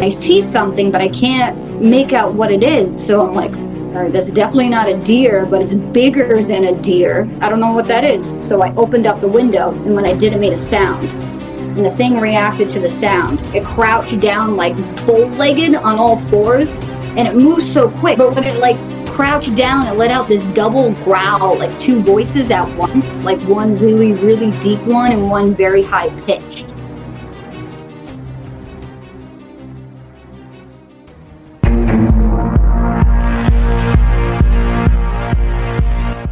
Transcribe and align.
I 0.00 0.08
see 0.10 0.42
something, 0.42 0.92
but 0.92 1.00
I 1.00 1.08
can't 1.08 1.80
make 1.80 2.12
out 2.12 2.34
what 2.34 2.52
it 2.52 2.62
is. 2.62 3.04
So 3.04 3.26
I'm 3.26 3.34
like, 3.34 3.52
all 3.96 4.02
right, 4.02 4.12
that's 4.12 4.30
definitely 4.30 4.68
not 4.68 4.88
a 4.88 4.96
deer, 5.02 5.44
but 5.46 5.62
it's 5.62 5.74
bigger 5.74 6.42
than 6.42 6.64
a 6.64 6.80
deer. 6.82 7.28
I 7.40 7.48
don't 7.48 7.58
know 7.58 7.72
what 7.72 7.88
that 7.88 8.04
is. 8.04 8.32
So 8.42 8.62
I 8.62 8.72
opened 8.74 9.06
up 9.06 9.20
the 9.20 9.28
window, 9.28 9.72
and 9.72 9.94
when 9.94 10.04
I 10.04 10.14
did, 10.14 10.32
it 10.34 10.38
made 10.38 10.52
a 10.52 10.58
sound. 10.58 11.08
And 11.76 11.84
the 11.84 11.96
thing 11.96 12.20
reacted 12.20 12.68
to 12.70 12.80
the 12.80 12.90
sound. 12.90 13.40
It 13.54 13.64
crouched 13.64 14.20
down 14.20 14.56
like 14.56 14.76
bow 15.06 15.26
legged 15.36 15.74
on 15.74 15.98
all 15.98 16.18
fours, 16.28 16.82
and 17.16 17.26
it 17.26 17.34
moved 17.34 17.66
so 17.66 17.90
quick. 17.90 18.18
But 18.18 18.34
when 18.34 18.44
it 18.44 18.60
like 18.60 18.76
crouched 19.14 19.54
down, 19.54 19.86
and 19.86 19.96
let 19.96 20.10
out 20.10 20.26
this 20.26 20.44
double 20.48 20.92
growl, 21.04 21.56
like 21.56 21.78
two 21.78 22.02
voices 22.02 22.50
at 22.50 22.68
once, 22.76 23.22
like 23.22 23.38
one 23.42 23.78
really, 23.78 24.12
really 24.12 24.50
deep 24.60 24.80
one 24.80 25.12
and 25.12 25.30
one 25.30 25.54
very 25.54 25.82
high 25.82 26.10
pitched. 26.22 26.66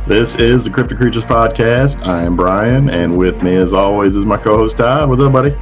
This 0.08 0.34
is 0.34 0.64
the 0.64 0.70
Cryptic 0.70 0.98
Creatures 0.98 1.24
Podcast. 1.24 2.04
I 2.04 2.24
am 2.24 2.34
Brian, 2.34 2.90
and 2.90 3.16
with 3.16 3.44
me, 3.44 3.54
as 3.54 3.72
always, 3.72 4.16
is 4.16 4.24
my 4.24 4.36
co 4.36 4.56
host 4.56 4.76
Todd. 4.76 5.08
What's 5.08 5.22
up, 5.22 5.32
buddy? 5.32 5.56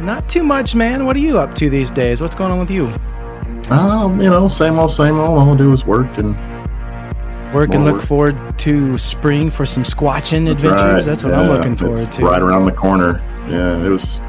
Not 0.00 0.30
too 0.30 0.42
much, 0.42 0.74
man. 0.74 1.04
What 1.04 1.14
are 1.16 1.20
you 1.20 1.36
up 1.38 1.54
to 1.56 1.68
these 1.68 1.90
days? 1.90 2.22
What's 2.22 2.34
going 2.34 2.50
on 2.50 2.58
with 2.58 2.70
you? 2.70 2.92
Um, 3.70 4.20
you 4.20 4.28
know, 4.30 4.48
same 4.48 4.78
old, 4.78 4.92
same 4.92 5.18
old. 5.18 5.38
All 5.38 5.54
I 5.54 5.56
do 5.56 5.72
is 5.72 5.84
work 5.84 6.16
and 6.18 6.34
Work 7.54 7.70
and 7.74 7.84
look 7.84 7.96
work. 7.96 8.04
forward 8.04 8.58
to 8.58 8.98
spring 8.98 9.50
for 9.50 9.64
some 9.64 9.82
squatching 9.84 10.50
adventures. 10.50 10.82
Right, 10.82 11.04
That's 11.04 11.24
what 11.24 11.32
I'm 11.34 11.48
looking 11.48 11.76
forward 11.76 12.10
to. 12.12 12.24
Right 12.24 12.42
around 12.42 12.66
the 12.66 12.72
corner. 12.72 13.22
Yeah, 13.48 13.84
it 13.84 13.88
was. 13.88 14.20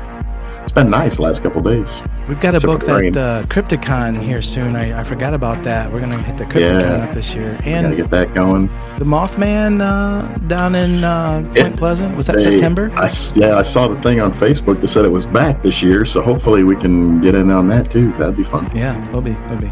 It's 0.68 0.74
been 0.74 0.90
nice 0.90 1.16
the 1.16 1.22
last 1.22 1.42
couple 1.44 1.62
days. 1.62 2.02
We've 2.28 2.42
got 2.42 2.52
to 2.52 2.60
book 2.60 2.82
that 2.82 3.16
uh, 3.16 3.44
Crypticon 3.46 4.22
here 4.22 4.42
soon. 4.42 4.76
I, 4.76 5.00
I 5.00 5.04
forgot 5.06 5.34
about 5.34 5.64
that. 5.64 5.90
We're 5.90 6.02
gonna 6.02 6.22
hit 6.22 6.36
the 6.36 6.44
Crypticon 6.44 6.82
Yeah. 6.82 7.06
up 7.06 7.14
this 7.14 7.34
year, 7.34 7.58
and 7.64 7.96
get 7.96 8.10
that 8.10 8.34
going. 8.36 8.68
the 9.00 9.06
Mothman 9.06 9.80
uh, 9.80 10.28
down 10.40 10.76
in 10.76 11.06
uh, 11.06 11.40
Point 11.44 11.58
It- 11.58 11.78
Pleasant. 11.78 12.18
Was 12.18 12.28
that 12.28 12.36
They- 12.36 12.44
September? 12.44 12.92
I 12.98 13.10
yeah, 13.34 13.56
I 13.58 13.62
saw 13.62 13.88
the 13.88 13.96
thing 14.02 14.20
on 14.20 14.34
Facebook 14.34 14.82
that 14.82 14.90
said 14.90 15.06
it 15.06 15.10
was 15.10 15.26
back 15.26 15.64
this 15.64 15.82
year, 15.82 16.04
so 16.04 16.22
hopefully 16.22 16.66
we 16.66 16.76
can 16.76 17.22
get 17.22 17.34
in 17.34 17.50
on 17.50 17.70
that 17.70 17.90
too. 17.90 18.12
That'd 18.18 18.36
be 18.36 18.44
fun. 18.44 18.70
Yeah, 18.76 18.94
will 19.12 19.22
be, 19.22 19.38
will 19.50 19.62
be. 19.62 19.72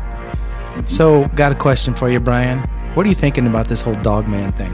So, 0.88 1.26
got 1.36 1.52
a 1.52 1.56
question 1.56 1.94
for 1.94 2.10
you, 2.10 2.22
Brian. 2.22 2.60
What 2.94 3.06
are 3.06 3.10
you 3.10 3.16
thinking 3.16 3.48
about 3.48 3.68
this 3.68 3.82
whole 3.82 3.96
Dogman 3.96 4.54
thing? 4.54 4.72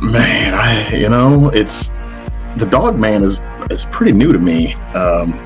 Man, 0.00 0.54
I 0.54 0.88
you 0.94 1.08
know 1.08 1.50
it's 1.52 1.90
the 2.58 2.66
dog 2.70 2.98
man 3.00 3.22
is 3.24 3.38
is 3.70 3.84
pretty 3.86 4.12
new 4.12 4.32
to 4.32 4.38
me. 4.38 4.74
Um, 4.94 5.40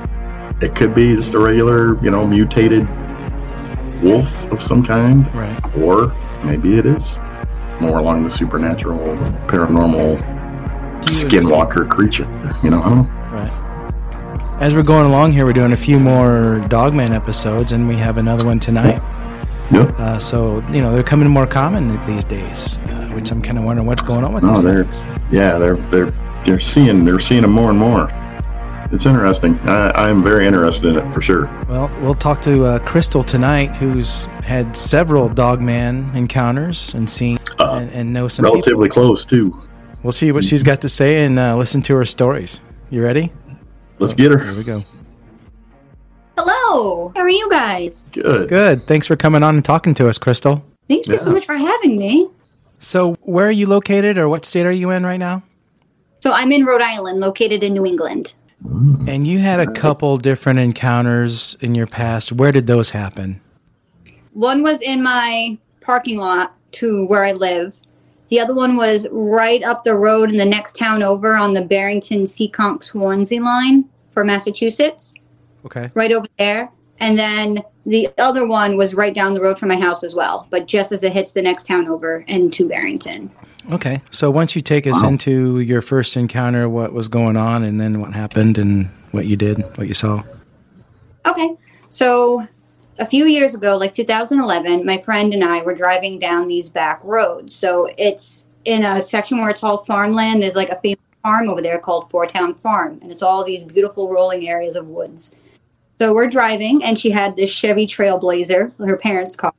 it 0.60 0.74
could 0.74 0.94
be 0.94 1.14
just 1.16 1.34
a 1.34 1.38
regular, 1.38 2.02
you 2.04 2.10
know, 2.10 2.26
mutated 2.26 2.86
wolf 4.02 4.46
of 4.50 4.62
some 4.62 4.84
kind, 4.84 5.32
Right. 5.34 5.58
or 5.76 6.12
maybe 6.44 6.78
it 6.78 6.86
is 6.86 7.18
more 7.80 7.98
along 7.98 8.24
the 8.24 8.30
supernatural, 8.30 8.98
paranormal, 9.46 10.20
skinwalker 11.02 11.88
creature. 11.88 12.28
You 12.62 12.70
know, 12.70 12.82
I 12.82 12.88
don't 12.88 13.02
know. 13.04 13.10
Right. 13.32 14.62
As 14.62 14.74
we're 14.74 14.82
going 14.82 15.06
along 15.06 15.32
here, 15.32 15.46
we're 15.46 15.54
doing 15.54 15.72
a 15.72 15.76
few 15.76 15.98
more 15.98 16.62
Dogman 16.68 17.12
episodes, 17.12 17.72
and 17.72 17.88
we 17.88 17.96
have 17.96 18.18
another 18.18 18.44
one 18.44 18.60
tonight. 18.60 19.00
Yep. 19.70 19.98
Uh, 19.98 20.18
so 20.18 20.62
you 20.72 20.82
know 20.82 20.92
they're 20.92 21.02
coming 21.04 21.28
more 21.28 21.46
common 21.46 22.04
these 22.04 22.24
days, 22.24 22.78
uh, 22.80 23.08
which 23.14 23.30
I'm 23.30 23.40
kind 23.40 23.56
of 23.56 23.64
wondering 23.64 23.86
what's 23.86 24.02
going 24.02 24.24
on 24.24 24.32
with 24.34 24.42
No, 24.42 24.54
these 24.54 24.64
they're 24.64 24.84
things. 24.84 25.04
yeah, 25.30 25.56
they're 25.58 25.76
they're 25.76 26.12
they're 26.44 26.60
seeing 26.60 27.04
they're 27.04 27.18
seeing 27.18 27.42
them 27.42 27.52
more 27.52 27.70
and 27.70 27.78
more. 27.78 28.08
It's 28.92 29.06
interesting. 29.06 29.56
I, 29.68 29.92
I'm 29.92 30.20
very 30.22 30.46
interested 30.46 30.96
in 30.96 31.06
it 31.06 31.14
for 31.14 31.20
sure. 31.20 31.44
Well, 31.68 31.88
we'll 32.00 32.14
talk 32.16 32.42
to 32.42 32.64
uh, 32.64 32.78
Crystal 32.80 33.22
tonight, 33.22 33.68
who's 33.76 34.24
had 34.42 34.76
several 34.76 35.28
Dogman 35.28 36.10
encounters 36.16 36.92
and 36.94 37.08
seen 37.08 37.38
Uh, 37.60 37.78
and, 37.80 37.90
and 37.92 38.12
know 38.12 38.26
some 38.26 38.44
people. 38.44 38.56
Relatively 38.56 38.88
close 38.88 39.24
too. 39.24 39.56
We'll 40.02 40.12
see 40.12 40.32
what 40.32 40.42
she's 40.42 40.64
got 40.64 40.80
to 40.80 40.88
say 40.88 41.24
and 41.24 41.38
uh, 41.38 41.56
listen 41.56 41.82
to 41.82 41.94
her 41.94 42.04
stories. 42.04 42.60
You 42.90 43.04
ready? 43.04 43.32
Let's 44.00 44.14
get 44.14 44.32
her. 44.32 44.38
Here 44.38 44.56
we 44.56 44.64
go. 44.64 44.82
Hello, 46.36 47.12
how 47.14 47.20
are 47.20 47.28
you 47.28 47.48
guys? 47.50 48.08
Good. 48.12 48.48
Good. 48.48 48.86
Thanks 48.86 49.06
for 49.06 49.14
coming 49.14 49.42
on 49.42 49.56
and 49.56 49.64
talking 49.64 49.94
to 49.94 50.08
us, 50.08 50.16
Crystal. 50.18 50.64
Thank 50.88 51.06
you 51.06 51.16
so 51.18 51.30
much 51.30 51.44
for 51.44 51.54
having 51.54 51.98
me. 51.98 52.28
So, 52.80 53.14
where 53.22 53.46
are 53.46 53.52
you 53.52 53.66
located, 53.66 54.16
or 54.16 54.28
what 54.28 54.44
state 54.46 54.64
are 54.64 54.72
you 54.72 54.90
in 54.90 55.04
right 55.04 55.18
now? 55.18 55.42
So 56.20 56.32
I'm 56.32 56.52
in 56.52 56.64
Rhode 56.64 56.82
Island, 56.82 57.20
located 57.20 57.64
in 57.64 57.72
New 57.72 57.86
England. 57.86 58.34
Mm. 58.64 59.08
And 59.08 59.26
you 59.26 59.38
had 59.38 59.58
a 59.58 59.70
couple 59.72 60.18
different 60.18 60.58
encounters 60.58 61.56
in 61.60 61.74
your 61.74 61.86
past. 61.86 62.30
Where 62.32 62.52
did 62.52 62.66
those 62.66 62.90
happen? 62.90 63.40
One 64.34 64.62
was 64.62 64.80
in 64.82 65.02
my 65.02 65.58
parking 65.80 66.18
lot 66.18 66.54
to 66.72 67.06
where 67.06 67.24
I 67.24 67.32
live. 67.32 67.74
The 68.28 68.38
other 68.38 68.54
one 68.54 68.76
was 68.76 69.08
right 69.10 69.62
up 69.64 69.82
the 69.82 69.96
road 69.96 70.30
in 70.30 70.36
the 70.36 70.44
next 70.44 70.76
town 70.76 71.02
over 71.02 71.34
on 71.34 71.54
the 71.54 71.64
Barrington 71.64 72.24
Seekonk 72.24 72.84
Swansea 72.84 73.42
line 73.42 73.86
for 74.12 74.24
Massachusetts, 74.24 75.14
Okay. 75.64 75.90
right 75.94 76.12
over 76.12 76.28
there. 76.38 76.70
And 77.00 77.18
then 77.18 77.62
the 77.86 78.08
other 78.18 78.46
one 78.46 78.76
was 78.76 78.94
right 78.94 79.14
down 79.14 79.34
the 79.34 79.40
road 79.40 79.58
from 79.58 79.70
my 79.70 79.80
house 79.80 80.04
as 80.04 80.14
well, 80.14 80.46
but 80.50 80.66
just 80.66 80.92
as 80.92 81.02
it 81.02 81.12
hits 81.12 81.32
the 81.32 81.42
next 81.42 81.66
town 81.66 81.88
over 81.88 82.24
and 82.28 82.52
to 82.52 82.68
Barrington. 82.68 83.30
Okay. 83.72 84.00
So, 84.10 84.30
once 84.30 84.56
you 84.56 84.62
take 84.62 84.86
us 84.86 85.02
Wow. 85.02 85.08
into 85.08 85.60
your 85.60 85.82
first 85.82 86.16
encounter, 86.16 86.68
what 86.68 86.92
was 86.92 87.08
going 87.08 87.36
on, 87.36 87.62
and 87.62 87.80
then 87.80 88.00
what 88.00 88.14
happened, 88.14 88.58
and 88.58 88.88
what 89.12 89.26
you 89.26 89.36
did, 89.36 89.58
what 89.76 89.88
you 89.88 89.94
saw. 89.94 90.22
Okay. 91.26 91.56
So 91.90 92.46
a 92.98 93.06
few 93.06 93.26
years 93.26 93.54
ago, 93.54 93.76
like 93.76 93.92
2011, 93.92 94.86
my 94.86 94.98
friend 94.98 95.34
and 95.34 95.42
I 95.42 95.62
were 95.62 95.74
driving 95.74 96.18
down 96.18 96.48
these 96.48 96.68
back 96.68 97.00
roads. 97.02 97.54
So 97.54 97.88
it's 97.98 98.46
in 98.64 98.84
a 98.84 99.00
section 99.00 99.38
where 99.38 99.50
it's 99.50 99.64
all 99.64 99.84
farmland. 99.84 100.42
There's 100.42 100.54
like 100.54 100.70
a 100.70 100.80
famous 100.80 100.98
farm 101.22 101.48
over 101.48 101.60
there 101.60 101.78
called 101.78 102.10
Four 102.10 102.26
Town 102.26 102.54
Farm, 102.54 102.98
and 103.02 103.10
it's 103.10 103.22
all 103.22 103.44
these 103.44 103.62
beautiful 103.64 104.08
rolling 104.10 104.48
areas 104.48 104.76
of 104.76 104.86
woods. 104.86 105.32
So 106.00 106.14
we're 106.14 106.30
driving, 106.30 106.82
and 106.82 106.98
she 106.98 107.10
had 107.10 107.36
this 107.36 107.50
Chevy 107.50 107.86
Trailblazer, 107.86 108.72
her 108.78 108.96
parents' 108.96 109.36
car. 109.36 109.52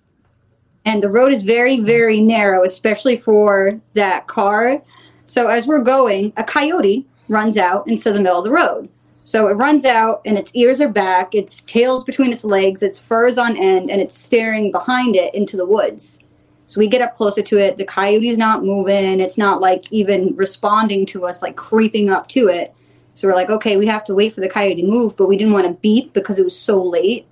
And 0.86 1.02
the 1.02 1.10
road 1.10 1.32
is 1.32 1.44
very, 1.44 1.80
very 1.80 2.20
narrow, 2.20 2.64
especially 2.64 3.18
for 3.18 3.80
that 3.94 4.28
car. 4.28 4.82
So 5.26 5.48
as 5.48 5.68
we're 5.68 5.84
going, 5.84 6.34
a 6.38 6.44
coyote 6.44 7.06
runs 7.28 7.58
out 7.58 7.88
into 7.88 8.12
the 8.12 8.20
middle 8.20 8.40
of 8.40 8.44
the 8.44 8.52
road. 8.52 8.90
So 9.24 9.48
it 9.48 9.54
runs 9.54 9.86
out 9.86 10.22
and 10.26 10.38
its 10.38 10.54
ears 10.56 10.82
are 10.82 10.90
back, 10.90 11.36
its 11.36 11.62
tail's 11.62 12.04
between 12.04 12.34
its 12.34 12.44
legs, 12.44 12.82
its 12.82 13.00
fur's 13.00 13.38
on 13.38 13.56
end, 13.56 13.92
and 13.92 14.02
it's 14.02 14.18
staring 14.18 14.72
behind 14.72 15.16
it 15.16 15.34
into 15.36 15.56
the 15.56 15.66
woods. 15.66 16.20
So 16.66 16.80
we 16.80 16.88
get 16.88 17.02
up 17.02 17.16
closer 17.16 17.42
to 17.42 17.58
it. 17.58 17.78
The 17.78 17.86
coyote's 17.86 18.38
not 18.38 18.64
moving. 18.64 19.20
It's 19.20 19.38
not 19.38 19.62
like 19.62 19.92
even 19.92 20.36
responding 20.36 21.06
to 21.08 21.26
us, 21.26 21.42
like 21.42 21.56
creeping 21.56 22.10
up 22.10 22.28
to 22.30 22.48
it. 22.48 22.74
So 23.14 23.28
we're 23.28 23.36
like, 23.36 23.50
okay, 23.50 23.78
we 23.78 23.86
have 23.88 24.06
to 24.06 24.16
wait 24.16 24.34
for 24.34 24.42
the 24.42 24.50
coyote 24.50 24.82
to 24.82 24.88
move, 24.88 25.18
but 25.18 25.28
we 25.28 25.38
didn't 25.38 25.54
want 25.54 25.68
to 25.68 25.74
beep 25.74 26.14
because 26.14 26.40
it 26.40 26.44
was 26.44 26.58
so 26.58 26.82
late. 26.82 27.28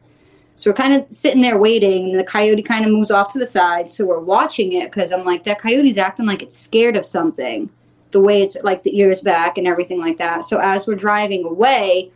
So 0.59 0.70
we're 0.70 0.75
kind 0.75 0.94
of 0.94 1.09
sitting 1.09 1.42
there 1.42 1.58
waiting, 1.58 2.09
and 2.09 2.20
the 2.20 2.24
coyote 2.25 2.62
kind 2.62 2.84
of 2.84 2.92
moves 2.92 3.12
off 3.12 3.31
to 3.31 3.40
the 3.40 3.46
side. 3.46 3.90
So 3.90 4.06
we're 4.06 4.20
watching 4.20 4.74
it 4.74 4.92
because 4.92 5.14
I'm 5.14 5.24
like, 5.24 5.46
that 5.46 5.62
coyote's 5.62 5.97
acting 5.97 6.25
like 6.25 6.42
it's 6.42 6.58
scared 6.58 6.97
of 6.97 7.06
something 7.06 7.70
the 8.12 8.20
way 8.20 8.42
it's 8.42 8.58
like 8.62 8.84
the 8.84 9.00
ears 9.00 9.22
back 9.22 9.58
and 9.58 9.66
everything 9.66 10.02
like 10.02 10.18
that. 10.18 10.44
So 10.44 10.58
as 10.58 10.86
we're 10.86 10.96
driving 10.96 11.46
away, 11.46 12.12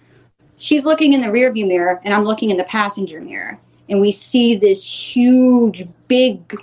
she's 0.57 0.83
looking 0.83 1.13
in 1.13 1.21
the 1.21 1.27
rearview 1.27 1.65
mirror 1.65 2.01
and 2.03 2.13
I'm 2.13 2.25
looking 2.25 2.49
in 2.49 2.57
the 2.57 2.65
passenger 2.65 3.21
mirror. 3.21 3.57
And 3.87 4.01
we 4.01 4.11
see 4.11 4.57
this 4.57 4.83
huge, 5.15 5.87
big, 6.09 6.53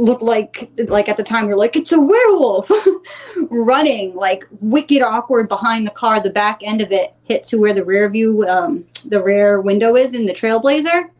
look 0.00 0.22
like 0.22 0.70
like 0.88 1.08
at 1.08 1.16
the 1.16 1.22
time 1.22 1.46
we 1.46 1.52
are 1.52 1.56
like 1.56 1.76
it's 1.76 1.92
a 1.92 2.00
werewolf 2.00 2.70
running 3.50 4.14
like 4.14 4.46
wicked 4.60 5.02
awkward 5.02 5.48
behind 5.48 5.86
the 5.86 5.92
car. 5.92 6.20
The 6.20 6.30
back 6.30 6.60
end 6.64 6.80
of 6.80 6.90
it 6.90 7.14
hit 7.24 7.44
to 7.44 7.58
where 7.58 7.74
the 7.74 7.84
rear 7.84 8.08
view, 8.08 8.46
um, 8.48 8.86
the 9.06 9.22
rear 9.22 9.60
window 9.60 9.96
is 9.96 10.14
in 10.14 10.26
the 10.26 10.32
Trailblazer, 10.32 11.10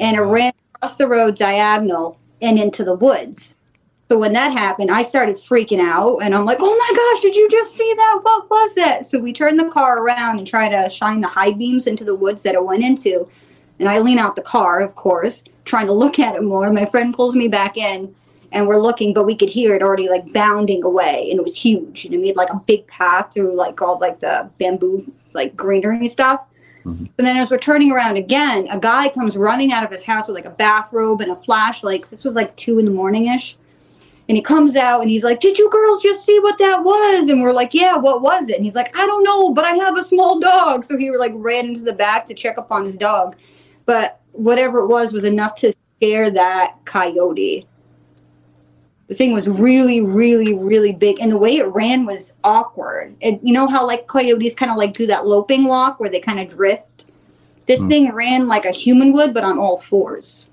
and 0.00 0.16
it 0.16 0.20
ran 0.20 0.52
across 0.74 0.96
the 0.96 1.06
road 1.06 1.36
diagonal 1.36 2.18
and 2.40 2.58
into 2.58 2.84
the 2.84 2.94
woods. 2.94 3.56
So 4.10 4.18
when 4.18 4.34
that 4.34 4.52
happened, 4.52 4.90
I 4.90 5.02
started 5.02 5.36
freaking 5.36 5.80
out 5.80 6.18
and 6.18 6.34
I'm 6.34 6.44
like, 6.44 6.58
oh 6.60 6.76
my 6.76 6.96
gosh, 6.96 7.22
did 7.22 7.34
you 7.34 7.48
just 7.50 7.74
see 7.74 7.94
that? 7.96 8.20
What 8.22 8.50
was 8.50 8.74
that? 8.74 9.04
So 9.04 9.18
we 9.18 9.32
turned 9.32 9.58
the 9.58 9.70
car 9.70 9.98
around 9.98 10.38
and 10.38 10.46
try 10.46 10.68
to 10.68 10.90
shine 10.90 11.20
the 11.20 11.28
high 11.28 11.52
beams 11.54 11.86
into 11.86 12.04
the 12.04 12.14
woods 12.14 12.42
that 12.42 12.54
it 12.54 12.64
went 12.64 12.84
into. 12.84 13.26
And 13.78 13.88
I 13.88 13.98
lean 13.98 14.18
out 14.18 14.36
the 14.36 14.42
car, 14.42 14.80
of 14.80 14.94
course, 14.94 15.42
trying 15.64 15.86
to 15.86 15.92
look 15.92 16.18
at 16.18 16.34
it 16.34 16.42
more. 16.42 16.70
My 16.72 16.86
friend 16.86 17.14
pulls 17.14 17.34
me 17.34 17.48
back 17.48 17.76
in 17.76 18.14
and 18.52 18.68
we're 18.68 18.78
looking, 18.78 19.12
but 19.12 19.26
we 19.26 19.36
could 19.36 19.48
hear 19.48 19.74
it 19.74 19.82
already 19.82 20.08
like 20.08 20.32
bounding 20.32 20.84
away 20.84 21.28
and 21.30 21.38
it 21.38 21.42
was 21.42 21.56
huge. 21.56 22.04
And 22.04 22.14
it 22.14 22.20
made 22.20 22.36
like 22.36 22.50
a 22.50 22.62
big 22.66 22.86
path 22.86 23.34
through 23.34 23.56
like 23.56 23.80
all 23.82 23.98
like 23.98 24.20
the 24.20 24.48
bamboo, 24.58 25.10
like 25.32 25.56
greenery 25.56 26.06
stuff. 26.08 26.40
Mm-hmm. 26.84 27.06
And 27.18 27.26
then 27.26 27.36
as 27.36 27.50
we're 27.50 27.58
turning 27.58 27.90
around 27.90 28.16
again, 28.16 28.68
a 28.70 28.78
guy 28.78 29.08
comes 29.08 29.36
running 29.36 29.72
out 29.72 29.84
of 29.84 29.90
his 29.90 30.04
house 30.04 30.28
with 30.28 30.36
like 30.36 30.44
a 30.44 30.50
bathrobe 30.50 31.20
and 31.20 31.32
a 31.32 31.36
flashlight. 31.36 32.04
This 32.04 32.24
was 32.24 32.34
like 32.34 32.54
two 32.56 32.78
in 32.78 32.84
the 32.84 32.90
morning 32.90 33.26
ish 33.26 33.56
And 34.28 34.36
he 34.36 34.42
comes 34.42 34.76
out 34.76 35.00
and 35.00 35.10
he's 35.10 35.24
like, 35.24 35.40
Did 35.40 35.58
you 35.58 35.70
girls 35.70 36.02
just 36.02 36.26
see 36.26 36.38
what 36.40 36.58
that 36.58 36.84
was? 36.84 37.30
And 37.30 37.40
we're 37.40 37.52
like, 37.52 37.74
Yeah, 37.74 37.96
what 37.96 38.22
was 38.22 38.48
it? 38.48 38.56
And 38.56 38.64
he's 38.64 38.74
like, 38.74 38.96
I 38.96 39.06
don't 39.06 39.24
know, 39.24 39.52
but 39.54 39.64
I 39.64 39.72
have 39.76 39.96
a 39.96 40.02
small 40.02 40.38
dog. 40.38 40.84
So 40.84 40.98
he 40.98 41.10
like 41.10 41.32
ran 41.34 41.66
into 41.66 41.82
the 41.82 41.94
back 41.94 42.28
to 42.28 42.34
check 42.34 42.58
up 42.58 42.70
on 42.70 42.84
his 42.84 42.96
dog. 42.96 43.34
But 43.86 44.20
whatever 44.34 44.80
it 44.80 44.86
was 44.86 45.12
was 45.12 45.24
enough 45.24 45.54
to 45.56 45.72
scare 45.96 46.30
that 46.30 46.76
coyote. 46.84 47.66
The 49.06 49.14
thing 49.14 49.32
was 49.32 49.48
really, 49.48 50.00
really, 50.00 50.56
really 50.56 50.92
big. 50.92 51.18
And 51.20 51.30
the 51.30 51.38
way 51.38 51.56
it 51.56 51.66
ran 51.66 52.06
was 52.06 52.32
awkward. 52.42 53.14
And 53.20 53.38
you 53.42 53.52
know 53.52 53.66
how 53.68 53.86
like 53.86 54.06
coyotes 54.06 54.54
kind 54.54 54.70
of 54.70 54.78
like 54.78 54.94
do 54.96 55.06
that 55.06 55.26
loping 55.26 55.64
walk 55.64 56.00
where 56.00 56.08
they 56.08 56.20
kind 56.20 56.40
of 56.40 56.48
drift? 56.48 57.04
This 57.66 57.80
Hmm. 57.80 57.88
thing 57.88 58.12
ran 58.12 58.48
like 58.48 58.64
a 58.64 58.70
human 58.72 59.12
would, 59.12 59.34
but 59.34 59.44
on 59.44 59.58
all 59.58 59.76
fours. 59.76 60.48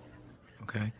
Okay. 0.63 0.91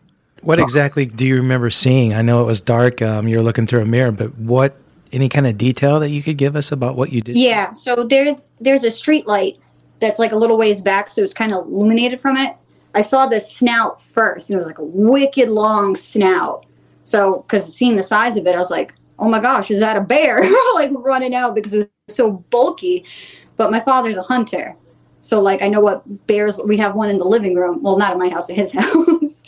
What 0.42 0.60
exactly 0.60 1.06
do 1.06 1.26
you 1.26 1.36
remember 1.36 1.70
seeing? 1.70 2.14
I 2.14 2.22
know 2.22 2.42
it 2.42 2.46
was 2.46 2.62
dark. 2.62 3.02
Um, 3.02 3.28
you're 3.28 3.44
looking 3.44 3.68
through 3.68 3.82
a 3.82 3.86
mirror, 3.86 4.12
but 4.12 4.38
what? 4.38 4.78
Any 5.12 5.28
kind 5.28 5.46
of 5.46 5.58
detail 5.58 6.00
that 6.00 6.10
you 6.10 6.24
could 6.24 6.38
give 6.38 6.56
us 6.56 6.72
about 6.72 6.96
what 6.96 7.12
you 7.12 7.22
did? 7.22 7.36
Yeah, 7.36 7.72
so 7.72 8.06
there's 8.06 8.48
there's 8.62 8.86
a 8.86 8.92
street 8.92 9.28
light 9.28 9.58
that's 10.00 10.20
like 10.20 10.32
a 10.32 10.38
little 10.38 10.58
ways 10.58 10.82
back, 10.82 11.10
so 11.12 11.22
it's 11.22 11.34
kind 11.34 11.54
of 11.54 11.68
illuminated 11.68 12.22
from 12.22 12.38
it. 12.38 12.56
I 12.94 13.02
saw 13.02 13.28
the 13.28 13.40
snout 13.40 14.02
first, 14.02 14.50
and 14.50 14.56
it 14.56 14.60
was 14.60 14.68
like 14.68 14.80
a 14.80 14.84
wicked 14.84 15.50
long 15.50 15.96
snout. 15.96 16.66
So, 17.04 17.44
because 17.48 17.74
seeing 17.76 17.96
the 17.96 18.04
size 18.04 18.38
of 18.38 18.46
it, 18.48 18.56
I 18.56 18.60
was 18.60 18.72
like, 18.72 18.94
"Oh 19.20 19.30
my 19.30 19.40
gosh, 19.40 19.72
is 19.72 19.80
that 19.80 19.98
a 19.98 20.02
bear?" 20.02 20.42
like 20.76 20.92
running 20.94 21.36
out 21.36 21.56
because 21.56 21.74
it 21.74 21.92
was 22.08 22.16
so 22.16 22.32
bulky. 22.32 23.06
But 23.58 23.72
my 23.72 23.80
father's 23.80 24.18
a 24.18 24.24
hunter, 24.24 24.76
so 25.22 25.40
like 25.40 25.62
I 25.62 25.68
know 25.68 25.80
what 25.80 26.28
bears. 26.28 26.60
We 26.66 26.78
have 26.78 26.96
one 26.96 27.10
in 27.10 27.18
the 27.18 27.26
living 27.26 27.56
room. 27.56 27.82
Well, 27.82 27.98
not 27.98 28.14
in 28.14 28.20
my 28.20 28.30
house, 28.30 28.50
in 28.50 28.56
his 28.56 28.72
house. 28.74 29.44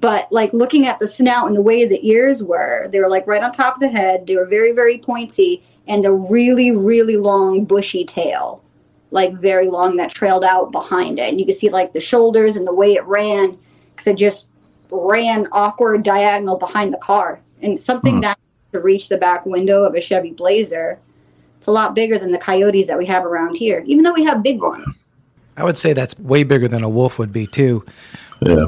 but 0.00 0.30
like 0.30 0.52
looking 0.52 0.86
at 0.86 0.98
the 0.98 1.06
snout 1.06 1.48
and 1.48 1.56
the 1.56 1.62
way 1.62 1.84
the 1.84 2.06
ears 2.08 2.42
were, 2.42 2.88
they 2.88 3.00
were 3.00 3.08
like 3.08 3.26
right 3.26 3.42
on 3.42 3.52
top 3.52 3.74
of 3.74 3.80
the 3.80 3.88
head. 3.88 4.26
They 4.26 4.36
were 4.36 4.46
very, 4.46 4.72
very 4.72 4.98
pointy, 4.98 5.62
and 5.86 6.06
a 6.06 6.12
really, 6.12 6.70
really 6.74 7.16
long 7.16 7.64
bushy 7.64 8.04
tail, 8.04 8.62
like 9.10 9.34
very 9.34 9.68
long 9.68 9.96
that 9.96 10.10
trailed 10.10 10.44
out 10.44 10.72
behind 10.72 11.18
it. 11.18 11.28
And 11.30 11.38
you 11.38 11.46
could 11.46 11.54
see 11.54 11.68
like 11.68 11.92
the 11.92 12.00
shoulders 12.00 12.56
and 12.56 12.66
the 12.66 12.74
way 12.74 12.94
it 12.94 13.04
ran, 13.04 13.56
because 13.90 14.06
it 14.08 14.16
just 14.16 14.48
ran 14.90 15.46
awkward 15.52 16.02
diagonal 16.02 16.58
behind 16.58 16.92
the 16.92 16.98
car, 16.98 17.40
and 17.62 17.78
something 17.78 18.16
Hmm. 18.16 18.20
that 18.22 18.38
to 18.72 18.80
reach 18.80 19.08
the 19.08 19.16
back 19.16 19.46
window 19.46 19.84
of 19.84 19.94
a 19.94 20.00
Chevy 20.00 20.32
Blazer. 20.32 20.98
It's 21.58 21.66
a 21.66 21.72
lot 21.72 21.94
bigger 21.94 22.18
than 22.18 22.32
the 22.32 22.38
coyotes 22.38 22.86
that 22.88 22.98
we 22.98 23.06
have 23.06 23.24
around 23.24 23.56
here, 23.56 23.82
even 23.86 24.04
though 24.04 24.12
we 24.12 24.24
have 24.24 24.42
big 24.42 24.60
ones. 24.60 24.84
I 25.56 25.64
would 25.64 25.78
say 25.78 25.94
that's 25.94 26.18
way 26.18 26.42
bigger 26.44 26.68
than 26.68 26.82
a 26.84 26.88
wolf 26.88 27.18
would 27.18 27.32
be 27.32 27.46
too. 27.46 27.84
Yeah. 28.42 28.66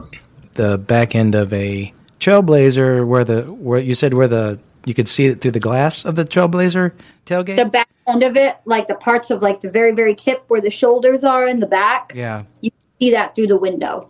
The 0.55 0.79
back 0.79 1.15
end 1.15 1.35
of 1.35 1.53
a 1.53 1.93
trailblazer, 2.21 3.07
where 3.07 3.25
the 3.25 3.43
where 3.43 3.79
you 3.79 3.95
said 3.95 4.15
where 4.15 4.29
the 4.29 4.59
you 4.87 4.95
could 4.95 5.09
see 5.09 5.27
it 5.27 5.41
through 5.43 5.51
the 5.51 5.61
glass 5.61 6.05
of 6.07 6.17
the 6.17 6.25
trailblazer 6.25 6.93
tailgate. 7.27 7.57
the 7.57 7.67
back 7.67 7.89
end 8.09 8.23
of 8.23 8.37
it, 8.37 8.57
like 8.65 8.89
the 8.89 8.95
parts 8.95 9.31
of 9.31 9.43
like 9.43 9.61
the 9.61 9.71
very, 9.71 9.93
very 9.93 10.15
tip 10.15 10.45
where 10.49 10.61
the 10.61 10.71
shoulders 10.71 11.25
are 11.25 11.47
in 11.47 11.61
the 11.61 11.67
back, 11.67 12.13
yeah. 12.15 12.45
you 12.61 12.71
see 13.01 13.11
that 13.11 13.35
through 13.35 13.49
the 13.49 13.59
window. 13.59 14.09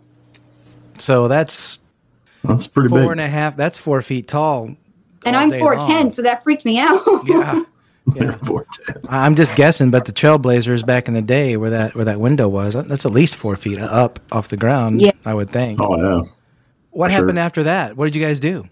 So 0.97 1.27
that's 1.27 1.79
That's 2.43 2.67
pretty 2.67 2.89
four 2.89 2.99
big. 2.99 3.11
and 3.11 3.21
a 3.21 3.27
half. 3.27 3.55
That's 3.55 3.77
four 3.77 4.01
feet 4.01 4.27
tall. 4.27 4.75
And 5.25 5.35
I'm 5.35 5.51
4'10, 5.51 6.11
so 6.11 6.21
that 6.21 6.43
freaked 6.43 6.65
me 6.65 6.79
out. 6.79 7.01
Yeah. 7.25 7.63
Yeah. 8.15 8.37
I'm 9.07 9.35
just 9.35 9.55
guessing, 9.55 9.91
but 9.91 10.05
the 10.05 10.11
trailblazers 10.11 10.83
back 10.83 11.07
in 11.07 11.13
the 11.13 11.21
day, 11.21 11.57
where 11.57 11.69
that 11.69 11.93
where 11.93 12.05
that 12.05 12.19
window 12.19 12.47
was, 12.47 12.73
that's 12.73 13.05
at 13.05 13.11
least 13.11 13.35
four 13.35 13.55
feet 13.55 13.77
up 13.77 14.19
off 14.31 14.47
the 14.47 14.57
ground. 14.57 14.99
Yeah. 14.99 15.11
I 15.25 15.35
would 15.35 15.51
think. 15.51 15.79
Oh 15.79 15.95
yeah. 15.95 16.27
what 16.89 17.11
sure. 17.11 17.19
happened 17.19 17.37
after 17.37 17.65
that? 17.65 17.95
What 17.97 18.05
did 18.05 18.15
you 18.15 18.25
guys 18.25 18.39
do? 18.39 18.67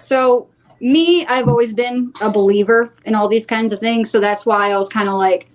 So, 0.00 0.48
me, 0.82 1.24
I've 1.26 1.48
always 1.48 1.72
been 1.72 2.12
a 2.20 2.28
believer 2.28 2.92
in 3.04 3.14
all 3.14 3.28
these 3.28 3.46
kinds 3.46 3.72
of 3.72 3.78
things. 3.78 4.10
So 4.10 4.20
that's 4.20 4.44
why 4.44 4.72
I 4.72 4.76
was 4.76 4.88
kind 4.88 5.08
of 5.08 5.14
like, 5.14 5.48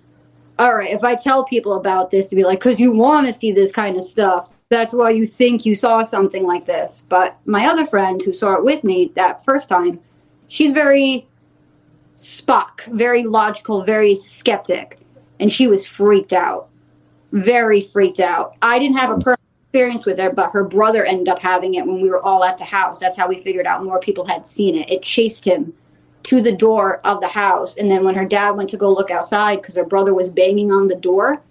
all 0.58 0.74
right, 0.74 0.90
if 0.90 1.04
I 1.04 1.14
tell 1.14 1.44
people 1.44 1.74
about 1.74 2.10
this, 2.10 2.26
to 2.28 2.36
be 2.36 2.42
like, 2.42 2.58
because 2.58 2.80
you 2.80 2.90
want 2.90 3.26
to 3.26 3.32
see 3.32 3.52
this 3.52 3.70
kind 3.70 3.96
of 3.96 4.02
stuff. 4.02 4.58
That's 4.70 4.92
why 4.92 5.10
you 5.10 5.24
think 5.24 5.64
you 5.64 5.74
saw 5.74 6.02
something 6.02 6.44
like 6.44 6.64
this. 6.64 7.02
But 7.08 7.38
my 7.46 7.66
other 7.66 7.86
friend 7.86 8.20
who 8.22 8.32
saw 8.32 8.54
it 8.54 8.64
with 8.64 8.82
me 8.82 9.12
that 9.14 9.44
first 9.44 9.68
time, 9.68 10.00
she's 10.48 10.72
very 10.72 11.28
Spock, 12.16 12.84
very 12.86 13.22
logical, 13.22 13.84
very 13.84 14.16
skeptic. 14.16 14.98
And 15.38 15.52
she 15.52 15.68
was 15.68 15.86
freaked 15.86 16.32
out. 16.32 16.68
Very 17.30 17.80
freaked 17.80 18.18
out. 18.18 18.56
I 18.60 18.78
didn't 18.78 18.96
have 18.96 19.10
a 19.10 19.18
personal 19.18 19.47
experience 19.68 20.06
with 20.06 20.18
it, 20.18 20.34
but 20.34 20.50
her 20.52 20.64
brother 20.64 21.04
ended 21.04 21.28
up 21.28 21.38
having 21.40 21.74
it 21.74 21.86
when 21.86 22.00
we 22.00 22.08
were 22.08 22.24
all 22.24 22.42
at 22.42 22.56
the 22.56 22.64
house. 22.64 22.98
That's 22.98 23.18
how 23.18 23.28
we 23.28 23.42
figured 23.42 23.66
out 23.66 23.84
more 23.84 24.00
people 24.00 24.26
had 24.26 24.46
seen 24.46 24.74
it. 24.74 24.88
It 24.90 25.02
chased 25.02 25.44
him 25.44 25.74
to 26.22 26.40
the 26.40 26.56
door 26.56 27.00
of 27.04 27.20
the 27.20 27.28
house. 27.28 27.76
And 27.76 27.90
then 27.90 28.02
when 28.02 28.14
her 28.14 28.24
dad 28.24 28.52
went 28.52 28.70
to 28.70 28.78
go 28.78 28.90
look 28.90 29.10
outside 29.10 29.56
because 29.56 29.74
her 29.74 29.84
brother 29.84 30.14
was 30.14 30.30
banging 30.30 30.72
on 30.72 30.88
the 30.88 30.96
door, 30.96 31.42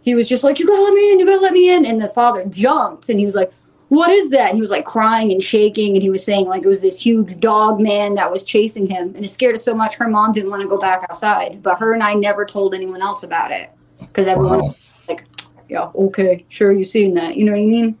he 0.00 0.14
was 0.14 0.26
just 0.26 0.42
like, 0.42 0.58
You 0.58 0.66
gotta 0.66 0.82
let 0.82 0.94
me 0.94 1.12
in, 1.12 1.20
you 1.20 1.26
gotta 1.26 1.42
let 1.42 1.52
me 1.52 1.70
in. 1.70 1.84
And 1.84 2.00
the 2.00 2.08
father 2.08 2.46
jumped 2.46 3.10
and 3.10 3.20
he 3.20 3.26
was 3.26 3.34
like, 3.34 3.52
What 3.90 4.08
is 4.08 4.30
that? 4.30 4.48
And 4.48 4.56
he 4.56 4.62
was 4.62 4.70
like 4.70 4.86
crying 4.86 5.30
and 5.30 5.42
shaking. 5.42 5.94
And 5.94 6.02
he 6.02 6.08
was 6.08 6.24
saying, 6.24 6.46
like, 6.46 6.62
it 6.62 6.68
was 6.68 6.80
this 6.80 7.02
huge 7.02 7.38
dog 7.40 7.78
man 7.78 8.14
that 8.14 8.32
was 8.32 8.42
chasing 8.42 8.88
him. 8.88 9.14
And 9.14 9.22
it 9.22 9.28
scared 9.28 9.54
us 9.54 9.64
so 9.64 9.74
much, 9.74 9.96
her 9.96 10.08
mom 10.08 10.32
didn't 10.32 10.50
want 10.50 10.62
to 10.62 10.68
go 10.68 10.78
back 10.78 11.04
outside. 11.10 11.62
But 11.62 11.78
her 11.78 11.92
and 11.92 12.02
I 12.02 12.14
never 12.14 12.46
told 12.46 12.74
anyone 12.74 13.02
else 13.02 13.22
about 13.22 13.50
it 13.50 13.70
because 13.98 14.26
everyone 14.26 14.60
Wow. 14.60 14.74
Was 15.70 15.84
like, 15.84 15.94
Yeah, 15.94 16.02
okay, 16.06 16.44
sure, 16.48 16.72
you 16.72 16.84
seen 16.84 17.14
that. 17.14 17.36
You 17.36 17.44
know 17.44 17.52
what 17.52 17.60
I 17.60 17.64
mean? 17.64 17.98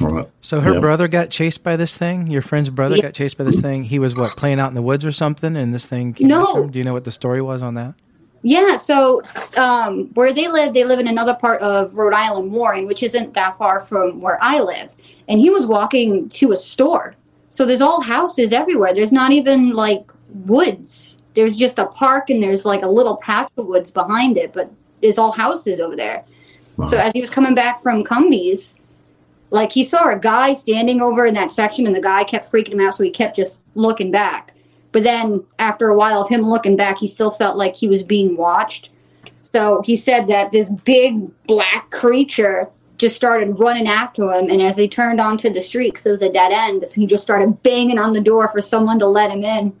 All 0.00 0.12
right. 0.12 0.28
So 0.40 0.60
her 0.60 0.74
Yeah. 0.74 0.80
brother 0.80 1.08
got 1.08 1.30
chased 1.30 1.64
by 1.64 1.76
this 1.76 1.96
thing. 1.96 2.28
Your 2.28 2.42
friend's 2.42 2.70
brother 2.70 2.96
Yeah. 2.96 3.02
got 3.02 3.14
chased 3.14 3.36
by 3.36 3.44
this 3.44 3.60
thing. 3.60 3.84
He 3.84 3.98
was 3.98 4.14
what 4.14 4.36
playing 4.36 4.60
out 4.60 4.68
in 4.68 4.74
the 4.74 4.82
woods 4.82 5.04
or 5.04 5.10
something, 5.12 5.56
and 5.56 5.74
this 5.74 5.86
thing. 5.86 6.12
Came 6.14 6.28
No. 6.28 6.66
Do 6.66 6.78
you 6.78 6.84
know 6.84 6.92
what 6.92 7.04
the 7.04 7.10
story 7.10 7.42
was 7.42 7.62
on 7.62 7.74
that? 7.74 7.94
Yeah, 8.42 8.76
so 8.76 9.20
um, 9.56 10.10
where 10.14 10.32
they 10.32 10.46
live, 10.46 10.72
they 10.72 10.84
live 10.84 11.00
in 11.00 11.08
another 11.08 11.34
part 11.34 11.60
of 11.60 11.92
Rhode 11.92 12.14
Island, 12.14 12.52
Warren, 12.52 12.86
which 12.86 13.02
isn't 13.02 13.34
that 13.34 13.58
far 13.58 13.80
from 13.80 14.20
where 14.20 14.38
I 14.40 14.60
live. 14.60 14.90
And 15.26 15.40
he 15.40 15.50
was 15.50 15.66
walking 15.66 16.28
to 16.30 16.52
a 16.52 16.56
store. 16.56 17.14
So 17.48 17.66
there's 17.66 17.80
all 17.80 18.00
houses 18.00 18.52
everywhere. 18.52 18.94
There's 18.94 19.10
not 19.10 19.32
even 19.32 19.72
like 19.72 20.04
woods. 20.46 21.18
There's 21.34 21.56
just 21.56 21.80
a 21.80 21.86
park 21.86 22.30
and 22.30 22.40
there's 22.40 22.64
like 22.64 22.82
a 22.84 22.88
little 22.88 23.16
patch 23.16 23.50
of 23.56 23.66
woods 23.66 23.90
behind 23.90 24.36
it, 24.38 24.52
but 24.52 24.70
there's 25.02 25.18
all 25.18 25.32
houses 25.32 25.80
over 25.80 25.96
there. 25.96 26.24
So 26.86 26.96
as 26.96 27.12
he 27.12 27.20
was 27.20 27.30
coming 27.30 27.54
back 27.54 27.82
from 27.82 28.04
Cumbies, 28.04 28.76
like 29.50 29.72
he 29.72 29.82
saw 29.82 30.10
a 30.10 30.18
guy 30.18 30.52
standing 30.52 31.00
over 31.00 31.24
in 31.26 31.34
that 31.34 31.50
section 31.50 31.86
and 31.86 31.96
the 31.96 32.00
guy 32.00 32.22
kept 32.24 32.52
freaking 32.52 32.74
him 32.74 32.80
out, 32.80 32.94
so 32.94 33.02
he 33.02 33.10
kept 33.10 33.36
just 33.36 33.58
looking 33.74 34.10
back. 34.10 34.54
But 34.92 35.02
then 35.02 35.44
after 35.58 35.88
a 35.88 35.96
while 35.96 36.22
of 36.22 36.28
him 36.28 36.42
looking 36.42 36.76
back, 36.76 36.98
he 36.98 37.06
still 37.06 37.30
felt 37.32 37.56
like 37.56 37.74
he 37.74 37.88
was 37.88 38.02
being 38.02 38.36
watched. 38.36 38.90
So 39.42 39.82
he 39.84 39.96
said 39.96 40.28
that 40.28 40.52
this 40.52 40.70
big 40.70 41.30
black 41.46 41.90
creature 41.90 42.68
just 42.98 43.16
started 43.16 43.58
running 43.58 43.86
after 43.88 44.24
him. 44.32 44.50
And 44.50 44.60
as 44.60 44.76
they 44.76 44.88
turned 44.88 45.20
onto 45.20 45.50
the 45.50 45.60
street, 45.62 45.90
because 45.90 46.06
it 46.06 46.12
was 46.12 46.22
a 46.22 46.32
dead 46.32 46.52
end, 46.52 46.84
he 46.94 47.06
just 47.06 47.22
started 47.22 47.62
banging 47.62 47.98
on 47.98 48.12
the 48.12 48.20
door 48.20 48.48
for 48.48 48.60
someone 48.60 48.98
to 48.98 49.06
let 49.06 49.30
him 49.30 49.44
in. 49.44 49.74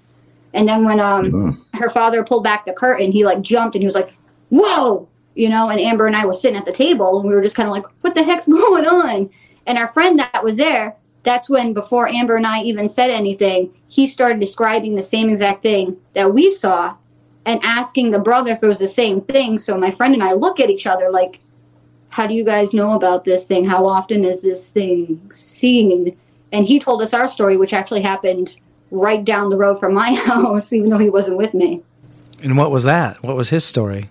And 0.54 0.68
then 0.68 0.84
when 0.84 0.98
um, 1.00 1.24
Mm. 1.30 1.58
her 1.74 1.90
father 1.90 2.24
pulled 2.24 2.44
back 2.44 2.64
the 2.64 2.72
curtain, 2.72 3.12
he 3.12 3.24
like 3.24 3.42
jumped 3.42 3.76
and 3.76 3.82
he 3.82 3.86
was 3.86 3.94
like, 3.94 4.12
"Whoa!" 4.50 5.08
You 5.38 5.48
know. 5.48 5.70
And 5.70 5.80
Amber 5.80 6.06
and 6.06 6.16
I 6.16 6.26
were 6.26 6.32
sitting 6.32 6.58
at 6.58 6.64
the 6.64 6.72
table, 6.72 7.20
and 7.20 7.28
we 7.28 7.34
were 7.34 7.42
just 7.42 7.56
kind 7.56 7.68
of 7.68 7.72
like, 7.72 7.86
"What 8.02 8.14
the 8.14 8.24
heck's 8.24 8.48
going 8.62 8.86
on?" 8.86 9.30
And 9.66 9.78
our 9.78 9.88
friend 9.88 10.18
that 10.18 10.42
was 10.42 10.56
there, 10.56 10.96
that's 11.22 11.48
when 11.48 11.72
before 11.72 12.08
Amber 12.08 12.36
and 12.36 12.46
I 12.46 12.62
even 12.62 12.88
said 12.88 13.10
anything, 13.10 13.72
he 13.88 14.06
started 14.06 14.40
describing 14.40 14.96
the 14.96 15.02
same 15.02 15.28
exact 15.28 15.62
thing 15.62 15.96
that 16.14 16.34
we 16.34 16.50
saw, 16.50 16.96
and 17.46 17.60
asking 17.62 18.10
the 18.10 18.18
brother 18.18 18.52
if 18.52 18.62
it 18.62 18.66
was 18.66 18.78
the 18.78 18.88
same 18.88 19.20
thing. 19.20 19.58
So 19.58 19.78
my 19.78 19.90
friend 19.90 20.14
and 20.14 20.22
I 20.22 20.32
look 20.32 20.58
at 20.60 20.70
each 20.70 20.86
other 20.86 21.10
like, 21.10 21.40
"How 22.10 22.26
do 22.26 22.34
you 22.34 22.44
guys 22.44 22.74
know 22.74 22.94
about 22.94 23.24
this 23.24 23.46
thing? 23.46 23.64
How 23.64 23.86
often 23.86 24.24
is 24.24 24.42
this 24.42 24.68
thing 24.68 25.20
seen?" 25.30 26.16
And 26.50 26.66
he 26.66 26.78
told 26.78 27.02
us 27.02 27.14
our 27.14 27.28
story, 27.28 27.56
which 27.56 27.72
actually 27.72 28.02
happened 28.02 28.58
right 28.90 29.24
down 29.24 29.50
the 29.50 29.56
road 29.56 29.78
from 29.78 29.94
my 29.94 30.14
house, 30.26 30.72
even 30.72 30.90
though 30.90 30.98
he 30.98 31.10
wasn't 31.10 31.36
with 31.36 31.54
me. 31.54 31.82
And 32.42 32.56
what 32.56 32.70
was 32.70 32.84
that? 32.84 33.22
What 33.22 33.36
was 33.36 33.50
his 33.50 33.64
story? 33.64 34.08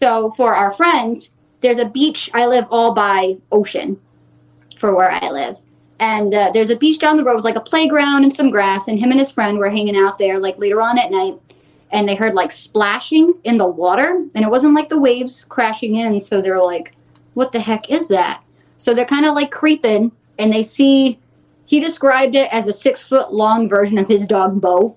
So 0.00 0.32
for 0.32 0.54
our 0.54 0.72
friends, 0.72 1.30
there's 1.60 1.78
a 1.78 1.88
beach. 1.88 2.30
I 2.32 2.46
live 2.46 2.66
all 2.70 2.94
by 2.94 3.36
ocean 3.52 4.00
for 4.78 4.94
where 4.94 5.10
I 5.10 5.30
live. 5.30 5.56
And 5.98 6.34
uh, 6.34 6.50
there's 6.52 6.70
a 6.70 6.76
beach 6.76 6.98
down 6.98 7.18
the 7.18 7.24
road 7.24 7.36
with 7.36 7.44
like 7.44 7.56
a 7.56 7.60
playground 7.60 8.24
and 8.24 8.34
some 8.34 8.50
grass. 8.50 8.88
And 8.88 8.98
him 8.98 9.10
and 9.10 9.20
his 9.20 9.30
friend 9.30 9.58
were 9.58 9.68
hanging 9.68 9.96
out 9.96 10.16
there 10.16 10.38
like 10.38 10.58
later 10.58 10.80
on 10.80 10.98
at 10.98 11.10
night. 11.10 11.34
And 11.92 12.08
they 12.08 12.14
heard 12.14 12.34
like 12.34 12.52
splashing 12.52 13.34
in 13.44 13.58
the 13.58 13.68
water. 13.68 14.24
And 14.34 14.44
it 14.44 14.50
wasn't 14.50 14.74
like 14.74 14.88
the 14.88 15.00
waves 15.00 15.44
crashing 15.44 15.96
in. 15.96 16.20
So 16.20 16.40
they're 16.40 16.60
like, 16.60 16.94
what 17.34 17.52
the 17.52 17.60
heck 17.60 17.90
is 17.90 18.08
that? 18.08 18.42
So 18.78 18.94
they're 18.94 19.04
kind 19.04 19.26
of 19.26 19.34
like 19.34 19.50
creeping 19.50 20.12
and 20.38 20.50
they 20.50 20.62
see, 20.62 21.18
he 21.66 21.80
described 21.80 22.34
it 22.34 22.52
as 22.52 22.66
a 22.66 22.72
six 22.72 23.04
foot 23.04 23.34
long 23.34 23.68
version 23.68 23.98
of 23.98 24.08
his 24.08 24.26
dog 24.26 24.60
Bo. 24.60 24.96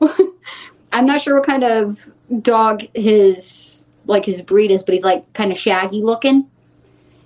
I'm 0.94 1.06
not 1.06 1.22
sure 1.22 1.36
what 1.36 1.46
kind 1.46 1.66
of 1.66 2.10
dog 2.42 2.84
his 2.96 3.73
like 4.06 4.26
his 4.26 4.42
breed 4.42 4.72
is, 4.72 4.84
but 4.84 4.94
he's 4.94 5.04
like 5.04 5.32
kind 5.34 5.52
of 5.52 5.58
shaggy 5.58 6.02
looking. 6.02 6.50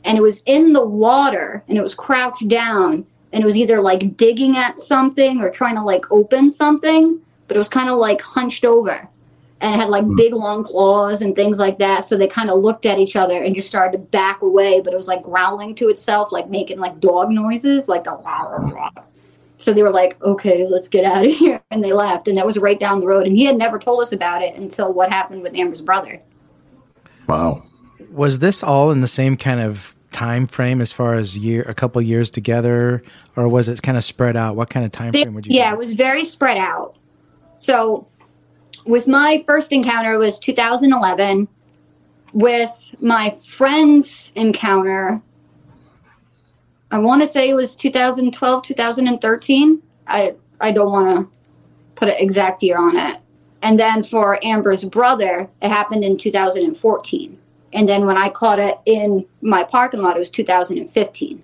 And 0.06 0.18
it 0.18 0.22
was 0.22 0.42
in 0.46 0.74
the 0.74 0.86
water 0.86 1.64
and 1.68 1.78
it 1.78 1.82
was 1.82 1.96
crouched 1.96 2.48
down 2.48 3.06
and 3.34 3.44
it 3.44 3.46
was 3.46 3.58
either 3.58 3.82
like 3.82 4.16
digging 4.16 4.56
at 4.56 4.80
something 4.80 5.42
or 5.44 5.50
trying 5.50 5.76
to 5.76 5.84
like 5.84 6.06
open 6.12 6.52
something, 6.52 7.20
but 7.48 7.56
it 7.56 7.60
was 7.60 7.70
kind 7.70 7.90
of 7.90 7.98
like 7.98 8.22
hunched 8.22 8.64
over 8.64 9.10
and 9.62 9.74
it 9.74 9.78
had 9.78 9.90
like 9.90 10.04
hmm. 10.04 10.16
big 10.16 10.34
long 10.34 10.64
claws 10.64 11.22
and 11.22 11.36
things 11.36 11.58
like 11.60 11.80
that. 11.80 12.08
So 12.08 12.18
they 12.18 12.28
kind 12.28 12.50
of 12.50 12.60
looked 12.60 12.86
at 12.86 13.00
each 13.00 13.16
other 13.16 13.42
and 13.42 13.56
just 13.56 13.68
started 13.68 13.94
to 13.94 14.04
back 14.04 14.42
away, 14.42 14.82
but 14.82 14.94
it 14.94 14.98
was 14.98 15.08
like 15.08 15.24
growling 15.24 15.76
to 15.76 15.90
itself, 15.90 16.32
like 16.32 16.50
making 16.50 16.80
like 16.80 17.00
dog 17.00 17.32
noises, 17.32 17.88
like 17.88 18.08
a 18.08 18.12
rah, 18.12 18.44
rah, 18.44 18.70
rah. 18.70 18.92
So 19.58 19.74
they 19.74 19.82
were 19.82 19.92
like, 19.92 20.22
okay, 20.24 20.68
let's 20.68 20.88
get 20.88 21.06
out 21.06 21.26
of 21.26 21.32
here. 21.36 21.62
And 21.72 21.84
they 21.84 21.94
left. 21.94 22.28
And 22.28 22.38
that 22.38 22.46
was 22.46 22.58
right 22.58 22.80
down 22.80 23.00
the 23.00 23.08
road. 23.08 23.26
And 23.26 23.36
he 23.36 23.46
had 23.46 23.58
never 23.58 23.80
told 23.80 24.02
us 24.02 24.12
about 24.14 24.44
it 24.44 24.56
until 24.56 24.94
what 24.94 25.12
happened 25.12 25.42
with 25.42 25.56
Amber's 25.56 25.82
brother. 25.82 26.22
Wow. 27.28 27.64
Was 28.12 28.40
this 28.40 28.64
all 28.64 28.92
in 28.92 29.02
the 29.02 29.08
same 29.08 29.38
kind 29.38 29.60
of 29.60 29.96
time 30.12 30.48
frame 30.48 30.82
as 30.82 30.92
far 30.92 31.16
as 31.16 31.38
year 31.38 31.64
a 31.68 31.74
couple 31.74 32.02
years 32.02 32.30
together 32.30 33.04
or 33.36 33.48
was 33.48 33.70
it 33.70 33.82
kind 33.82 33.98
of 33.98 34.04
spread 34.04 34.36
out? 34.36 34.56
What 34.56 34.70
kind 34.70 34.86
of 34.86 34.92
time 34.92 35.14
frame 35.14 35.34
would 35.34 35.46
you 35.46 35.56
yeah, 35.56 35.72
give? 35.72 35.74
it 35.74 35.78
was 35.78 35.94
very 35.94 36.26
spread 36.26 36.58
out. 36.58 36.96
So 37.58 38.08
with 38.86 39.08
my 39.08 39.44
first 39.46 39.72
encounter 39.72 40.18
was 40.18 40.40
2011. 40.40 41.48
With 42.34 42.96
my 43.00 43.32
friend's 43.46 44.32
encounter, 44.36 45.22
I 46.92 47.00
want 47.00 47.22
to 47.22 47.28
say 47.28 47.50
it 47.50 47.54
was 47.54 47.76
2012, 47.76 48.64
2013. 48.64 49.82
I 50.08 50.36
I 50.60 50.72
don't 50.72 50.92
want 50.92 51.18
to 51.18 51.38
put 51.96 52.10
an 52.10 52.16
exact 52.20 52.62
year 52.64 52.78
on 52.78 52.96
it. 52.96 53.18
And 53.62 53.80
then 53.80 54.04
for 54.04 54.40
Amber's 54.44 54.86
brother, 54.86 55.50
it 55.62 55.70
happened 55.70 56.04
in 56.04 56.18
2014. 56.18 57.38
And 57.74 57.90
then 57.90 58.06
when 58.06 58.18
I 58.18 58.30
caught 58.30 58.60
it 58.60 58.80
in 58.86 59.26
my 59.42 59.64
parking 59.64 60.02
lot, 60.02 60.16
it 60.16 60.20
was 60.20 60.30
2015. 60.30 61.44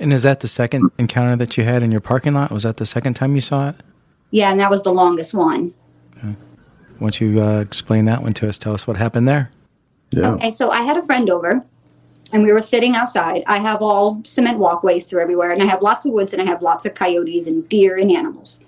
And 0.00 0.12
is 0.12 0.22
that 0.22 0.40
the 0.40 0.48
second 0.48 0.90
encounter 0.98 1.36
that 1.36 1.56
you 1.56 1.64
had 1.64 1.82
in 1.82 1.92
your 1.92 2.00
parking 2.00 2.32
lot? 2.32 2.50
Was 2.50 2.64
that 2.64 2.78
the 2.78 2.86
second 2.86 3.14
time 3.14 3.34
you 3.34 3.40
saw 3.40 3.68
it? 3.68 3.76
Yeah, 4.30 4.50
and 4.50 4.58
that 4.58 4.70
was 4.70 4.82
the 4.82 4.92
longest 4.92 5.34
one. 5.34 5.74
Why 7.02 7.06
don't 7.06 7.20
you 7.20 7.42
uh, 7.42 7.60
explain 7.60 8.04
that 8.04 8.22
one 8.22 8.32
to 8.34 8.48
us? 8.48 8.58
Tell 8.58 8.74
us 8.74 8.86
what 8.86 8.96
happened 8.96 9.26
there. 9.26 9.50
Yeah. 10.10 10.32
Okay, 10.32 10.50
so 10.50 10.70
I 10.70 10.82
had 10.82 10.96
a 10.96 11.02
friend 11.02 11.28
over 11.30 11.64
and 12.32 12.42
we 12.42 12.52
were 12.52 12.60
sitting 12.60 12.96
outside. 12.96 13.42
I 13.46 13.58
have 13.58 13.82
all 13.82 14.22
cement 14.24 14.58
walkways 14.58 15.08
through 15.08 15.20
everywhere, 15.20 15.50
and 15.50 15.62
I 15.62 15.66
have 15.66 15.82
lots 15.82 16.04
of 16.04 16.12
woods 16.12 16.32
and 16.32 16.40
I 16.40 16.46
have 16.46 16.62
lots 16.62 16.86
of 16.86 16.94
coyotes 16.94 17.46
and 17.46 17.68
deer 17.68 17.96
and 17.96 18.10
animals. 18.10 18.60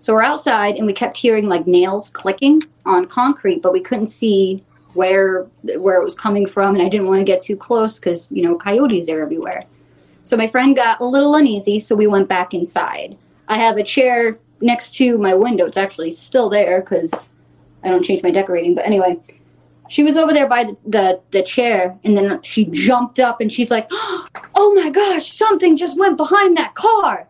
So 0.00 0.14
we're 0.14 0.22
outside 0.22 0.76
and 0.76 0.86
we 0.86 0.94
kept 0.94 1.18
hearing 1.18 1.46
like 1.46 1.66
nails 1.66 2.08
clicking 2.08 2.62
on 2.86 3.04
concrete, 3.04 3.60
but 3.60 3.74
we 3.74 3.80
couldn't 3.80 4.06
see 4.06 4.64
where 4.94 5.46
where 5.76 6.00
it 6.00 6.04
was 6.04 6.16
coming 6.16 6.46
from 6.48 6.74
and 6.74 6.82
I 6.82 6.88
didn't 6.88 7.06
want 7.06 7.20
to 7.20 7.24
get 7.24 7.42
too 7.42 7.54
close 7.54 7.98
cuz 7.98 8.32
you 8.32 8.42
know 8.42 8.56
coyotes 8.56 9.10
are 9.10 9.20
everywhere. 9.20 9.66
So 10.24 10.38
my 10.38 10.48
friend 10.48 10.74
got 10.74 11.00
a 11.00 11.04
little 11.04 11.34
uneasy, 11.34 11.78
so 11.78 11.94
we 11.94 12.06
went 12.06 12.28
back 12.28 12.54
inside. 12.54 13.16
I 13.46 13.58
have 13.58 13.76
a 13.76 13.82
chair 13.82 14.38
next 14.62 14.94
to 14.96 15.18
my 15.18 15.34
window. 15.34 15.66
It's 15.66 15.76
actually 15.76 16.12
still 16.12 16.48
there 16.48 16.80
cuz 16.80 17.32
I 17.84 17.88
don't 17.88 18.02
change 18.02 18.22
my 18.22 18.30
decorating, 18.30 18.74
but 18.74 18.86
anyway, 18.86 19.20
she 19.88 20.02
was 20.02 20.16
over 20.16 20.32
there 20.32 20.46
by 20.46 20.64
the, 20.64 20.76
the, 20.86 21.20
the 21.30 21.42
chair 21.42 21.98
and 22.04 22.16
then 22.16 22.40
she 22.42 22.64
jumped 22.64 23.20
up 23.20 23.42
and 23.42 23.52
she's 23.52 23.70
like 23.70 23.86
oh 23.92 24.72
my 24.74 24.88
gosh 24.88 25.30
something 25.30 25.76
just 25.76 25.98
went 25.98 26.16
behind 26.16 26.56
that 26.56 26.74
car 26.74 27.26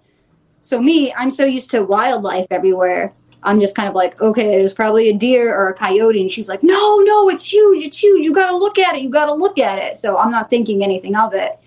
so 0.70 0.80
me 0.80 1.12
i'm 1.18 1.32
so 1.32 1.44
used 1.44 1.70
to 1.72 1.82
wildlife 1.82 2.46
everywhere. 2.50 3.12
I'm 3.42 3.58
just 3.58 3.74
kind 3.74 3.88
of 3.88 3.94
like 3.94 4.20
okay 4.22 4.62
it's 4.62 4.72
probably 4.72 5.08
a 5.08 5.16
deer 5.16 5.52
or 5.54 5.70
a 5.70 5.74
coyote. 5.74 6.20
And 6.20 6.30
she's 6.30 6.48
like 6.48 6.62
no 6.62 6.98
no 7.00 7.28
it's 7.28 7.52
huge 7.52 7.84
it's 7.84 8.00
huge. 8.02 8.24
You 8.24 8.32
gotta 8.32 8.56
look 8.56 8.78
at 8.78 8.94
it 8.94 9.02
you 9.02 9.10
gotta 9.10 9.34
look 9.34 9.58
at 9.58 9.78
it. 9.78 9.96
So 9.96 10.16
i'm 10.16 10.30
not 10.30 10.48
thinking 10.48 10.84
anything 10.84 11.16
of 11.16 11.34
it. 11.34 11.58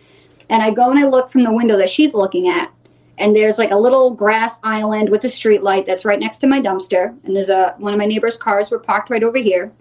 And 0.50 0.64
i 0.64 0.72
go 0.72 0.90
and 0.90 1.00
i 1.00 1.06
look 1.06 1.32
from 1.32 1.44
the 1.44 1.54
window 1.54 1.78
that 1.78 1.90
she's 1.90 2.14
looking 2.14 2.48
at. 2.48 2.72
And 3.18 3.36
there's 3.36 3.58
like 3.58 3.72
a 3.72 3.78
little 3.78 4.16
grass 4.16 4.60
island 4.64 5.10
with 5.10 5.24
a 5.26 5.30
street 5.30 5.64
light 5.64 5.86
that's 5.86 6.06
right 6.06 6.20
next 6.20 6.38
to 6.40 6.48
my 6.48 6.62
dumpster. 6.62 7.10
And 7.26 7.36
there's 7.36 7.50
a 7.50 7.76
one 7.80 7.94
of 7.94 8.00
my 8.00 8.06
neighbor's 8.06 8.38
cars 8.38 8.72
were 8.72 8.80
parked 8.80 9.10
right 9.10 9.24
over 9.24 9.38
here. 9.38 9.74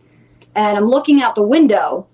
And 0.57 0.77
I'm 0.77 0.85
looking 0.85 1.23
out 1.23 1.37
the 1.37 1.43
window 1.57 2.09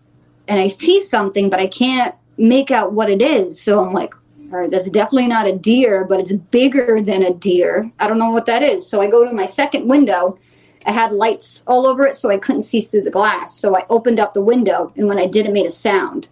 and 0.46 0.60
I 0.60 0.66
see 0.66 1.00
something, 1.00 1.48
but 1.48 1.58
I 1.58 1.68
can't 1.68 2.14
make 2.36 2.70
out 2.70 2.92
what 2.92 3.10
it 3.10 3.22
is. 3.22 3.60
So 3.60 3.84
I'm 3.84 3.92
like, 3.92 4.14
that's 4.50 4.90
definitely 4.90 5.28
not 5.28 5.46
a 5.46 5.56
deer, 5.56 6.04
but 6.04 6.20
it's 6.20 6.32
bigger 6.32 7.00
than 7.00 7.22
a 7.22 7.34
deer. 7.34 7.90
I 7.98 8.06
don't 8.06 8.18
know 8.18 8.30
what 8.30 8.46
that 8.46 8.62
is. 8.62 8.88
So 8.88 9.00
I 9.00 9.10
go 9.10 9.24
to 9.24 9.32
my 9.32 9.46
second 9.46 9.88
window. 9.88 10.38
I 10.86 10.92
had 10.92 11.12
lights 11.12 11.64
all 11.66 11.86
over 11.86 12.06
it, 12.06 12.16
so 12.16 12.30
I 12.30 12.38
couldn't 12.38 12.62
see 12.62 12.80
through 12.80 13.02
the 13.02 13.10
glass. 13.10 13.58
So 13.58 13.76
I 13.76 13.84
opened 13.90 14.20
up 14.20 14.32
the 14.32 14.42
window, 14.42 14.92
and 14.96 15.06
when 15.06 15.18
I 15.18 15.26
did, 15.26 15.46
it 15.46 15.52
made 15.52 15.66
a 15.66 15.70
sound. 15.70 16.28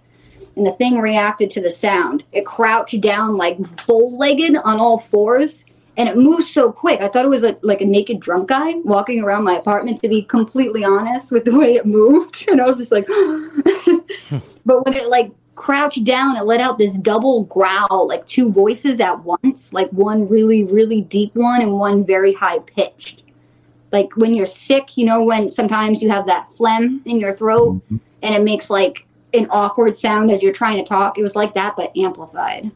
And 0.56 0.66
the 0.66 0.73
thing 0.73 0.99
reacted 0.99 1.50
to 1.50 1.61
the 1.61 1.70
sound. 1.70 2.25
It 2.32 2.46
crouched 2.46 3.00
down 3.00 3.37
like 3.37 3.58
bow 3.87 4.08
legged 4.08 4.56
on 4.56 4.80
all 4.80 4.99
fours 4.99 5.66
and 5.96 6.08
it 6.08 6.16
moved 6.16 6.44
so 6.44 6.70
quick. 6.70 7.00
I 7.00 7.08
thought 7.08 7.25
it 7.25 7.28
was 7.28 7.44
a, 7.44 7.58
like 7.62 7.80
a 7.80 7.87
naked 7.87 8.20
drunk 8.20 8.49
guy 8.49 8.75
walking 8.85 9.23
around 9.23 9.44
my 9.44 9.54
apartment. 9.54 9.99
To 9.99 10.08
be 10.08 10.23
completely 10.23 10.85
honest 10.85 11.32
with 11.32 11.44
the 11.44 11.56
way 11.56 11.75
it 11.75 11.87
moved, 11.87 12.44
and 12.50 12.61
I 12.61 12.66
was 12.66 12.78
just 12.78 12.92
like, 12.92 13.06
but 14.66 14.85
when 14.85 14.94
it 14.94 15.08
like 15.08 15.32
crouched 15.56 16.04
down, 16.04 16.36
and 16.36 16.46
let 16.46 16.60
out 16.60 16.78
this 16.78 16.96
double 16.96 17.44
growl, 17.44 18.06
like 18.06 18.26
two 18.28 18.52
voices 18.52 19.00
at 19.00 19.25
once, 19.25 19.72
like 19.72 19.90
one 19.90 20.28
really 20.28 20.62
really 20.64 21.00
deep 21.00 21.34
one 21.34 21.62
and 21.62 21.72
one 21.72 22.06
very 22.06 22.32
high 22.32 22.60
pitched. 22.60 23.25
Like 23.92 24.16
when 24.16 24.34
you're 24.34 24.46
sick, 24.46 24.96
you 24.96 25.04
know, 25.04 25.25
when 25.25 25.50
sometimes 25.50 26.02
you 26.02 26.10
have 26.10 26.26
that 26.26 26.52
phlegm 26.54 27.02
in 27.04 27.18
your 27.18 27.32
throat 27.32 27.75
mm-hmm. 27.75 27.96
and 28.22 28.34
it 28.34 28.42
makes 28.42 28.70
like 28.70 29.06
an 29.34 29.46
awkward 29.50 29.96
sound 29.96 30.30
as 30.30 30.42
you're 30.42 30.52
trying 30.52 30.76
to 30.76 30.84
talk. 30.84 31.18
It 31.18 31.22
was 31.22 31.36
like 31.36 31.54
that, 31.54 31.75
but 31.76 31.96
amplified. 31.96 32.70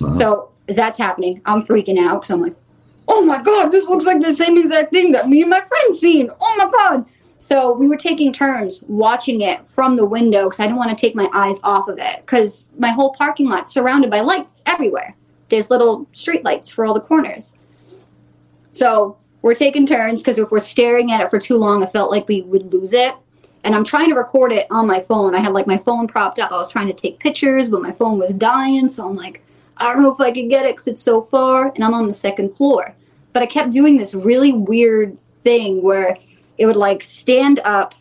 Wow. 0.00 0.12
So 0.12 0.50
as 0.68 0.76
that's 0.76 0.98
happening, 0.98 1.40
I'm 1.44 1.62
freaking 1.62 1.98
out 1.98 2.22
because 2.22 2.30
I'm 2.30 2.42
like, 2.42 2.56
oh 3.08 3.24
my 3.24 3.42
god, 3.42 3.70
this 3.70 3.88
looks 3.88 4.04
like 4.04 4.20
the 4.20 4.34
same 4.34 4.56
exact 4.56 4.92
thing 4.92 5.10
that 5.12 5.28
me 5.28 5.42
and 5.42 5.50
my 5.50 5.60
friend 5.60 5.94
seen. 5.94 6.30
Oh 6.40 6.56
my 6.56 6.70
god. 6.70 7.06
So 7.40 7.72
we 7.72 7.88
were 7.88 7.96
taking 7.96 8.34
turns 8.34 8.84
watching 8.86 9.40
it 9.40 9.66
from 9.70 9.96
the 9.96 10.04
window 10.04 10.44
because 10.44 10.60
I 10.60 10.64
didn't 10.64 10.76
want 10.76 10.90
to 10.90 10.96
take 10.96 11.16
my 11.16 11.28
eyes 11.32 11.58
off 11.64 11.88
of 11.88 11.98
it 11.98 12.20
because 12.20 12.66
my 12.78 12.90
whole 12.90 13.14
parking 13.14 13.48
lot's 13.48 13.72
surrounded 13.72 14.10
by 14.10 14.20
lights 14.20 14.62
everywhere. 14.66 15.16
There's 15.48 15.70
little 15.70 16.06
street 16.12 16.44
lights 16.44 16.70
for 16.70 16.84
all 16.84 16.92
the 16.92 17.00
corners. 17.00 17.56
So 18.72 19.16
we're 19.40 19.54
taking 19.54 19.86
turns 19.86 20.20
because 20.20 20.38
if 20.38 20.50
we're 20.50 20.60
staring 20.60 21.12
at 21.12 21.22
it 21.22 21.30
for 21.30 21.38
too 21.38 21.56
long, 21.56 21.82
I 21.82 21.86
felt 21.86 22.10
like 22.10 22.28
we 22.28 22.42
would 22.42 22.66
lose 22.74 22.92
it. 22.92 23.14
And 23.64 23.74
I'm 23.74 23.84
trying 23.84 24.10
to 24.10 24.14
record 24.14 24.52
it 24.52 24.66
on 24.70 24.86
my 24.86 25.00
phone. 25.00 25.34
I 25.34 25.38
had 25.38 25.54
like 25.54 25.66
my 25.66 25.78
phone 25.78 26.06
propped 26.06 26.38
up. 26.38 26.52
I 26.52 26.56
was 26.56 26.70
trying 26.70 26.88
to 26.88 26.92
take 26.92 27.20
pictures, 27.20 27.70
but 27.70 27.80
my 27.80 27.92
phone 27.92 28.18
was 28.18 28.34
dying. 28.34 28.90
So 28.90 29.08
I'm 29.08 29.16
like, 29.16 29.42
I 29.78 29.86
don't 29.86 30.02
know 30.02 30.12
if 30.12 30.20
I 30.20 30.30
could 30.30 30.50
get 30.50 30.66
it 30.66 30.74
because 30.74 30.88
it's 30.88 31.02
so 31.02 31.22
far. 31.22 31.72
And 31.74 31.82
I'm 31.82 31.94
on 31.94 32.06
the 32.06 32.12
second 32.12 32.54
floor. 32.54 32.94
But 33.32 33.42
I 33.42 33.46
kept 33.46 33.70
doing 33.70 33.96
this 33.96 34.14
really 34.14 34.52
weird 34.52 35.16
thing 35.42 35.82
where 35.82 36.18
it 36.60 36.66
would 36.66 36.76
like 36.76 37.02
stand 37.02 37.58
up 37.64 37.94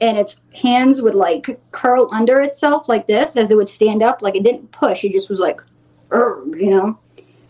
and 0.00 0.16
its 0.16 0.40
hands 0.54 1.02
would 1.02 1.14
like 1.14 1.60
curl 1.72 2.08
under 2.10 2.40
itself 2.40 2.88
like 2.88 3.06
this 3.06 3.36
as 3.36 3.50
it 3.50 3.56
would 3.56 3.68
stand 3.68 4.02
up. 4.02 4.22
Like 4.22 4.34
it 4.34 4.42
didn't 4.42 4.72
push, 4.72 5.04
it 5.04 5.12
just 5.12 5.28
was 5.28 5.38
like, 5.38 5.60
you 6.10 6.70
know? 6.70 6.98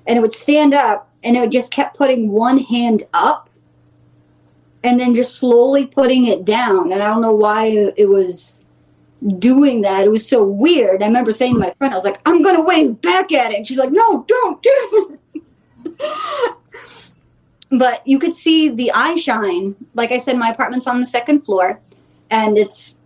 And 0.07 0.19
it 0.19 0.21
would 0.21 0.33
stand 0.33 0.75
up 0.75 1.09
and 1.23 1.37
it 1.37 1.51
just 1.51 1.71
kept 1.71 1.97
putting 1.97 2.33
one 2.33 2.59
hand 2.59 3.05
up 3.15 3.49
and 4.83 4.99
then 4.99 5.15
just 5.15 5.37
slowly 5.37 5.87
putting 5.87 6.27
it 6.27 6.45
down. 6.45 6.91
And 6.93 7.03
I 7.03 7.09
don't 7.09 7.23
know 7.23 7.35
why 7.35 7.67
it 7.97 8.09
was 8.09 8.65
doing 9.39 9.83
that. 9.83 10.07
It 10.07 10.11
was 10.11 10.29
so 10.29 10.43
weird. 10.43 11.05
I 11.05 11.07
remember 11.07 11.33
saying 11.33 11.55
to 11.55 11.61
my 11.61 11.75
friend, 11.79 11.95
I 11.95 11.97
was 11.97 12.05
like, 12.05 12.21
I'm 12.27 12.43
going 12.43 12.57
to 12.57 12.63
wave 12.63 13.01
back 13.01 13.33
at 13.33 13.53
it. 13.53 13.59
And 13.59 13.67
she's 13.67 13.79
like, 13.79 13.93
no, 13.93 14.25
don't 14.27 14.61
do 14.61 15.19
it. 15.85 16.55
but 17.71 18.07
you 18.07 18.19
could 18.19 18.35
see 18.35 18.69
the 18.69 18.91
eye 18.93 19.17
shine. 19.17 19.77
Like 19.95 20.13
I 20.13 20.19
said, 20.19 20.37
my 20.37 20.51
apartment's 20.51 20.87
on 20.87 21.01
the 21.01 21.07
second 21.07 21.43
floor 21.43 21.81
and 22.31 22.57
it's 22.57 22.97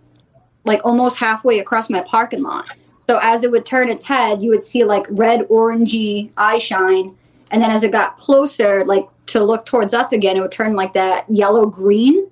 like 0.64 0.80
almost 0.84 1.18
halfway 1.18 1.58
across 1.58 1.90
my 1.90 2.02
parking 2.02 2.42
lot. 2.42 2.70
So 3.08 3.18
as 3.20 3.42
it 3.42 3.50
would 3.50 3.66
turn 3.66 3.88
its 3.88 4.04
head, 4.04 4.42
you 4.42 4.50
would 4.50 4.64
see 4.64 4.84
like 4.84 5.06
red, 5.10 5.40
orangey 5.48 6.30
eye 6.36 6.58
shine. 6.58 7.16
And 7.50 7.60
then 7.60 7.70
as 7.70 7.82
it 7.82 7.92
got 7.92 8.16
closer, 8.16 8.84
like 8.84 9.06
to 9.26 9.42
look 9.42 9.66
towards 9.66 9.92
us 9.92 10.12
again, 10.12 10.36
it 10.36 10.40
would 10.40 10.52
turn 10.52 10.74
like 10.74 10.92
that 10.92 11.24
yellow 11.28 11.66
green. 11.66 12.28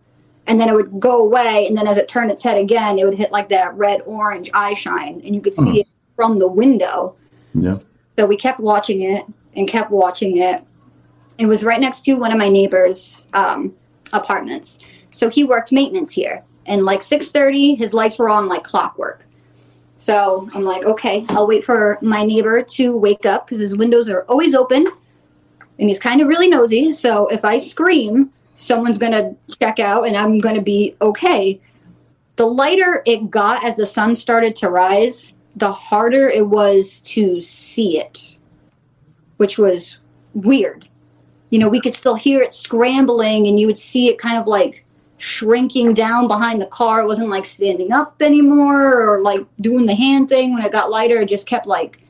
And 0.47 0.61
then 0.61 0.69
it 0.69 0.75
would 0.75 0.99
go 0.99 1.21
away. 1.23 1.67
And 1.67 1.77
then 1.77 1.87
as 1.87 1.97
it 1.97 2.09
turned 2.09 2.31
its 2.31 2.43
head 2.43 2.57
again, 2.57 2.99
it 2.99 3.05
would 3.05 3.19
hit 3.19 3.31
like 3.31 3.49
that 3.51 3.75
red, 3.75 4.03
orange 4.07 4.51
eye 4.55 4.75
shine. 4.75 5.21
And 5.25 5.35
you 5.35 5.41
could 5.41 5.55
see 5.55 5.71
Hmm. 5.71 5.77
it 5.77 5.89
from 6.17 6.39
the 6.39 6.49
window. 6.49 7.15
Yeah. 7.55 7.79
So 8.17 8.27
we 8.27 8.37
kept 8.37 8.61
watching 8.61 9.03
it 9.03 9.25
and 9.55 9.69
kept 9.69 9.91
watching 9.91 10.39
it. 10.39 10.63
It 11.41 11.47
was 11.47 11.65
right 11.65 11.81
next 11.81 12.03
to 12.05 12.15
one 12.15 12.33
of 12.33 12.39
my 12.39 12.51
neighbor's 12.51 13.27
um, 13.33 13.75
apartments. 14.13 14.79
So 15.11 15.31
he 15.31 15.43
worked 15.43 15.73
maintenance 15.73 16.13
here. 16.13 16.43
And 16.67 16.85
like 16.85 17.01
6:30, 17.01 17.79
his 17.79 17.95
lights 17.95 18.19
were 18.19 18.29
on 18.29 18.47
like 18.47 18.63
clockwork. 18.63 19.25
So 19.97 20.49
I'm 20.55 20.63
like, 20.63 20.85
okay, 20.85 21.25
I'll 21.31 21.47
wait 21.47 21.65
for 21.65 21.99
my 22.03 22.25
neighbor 22.25 22.63
to 22.63 22.97
wake 22.97 23.25
up 23.25 23.47
because 23.47 23.59
his 23.59 23.75
windows 23.75 24.09
are 24.11 24.23
always 24.29 24.55
open, 24.55 24.87
and 25.79 25.89
he's 25.89 25.99
kind 25.99 26.21
of 26.21 26.29
really 26.29 26.49
nosy. 26.49 26.93
So 26.93 27.27
if 27.29 27.43
I 27.43 27.57
scream, 27.59 28.31
someone's 28.55 28.99
gonna 28.99 29.35
check 29.59 29.81
out, 29.81 30.07
and 30.07 30.17
I'm 30.17 30.39
gonna 30.41 30.63
be 30.63 30.95
okay. 31.01 31.59
The 32.37 32.47
lighter 32.47 33.03
it 33.07 33.31
got 33.31 33.65
as 33.65 33.77
the 33.77 33.87
sun 33.87 34.15
started 34.15 34.57
to 34.57 34.69
rise, 34.69 35.33
the 35.57 35.73
harder 35.73 36.29
it 36.29 36.47
was 36.47 37.01
to 37.01 37.41
see 37.41 37.99
it. 37.99 38.37
which 39.39 39.57
was 39.57 39.97
weird. 40.35 40.90
You 41.51 41.59
know, 41.59 41.69
we 41.69 41.81
could 41.81 41.95
still 41.95 42.15
hear 42.15 42.41
it 42.41 42.55
scrambling, 42.55 43.47
and 43.47 43.59
you 43.59 43.67
would 43.67 43.79
see 43.79 44.09
it 44.09 44.19
kind 44.19 44.39
of 44.39 44.47
like 44.47 44.85
shrinking 45.19 45.93
down 45.93 46.29
behind 46.29 46.61
the 46.61 46.67
car. 46.67 47.01
It 47.01 47.07
wasn't 47.07 47.29
like 47.29 47.45
standing 47.45 47.93
up 47.93 48.21
anymore 48.23 49.01
or 49.01 49.21
like 49.21 49.41
doing 49.61 49.87
the 49.87 49.95
hand 49.95 50.29
thing. 50.29 50.55
When 50.55 50.65
it 50.65 50.73
got 50.73 50.91
lighter, 50.91 51.17
it 51.17 51.29
just 51.29 51.47
kept 51.47 51.67
like 51.67 52.01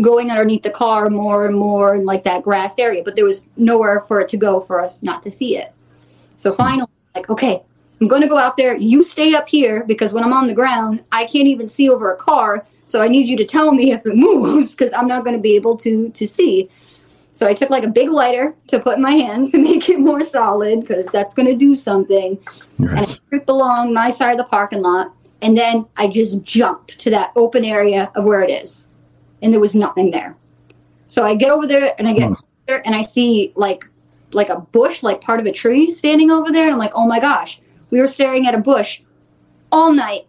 going 0.00 0.30
underneath 0.30 0.62
the 0.62 0.70
car 0.70 1.10
more 1.10 1.46
and 1.46 1.56
more 1.56 1.94
in 1.94 2.04
like 2.04 2.24
that 2.24 2.42
grass 2.42 2.78
area. 2.78 3.02
But 3.04 3.16
there 3.16 3.24
was 3.24 3.44
nowhere 3.56 4.04
for 4.06 4.20
it 4.20 4.28
to 4.30 4.36
go 4.36 4.60
for 4.60 4.80
us 4.80 5.02
not 5.02 5.22
to 5.24 5.30
see 5.30 5.56
it. 5.56 5.72
So 6.36 6.52
finally, 6.52 6.88
like, 7.14 7.28
okay, 7.28 7.62
I'm 8.00 8.08
going 8.08 8.22
to 8.22 8.28
go 8.28 8.38
out 8.38 8.56
there. 8.56 8.76
You 8.76 9.02
stay 9.02 9.34
up 9.34 9.48
here 9.48 9.84
because 9.84 10.12
when 10.12 10.24
I'm 10.24 10.32
on 10.32 10.46
the 10.46 10.54
ground, 10.54 11.04
I 11.12 11.24
can't 11.24 11.48
even 11.48 11.68
see 11.68 11.90
over 11.90 12.12
a 12.12 12.16
car. 12.16 12.66
So 12.84 13.02
I 13.02 13.08
need 13.08 13.28
you 13.28 13.36
to 13.36 13.44
tell 13.44 13.72
me 13.72 13.92
if 13.92 14.04
it 14.06 14.16
moves 14.16 14.74
because 14.74 14.92
I'm 14.92 15.06
not 15.06 15.24
going 15.24 15.36
to 15.36 15.42
be 15.42 15.56
able 15.56 15.76
to 15.78 16.08
to 16.10 16.26
see. 16.26 16.70
So 17.32 17.46
I 17.46 17.54
took 17.54 17.70
like 17.70 17.82
a 17.82 17.88
big 17.88 18.10
lighter 18.10 18.54
to 18.68 18.78
put 18.78 18.96
in 18.96 19.02
my 19.02 19.12
hand 19.12 19.48
to 19.48 19.58
make 19.70 19.88
it 19.88 19.98
more 19.98 20.20
solid 20.20 20.80
because 20.80 21.06
that's 21.06 21.34
going 21.34 21.48
to 21.48 21.56
do 21.56 21.74
something. 21.74 22.38
Right. 22.78 22.90
And 22.90 22.98
I 22.98 23.06
creeped 23.28 23.48
along 23.48 23.94
my 23.94 24.10
side 24.10 24.32
of 24.32 24.38
the 24.38 24.44
parking 24.44 24.82
lot, 24.82 25.12
and 25.40 25.56
then 25.56 25.86
I 25.96 26.08
just 26.08 26.42
jump 26.42 26.88
to 26.88 27.10
that 27.10 27.32
open 27.36 27.64
area 27.64 28.10
of 28.14 28.24
where 28.24 28.42
it 28.42 28.50
is, 28.50 28.88
and 29.40 29.52
there 29.52 29.60
was 29.60 29.74
nothing 29.74 30.10
there. 30.10 30.36
So 31.06 31.24
I 31.24 31.34
get 31.34 31.50
over 31.50 31.66
there 31.66 31.94
and 31.98 32.08
I 32.08 32.12
get 32.12 32.28
Hmm. 32.28 32.34
closer, 32.34 32.82
and 32.84 32.94
I 32.94 33.02
see 33.02 33.52
like 33.56 33.82
like 34.34 34.48
a 34.48 34.60
bush, 34.60 35.02
like 35.02 35.20
part 35.20 35.40
of 35.40 35.46
a 35.46 35.52
tree 35.52 35.90
standing 35.90 36.30
over 36.30 36.50
there, 36.50 36.64
and 36.64 36.72
I'm 36.72 36.78
like, 36.78 36.92
oh 36.94 37.06
my 37.06 37.20
gosh, 37.20 37.60
we 37.90 38.00
were 38.00 38.06
staring 38.06 38.46
at 38.46 38.54
a 38.54 38.58
bush 38.58 39.02
all 39.70 39.92
night. 39.92 40.26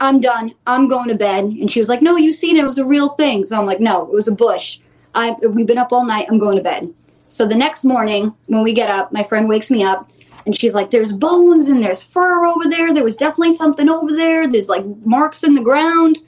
I'm 0.00 0.20
done. 0.20 0.52
I'm 0.66 0.88
going 0.88 1.08
to 1.08 1.14
bed. 1.14 1.44
And 1.44 1.70
she 1.70 1.80
was 1.80 1.88
like, 1.88 2.02
no, 2.02 2.16
you 2.16 2.32
seen 2.32 2.56
it. 2.56 2.64
It 2.64 2.66
was 2.66 2.76
a 2.76 2.84
real 2.84 3.10
thing. 3.10 3.44
So 3.44 3.58
I'm 3.58 3.64
like, 3.64 3.80
no, 3.80 4.02
it 4.02 4.12
was 4.12 4.28
a 4.28 4.32
bush. 4.32 4.78
I 5.16 5.32
we've 5.48 5.66
been 5.66 5.78
up 5.78 5.92
all 5.92 6.06
night. 6.06 6.28
I'm 6.30 6.38
going 6.38 6.56
to 6.56 6.62
bed. 6.62 6.92
So 7.28 7.46
the 7.46 7.56
next 7.56 7.84
morning 7.84 8.32
when 8.46 8.62
we 8.62 8.72
get 8.72 8.90
up, 8.90 9.12
my 9.12 9.24
friend 9.24 9.48
wakes 9.48 9.70
me 9.70 9.82
up 9.82 10.10
and 10.44 10.56
she's 10.56 10.74
like, 10.74 10.90
There's 10.90 11.12
bones 11.12 11.68
and 11.68 11.82
there's 11.82 12.02
fur 12.02 12.44
over 12.46 12.68
there. 12.68 12.94
There 12.94 13.02
was 13.02 13.16
definitely 13.16 13.52
something 13.52 13.88
over 13.88 14.12
there. 14.12 14.46
There's 14.46 14.68
like 14.68 14.84
marks 15.04 15.42
in 15.42 15.54
the 15.54 15.62
ground. 15.62 16.18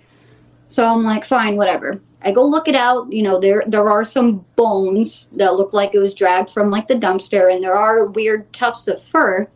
So 0.67 0.87
I'm 0.87 1.03
like, 1.03 1.25
fine, 1.25 1.57
whatever. 1.57 2.01
I 2.23 2.33
go 2.33 2.45
look 2.45 2.69
it 2.69 2.75
out. 2.75 3.13
You 3.13 3.23
know, 3.23 3.39
there 3.39 3.63
there 3.67 3.89
are 3.89 4.05
some 4.05 4.45
bones 4.57 5.29
that 5.33 5.55
look 5.55 5.73
like 5.73 5.95
it 5.95 5.99
was 5.99 6.15
dragged 6.15 6.51
from 6.51 6.71
like 6.71 6.89
the 6.89 6.95
dumpster, 6.95 7.53
and 7.53 7.63
there 7.63 7.77
are 7.77 8.07
weird 8.07 8.53
tufts 8.53 8.89
of 8.89 9.03
fur. 9.03 9.49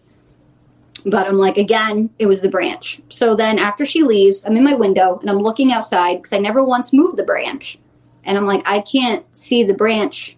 But 1.05 1.27
I'm 1.27 1.37
like, 1.37 1.57
again, 1.57 2.11
it 2.21 2.27
was 2.27 2.43
the 2.43 2.49
branch. 2.49 3.01
So 3.09 3.35
then 3.35 3.59
after 3.59 3.85
she 3.85 4.05
leaves, 4.05 4.45
I'm 4.45 4.57
in 4.57 4.62
my 4.62 4.75
window 4.75 5.19
and 5.19 5.29
I'm 5.29 5.39
looking 5.39 5.73
outside 5.73 6.19
because 6.19 6.33
I 6.33 6.39
never 6.39 6.62
once 6.62 6.93
moved 6.93 7.17
the 7.17 7.25
branch. 7.25 7.77
And 8.25 8.38
I'm 8.38 8.47
like, 8.47 8.62
I 8.67 8.81
can't 8.81 9.25
see 9.35 9.64
the 9.64 9.75
branch 9.75 10.37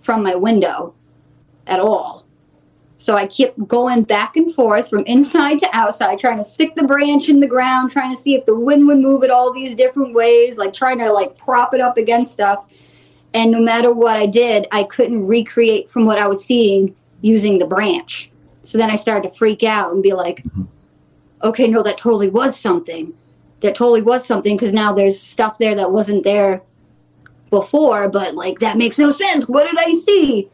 from 0.00 0.22
my 0.22 0.34
window 0.34 0.94
at 1.66 1.80
all. 1.80 2.24
So 2.96 3.14
I 3.14 3.26
kept 3.26 3.66
going 3.66 4.02
back 4.02 4.36
and 4.36 4.54
forth 4.54 4.90
from 4.90 5.04
inside 5.06 5.58
to 5.60 5.68
outside, 5.72 6.18
trying 6.18 6.36
to 6.36 6.44
stick 6.44 6.74
the 6.74 6.86
branch 6.86 7.30
in 7.30 7.40
the 7.40 7.48
ground, 7.48 7.90
trying 7.90 8.14
to 8.14 8.20
see 8.20 8.34
if 8.34 8.44
the 8.44 8.58
wind 8.58 8.86
would 8.88 8.98
move 8.98 9.22
it 9.22 9.30
all 9.30 9.52
these 9.52 9.74
different 9.74 10.12
ways, 10.12 10.58
like 10.58 10.74
trying 10.74 10.98
to 10.98 11.10
like 11.10 11.38
prop 11.38 11.72
it 11.72 11.80
up 11.80 11.96
against 11.96 12.32
stuff. 12.32 12.66
And 13.32 13.52
no 13.52 13.60
matter 13.60 13.90
what 13.90 14.16
I 14.16 14.26
did, 14.26 14.66
I 14.70 14.84
couldn't 14.84 15.26
recreate 15.26 15.90
from 15.90 16.04
what 16.04 16.18
I 16.18 16.26
was 16.26 16.44
seeing 16.44 16.94
using 17.22 17.58
the 17.58 17.66
branch. 17.66 18.30
So 18.62 18.76
then 18.76 18.90
I 18.90 18.96
started 18.96 19.30
to 19.30 19.34
freak 19.34 19.62
out 19.62 19.92
and 19.92 20.02
be 20.02 20.12
like, 20.12 20.42
mm-hmm. 20.42 20.64
okay, 21.42 21.68
no, 21.68 21.82
that 21.82 21.96
totally 21.96 22.28
was 22.28 22.54
something. 22.54 23.14
That 23.60 23.74
totally 23.74 24.02
was 24.02 24.26
something 24.26 24.56
because 24.56 24.74
now 24.74 24.92
there's 24.92 25.18
stuff 25.18 25.58
there 25.58 25.74
that 25.74 25.92
wasn't 25.92 26.24
there 26.24 26.62
before, 27.50 28.08
but 28.08 28.34
like 28.34 28.58
that 28.60 28.78
makes 28.78 28.98
no 28.98 29.10
sense. 29.10 29.48
What 29.48 29.66
did 29.66 29.76
I 29.78 29.94
see? 30.04 30.48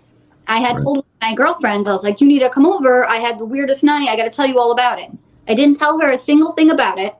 I 0.48 0.58
had 0.58 0.74
Right. 0.74 0.82
told 0.82 1.06
my 1.20 1.34
girlfriends, 1.34 1.88
I 1.88 1.92
was 1.92 2.04
like, 2.04 2.20
you 2.20 2.26
need 2.26 2.40
to 2.40 2.48
come 2.48 2.66
over. 2.66 3.04
I 3.04 3.16
had 3.16 3.38
the 3.38 3.44
weirdest 3.44 3.82
night. 3.84 4.08
I 4.08 4.16
got 4.16 4.24
to 4.24 4.30
tell 4.30 4.46
you 4.46 4.58
all 4.58 4.72
about 4.72 5.00
it. 5.00 5.10
I 5.48 5.54
didn't 5.54 5.78
tell 5.78 6.00
her 6.00 6.10
a 6.10 6.18
single 6.18 6.52
thing 6.52 6.70
about 6.70 6.98
it. 6.98 7.14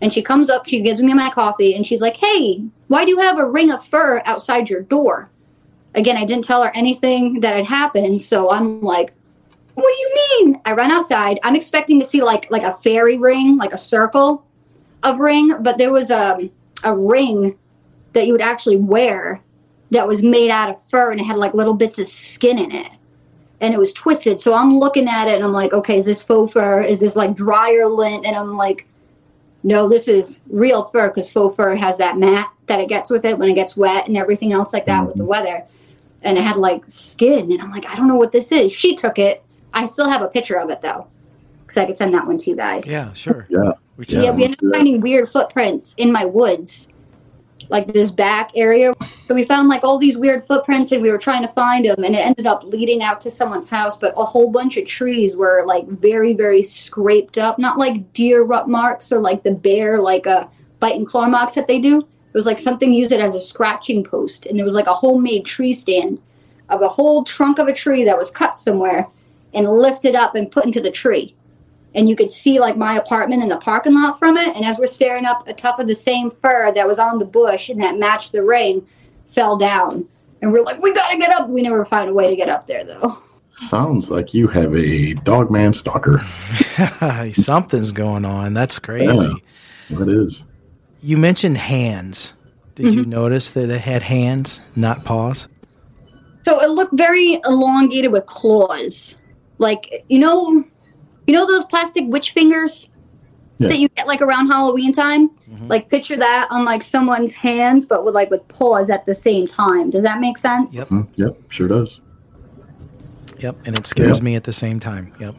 And 0.00 0.12
she 0.12 0.20
comes 0.22 0.50
up, 0.50 0.66
she 0.66 0.80
gives 0.80 1.00
me 1.00 1.14
my 1.14 1.30
coffee, 1.30 1.74
and 1.74 1.86
she's 1.86 2.02
like, 2.02 2.16
hey, 2.18 2.62
why 2.88 3.04
do 3.04 3.10
you 3.10 3.18
have 3.20 3.38
a 3.38 3.46
ring 3.46 3.70
of 3.70 3.82
fur 3.84 4.22
outside 4.26 4.68
your 4.68 4.82
door? 4.82 5.30
Again, 5.94 6.18
I 6.18 6.26
didn't 6.26 6.44
tell 6.44 6.62
her 6.62 6.70
anything 6.74 7.40
that 7.40 7.56
had 7.56 7.66
happened. 7.66 8.22
So 8.22 8.50
I'm 8.50 8.82
like, 8.82 9.14
what 9.74 9.94
do 9.94 10.00
you 10.00 10.14
mean? 10.52 10.60
I 10.66 10.72
run 10.72 10.90
outside. 10.90 11.40
I'm 11.42 11.56
expecting 11.56 11.98
to 12.00 12.06
see 12.06 12.22
like 12.22 12.50
like 12.50 12.62
a 12.62 12.76
fairy 12.78 13.16
ring, 13.16 13.56
like 13.56 13.72
a 13.72 13.78
circle 13.78 14.46
of 15.02 15.18
ring, 15.18 15.54
but 15.62 15.78
there 15.78 15.92
was 15.92 16.10
a, 16.10 16.50
a 16.84 16.94
ring 16.94 17.56
that 18.16 18.26
you 18.26 18.32
would 18.32 18.40
actually 18.40 18.76
wear 18.76 19.42
that 19.90 20.08
was 20.08 20.22
made 20.22 20.50
out 20.50 20.70
of 20.70 20.82
fur 20.84 21.12
and 21.12 21.20
it 21.20 21.24
had 21.24 21.36
like 21.36 21.52
little 21.52 21.74
bits 21.74 21.98
of 21.98 22.08
skin 22.08 22.58
in 22.58 22.72
it. 22.72 22.90
And 23.60 23.74
it 23.74 23.78
was 23.78 23.92
twisted. 23.92 24.40
So 24.40 24.54
i'm 24.54 24.78
looking 24.78 25.06
at 25.06 25.28
it 25.28 25.34
and 25.34 25.44
i'm 25.44 25.52
like 25.52 25.72
okay 25.72 25.98
is 25.98 26.06
this 26.06 26.22
faux 26.22 26.52
fur? 26.52 26.80
Is 26.80 27.00
this 27.00 27.14
like 27.14 27.36
dryer 27.36 27.86
lint? 27.86 28.26
And 28.26 28.34
i'm 28.34 28.54
like 28.54 28.86
no 29.62 29.88
this 29.88 30.08
is 30.08 30.40
real 30.48 30.84
fur 30.84 31.08
because 31.08 31.30
faux 31.30 31.54
fur 31.54 31.74
has 31.76 31.98
that 31.98 32.16
mat 32.16 32.50
that 32.66 32.80
it 32.80 32.88
gets 32.88 33.10
with 33.10 33.24
it 33.24 33.38
when 33.38 33.50
it 33.50 33.54
gets 33.54 33.76
wet 33.76 34.08
and 34.08 34.16
everything 34.16 34.52
else 34.52 34.72
like 34.72 34.86
that 34.86 35.06
with 35.06 35.16
the 35.16 35.22
mm-hmm. 35.22 35.30
weather. 35.30 35.64
And 36.22 36.38
it 36.38 36.42
had 36.42 36.56
like 36.56 36.86
skin. 36.86 37.52
And 37.52 37.60
i'm 37.60 37.70
like 37.70 37.86
i 37.86 37.94
don't 37.94 38.08
know 38.08 38.16
what 38.16 38.32
this 38.32 38.50
is. 38.50 38.72
She 38.72 38.96
took 38.96 39.18
it. 39.18 39.44
I 39.74 39.84
still 39.84 40.08
have 40.08 40.22
a 40.22 40.28
picture 40.28 40.58
of 40.58 40.70
it 40.70 40.80
though 40.80 41.06
because 41.60 41.76
i 41.76 41.84
could 41.84 41.98
send 41.98 42.14
that 42.14 42.26
one 42.26 42.38
to 42.38 42.50
you 42.50 42.56
guys. 42.56 42.90
Yeah, 42.90 43.12
sure. 43.12 43.46
Yeah. 43.50 43.72
We 43.96 44.04
yeah, 44.08 44.30
we 44.30 44.44
ended 44.44 44.62
up 44.62 44.74
finding 44.74 45.00
weird 45.00 45.30
footprints 45.30 45.94
in 45.96 46.12
my 46.12 46.26
woods, 46.26 46.88
like 47.70 47.92
this 47.92 48.10
back 48.10 48.50
area. 48.54 48.94
So 49.28 49.34
we 49.34 49.44
found 49.44 49.68
like 49.68 49.84
all 49.84 49.98
these 49.98 50.16
weird 50.16 50.46
footprints, 50.46 50.92
and 50.92 51.02
we 51.02 51.10
were 51.10 51.18
trying 51.18 51.42
to 51.42 51.52
find 51.52 51.84
them, 51.84 52.04
and 52.04 52.14
it 52.14 52.24
ended 52.24 52.46
up 52.46 52.64
leading 52.64 53.02
out 53.02 53.20
to 53.22 53.30
someone's 53.30 53.68
house. 53.68 53.96
But 53.96 54.14
a 54.16 54.24
whole 54.24 54.50
bunch 54.50 54.76
of 54.76 54.86
trees 54.86 55.36
were 55.36 55.64
like 55.66 55.86
very, 55.88 56.32
very 56.32 56.62
scraped 56.62 57.38
up, 57.38 57.58
not 57.58 57.78
like 57.78 58.12
deer 58.12 58.42
rut 58.42 58.68
marks 58.68 59.12
or 59.12 59.18
like 59.18 59.42
the 59.42 59.52
bear 59.52 60.00
like 60.00 60.26
a 60.26 60.50
bite 60.80 60.96
and 60.96 61.06
claw 61.06 61.28
marks 61.28 61.54
that 61.54 61.68
they 61.68 61.80
do. 61.80 62.00
It 62.00 62.34
was 62.34 62.46
like 62.46 62.58
something 62.58 62.92
used 62.92 63.12
it 63.12 63.20
as 63.20 63.34
a 63.34 63.40
scratching 63.40 64.04
post, 64.04 64.46
and 64.46 64.58
it 64.58 64.64
was 64.64 64.74
like 64.74 64.88
a 64.88 64.94
homemade 64.94 65.44
tree 65.44 65.72
stand 65.72 66.20
of 66.68 66.82
a 66.82 66.88
whole 66.88 67.22
trunk 67.22 67.58
of 67.58 67.68
a 67.68 67.72
tree 67.72 68.04
that 68.04 68.18
was 68.18 68.30
cut 68.30 68.58
somewhere 68.58 69.08
and 69.54 69.68
lifted 69.68 70.14
up 70.14 70.34
and 70.34 70.50
put 70.50 70.64
into 70.64 70.80
the 70.80 70.90
tree 70.90 71.35
and 71.94 72.08
you 72.08 72.16
could 72.16 72.30
see 72.30 72.58
like 72.60 72.76
my 72.76 72.96
apartment 72.96 73.42
in 73.42 73.48
the 73.48 73.56
parking 73.58 73.94
lot 73.94 74.18
from 74.18 74.36
it. 74.36 74.54
And 74.56 74.64
as 74.64 74.78
we're 74.78 74.86
staring 74.86 75.24
up, 75.24 75.46
a 75.48 75.54
tuft 75.54 75.80
of 75.80 75.88
the 75.88 75.94
same 75.94 76.30
fur 76.30 76.70
that 76.72 76.86
was 76.86 76.98
on 76.98 77.18
the 77.18 77.24
bush 77.24 77.68
and 77.68 77.80
that 77.82 77.96
matched 77.98 78.32
the 78.32 78.42
ring 78.42 78.86
fell 79.28 79.56
down. 79.56 80.06
And 80.42 80.52
we're 80.52 80.62
like, 80.62 80.80
we 80.82 80.92
gotta 80.92 81.16
get 81.16 81.30
up. 81.40 81.48
We 81.48 81.62
never 81.62 81.84
find 81.84 82.10
a 82.10 82.14
way 82.14 82.28
to 82.28 82.36
get 82.36 82.48
up 82.48 82.66
there 82.66 82.84
though. 82.84 83.12
Sounds 83.52 84.10
like 84.10 84.34
you 84.34 84.46
have 84.48 84.74
a 84.74 85.14
dog 85.14 85.50
man 85.50 85.72
stalker. 85.72 86.20
Something's 87.32 87.92
going 87.92 88.24
on. 88.26 88.52
That's 88.52 88.78
crazy. 88.78 89.06
Yeah. 89.88 89.96
What 89.96 90.08
is? 90.08 90.44
You 91.02 91.16
mentioned 91.16 91.56
hands. 91.56 92.34
Did 92.74 92.86
Mm-hmm. 92.86 92.98
you 92.98 93.04
notice 93.06 93.52
that 93.52 93.70
it 93.70 93.80
had 93.80 94.02
hands, 94.02 94.60
not 94.74 95.04
paws? 95.04 95.48
So 96.42 96.60
it 96.60 96.68
looked 96.70 96.92
very 96.94 97.40
elongated 97.46 98.12
with 98.12 98.26
claws. 98.26 99.16
Like, 99.58 100.04
you 100.10 100.18
know, 100.18 100.62
you 101.26 101.34
know 101.34 101.46
those 101.46 101.64
plastic 101.64 102.04
witch 102.06 102.30
fingers 102.32 102.88
Yeah. 103.58 103.68
that 103.68 103.78
you 103.78 103.88
get 103.88 104.06
like 104.06 104.20
around 104.20 104.48
Halloween 104.48 104.92
time? 104.92 105.30
Mhm. 105.50 105.68
Like 105.68 105.88
picture 105.88 106.16
that 106.16 106.48
on 106.50 106.64
like 106.64 106.82
someone's 106.82 107.34
hands, 107.34 107.86
but 107.86 108.04
with 108.04 108.14
like 108.14 108.30
with 108.30 108.46
paws 108.48 108.90
at 108.90 109.06
the 109.06 109.14
same 109.14 109.46
time. 109.46 109.90
Does 109.90 110.02
that 110.02 110.20
make 110.20 110.38
sense? 110.38 110.74
Yep. 110.74 110.86
Hmm, 110.88 111.00
yep, 111.16 111.36
sure 111.48 111.68
does. 111.68 112.00
Yep. 113.38 113.56
And 113.66 113.78
it 113.78 113.86
scares 113.86 114.18
Yeah. 114.18 114.24
me 114.24 114.36
at 114.36 114.44
the 114.44 114.52
same 114.52 114.80
time. 114.80 115.12
Yep. 115.20 115.34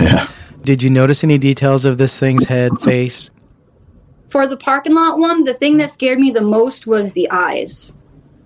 Yeah. 0.00 0.28
Did 0.62 0.82
you 0.82 0.90
notice 0.90 1.24
any 1.24 1.38
details 1.38 1.84
of 1.84 1.98
this 1.98 2.18
thing's 2.18 2.44
head, 2.46 2.72
face? 2.80 3.30
For 4.28 4.46
the 4.46 4.56
parking 4.56 4.94
lot 4.94 5.18
one, 5.18 5.44
the 5.44 5.54
thing 5.54 5.76
that 5.78 5.90
scared 5.90 6.18
me 6.20 6.30
the 6.30 6.42
most 6.42 6.86
was 6.86 7.12
the 7.12 7.28
eyes. 7.30 7.94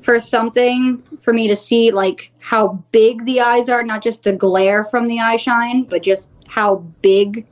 For 0.03 0.21
something 0.21 1.03
for 1.23 1.33
me 1.33 1.49
to 1.49 1.57
see 1.57 1.91
like 1.91 2.31
how 2.39 2.83
big 2.93 3.25
the 3.25 3.41
eyes 3.41 3.69
are, 3.69 3.83
not 3.83 4.03
just 4.03 4.23
the 4.23 4.33
glare 4.35 4.85
from 4.85 5.07
the 5.07 5.19
eye 5.21 5.37
shine, 5.37 5.85
but 5.85 6.03
just 6.03 6.29
how 6.55 6.77
big 7.03 7.45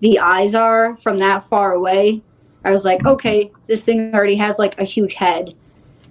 the 0.00 0.18
eyes 0.18 0.56
are 0.56 0.96
from 0.96 1.20
that 1.20 1.44
far 1.44 1.72
away. 1.72 2.20
I 2.64 2.72
was 2.72 2.84
like, 2.84 3.06
okay, 3.06 3.52
this 3.68 3.84
thing 3.84 4.12
already 4.12 4.34
has 4.34 4.58
like 4.58 4.80
a 4.80 4.84
huge 4.84 5.14
head. 5.14 5.54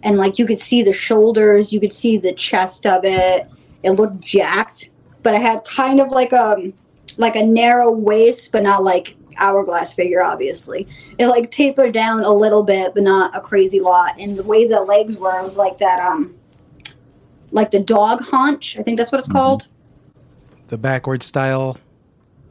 And 0.03 0.17
like 0.17 0.39
you 0.39 0.45
could 0.45 0.57
see 0.57 0.83
the 0.83 0.93
shoulders, 0.93 1.73
you 1.73 1.81
could 1.81 1.91
see 1.91 2.17
the 2.17 2.31
chest 2.31 2.85
of 2.85 3.01
it. 3.03 3.45
It 3.83 3.91
looked 3.91 4.21
jacked, 4.21 4.89
but 5.21 5.33
it 5.33 5.41
had 5.41 5.65
kind 5.65 5.99
of 5.99 6.07
like 6.09 6.31
a 6.31 6.71
like 7.17 7.35
a 7.35 7.43
narrow 7.45 7.91
waist, 7.91 8.53
but 8.53 8.63
not 8.63 8.85
like 8.85 9.17
hourglass 9.37 9.93
figure, 9.93 10.23
obviously. 10.23 10.87
It 11.17 11.27
like 11.27 11.51
tapered 11.51 11.91
down 11.93 12.21
a 12.23 12.31
little 12.33 12.63
bit, 12.63 12.93
but 12.93 13.03
not 13.03 13.35
a 13.35 13.41
crazy 13.41 13.81
lot. 13.81 14.17
And 14.17 14.37
the 14.37 14.43
way 14.43 14.65
the 14.65 14.81
legs 14.81 15.17
were, 15.17 15.37
it 15.41 15.43
was 15.43 15.57
like 15.57 15.77
that 15.79 15.99
um 15.99 16.35
like 17.51 17.71
the 17.71 17.81
dog 17.81 18.21
haunch, 18.21 18.77
I 18.79 18.81
think 18.81 18.97
that's 18.97 19.11
what 19.11 19.19
it's 19.19 19.27
Mhm. 19.27 19.33
called. 19.33 19.67
The 20.69 20.77
backward 20.77 21.21
style, 21.21 21.77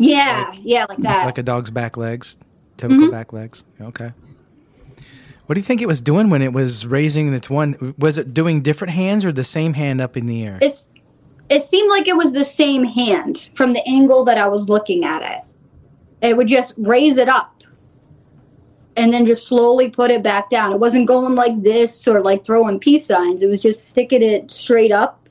Yeah, 0.02 0.52
yeah, 0.62 0.86
like 0.88 0.98
that. 0.98 1.26
like 1.26 1.38
a 1.38 1.42
dog's 1.42 1.70
back 1.70 1.96
legs, 1.96 2.36
typical 2.76 3.08
Mhm. 3.08 3.10
back 3.10 3.32
legs. 3.32 3.64
Okay. 3.80 4.10
What 5.46 5.54
do 5.54 5.60
you 5.60 5.64
think 5.64 5.82
it 5.82 5.88
was 5.88 6.00
doing 6.00 6.30
when 6.30 6.40
it 6.42 6.52
was 6.52 6.86
raising 6.86 7.32
its 7.34 7.50
one? 7.50 7.94
Was 7.98 8.16
it 8.16 8.32
doing 8.32 8.62
different 8.62 8.94
hands 8.94 9.24
or 9.24 9.32
the 9.32 9.44
same 9.44 9.74
hand 9.74 10.00
up 10.00 10.16
in 10.16 10.26
the 10.26 10.42
air? 10.44 10.58
It's 10.62 10.90
it 11.48 11.62
seemed 11.62 11.90
like 11.90 12.08
it 12.08 12.16
was 12.16 12.32
the 12.32 12.44
same 12.44 12.84
hand 12.84 13.50
from 13.54 13.74
the 13.74 13.86
angle 13.86 14.24
that 14.24 14.38
I 14.38 14.48
was 14.48 14.68
looking 14.70 15.04
at 15.04 15.22
it. 15.22 16.26
It 16.26 16.36
would 16.36 16.46
just 16.48 16.74
raise 16.78 17.18
it 17.18 17.28
up 17.28 17.62
and 18.96 19.12
then 19.12 19.26
just 19.26 19.46
slowly 19.46 19.90
put 19.90 20.10
it 20.10 20.22
back 20.22 20.48
down. 20.48 20.72
It 20.72 20.80
wasn't 20.80 21.06
going 21.06 21.34
like 21.34 21.62
this 21.62 22.06
or 22.08 22.22
like 22.22 22.44
throwing 22.46 22.78
peace 22.78 23.04
signs. 23.06 23.42
It 23.42 23.48
was 23.48 23.60
just 23.60 23.88
sticking 23.88 24.22
it 24.22 24.50
straight 24.50 24.92
up 24.92 25.28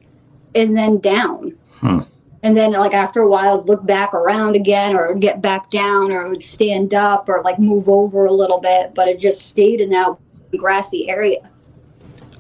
and 0.54 0.78
then 0.78 1.00
down. 1.00 1.54
Hmm. 1.80 2.00
And 2.44 2.58
then 2.58 2.72
like 2.72 2.94
after 2.94 3.22
a 3.22 3.28
while 3.28 3.58
it'd 3.58 3.68
look 3.68 3.86
back 3.86 4.14
around 4.14 4.56
again 4.56 4.96
or 4.96 5.14
get 5.16 5.42
back 5.42 5.70
down 5.70 6.12
or 6.12 6.30
would 6.30 6.44
stand 6.44 6.94
up 6.94 7.30
or 7.30 7.42
like 7.44 7.60
move 7.60 7.88
over 7.88 8.26
a 8.26 8.32
little 8.32 8.60
bit, 8.60 8.94
but 8.96 9.08
it 9.08 9.20
just 9.20 9.42
stayed 9.42 9.80
in 9.80 9.90
that 9.92 10.18
grassy 10.58 11.10
area. 11.10 11.50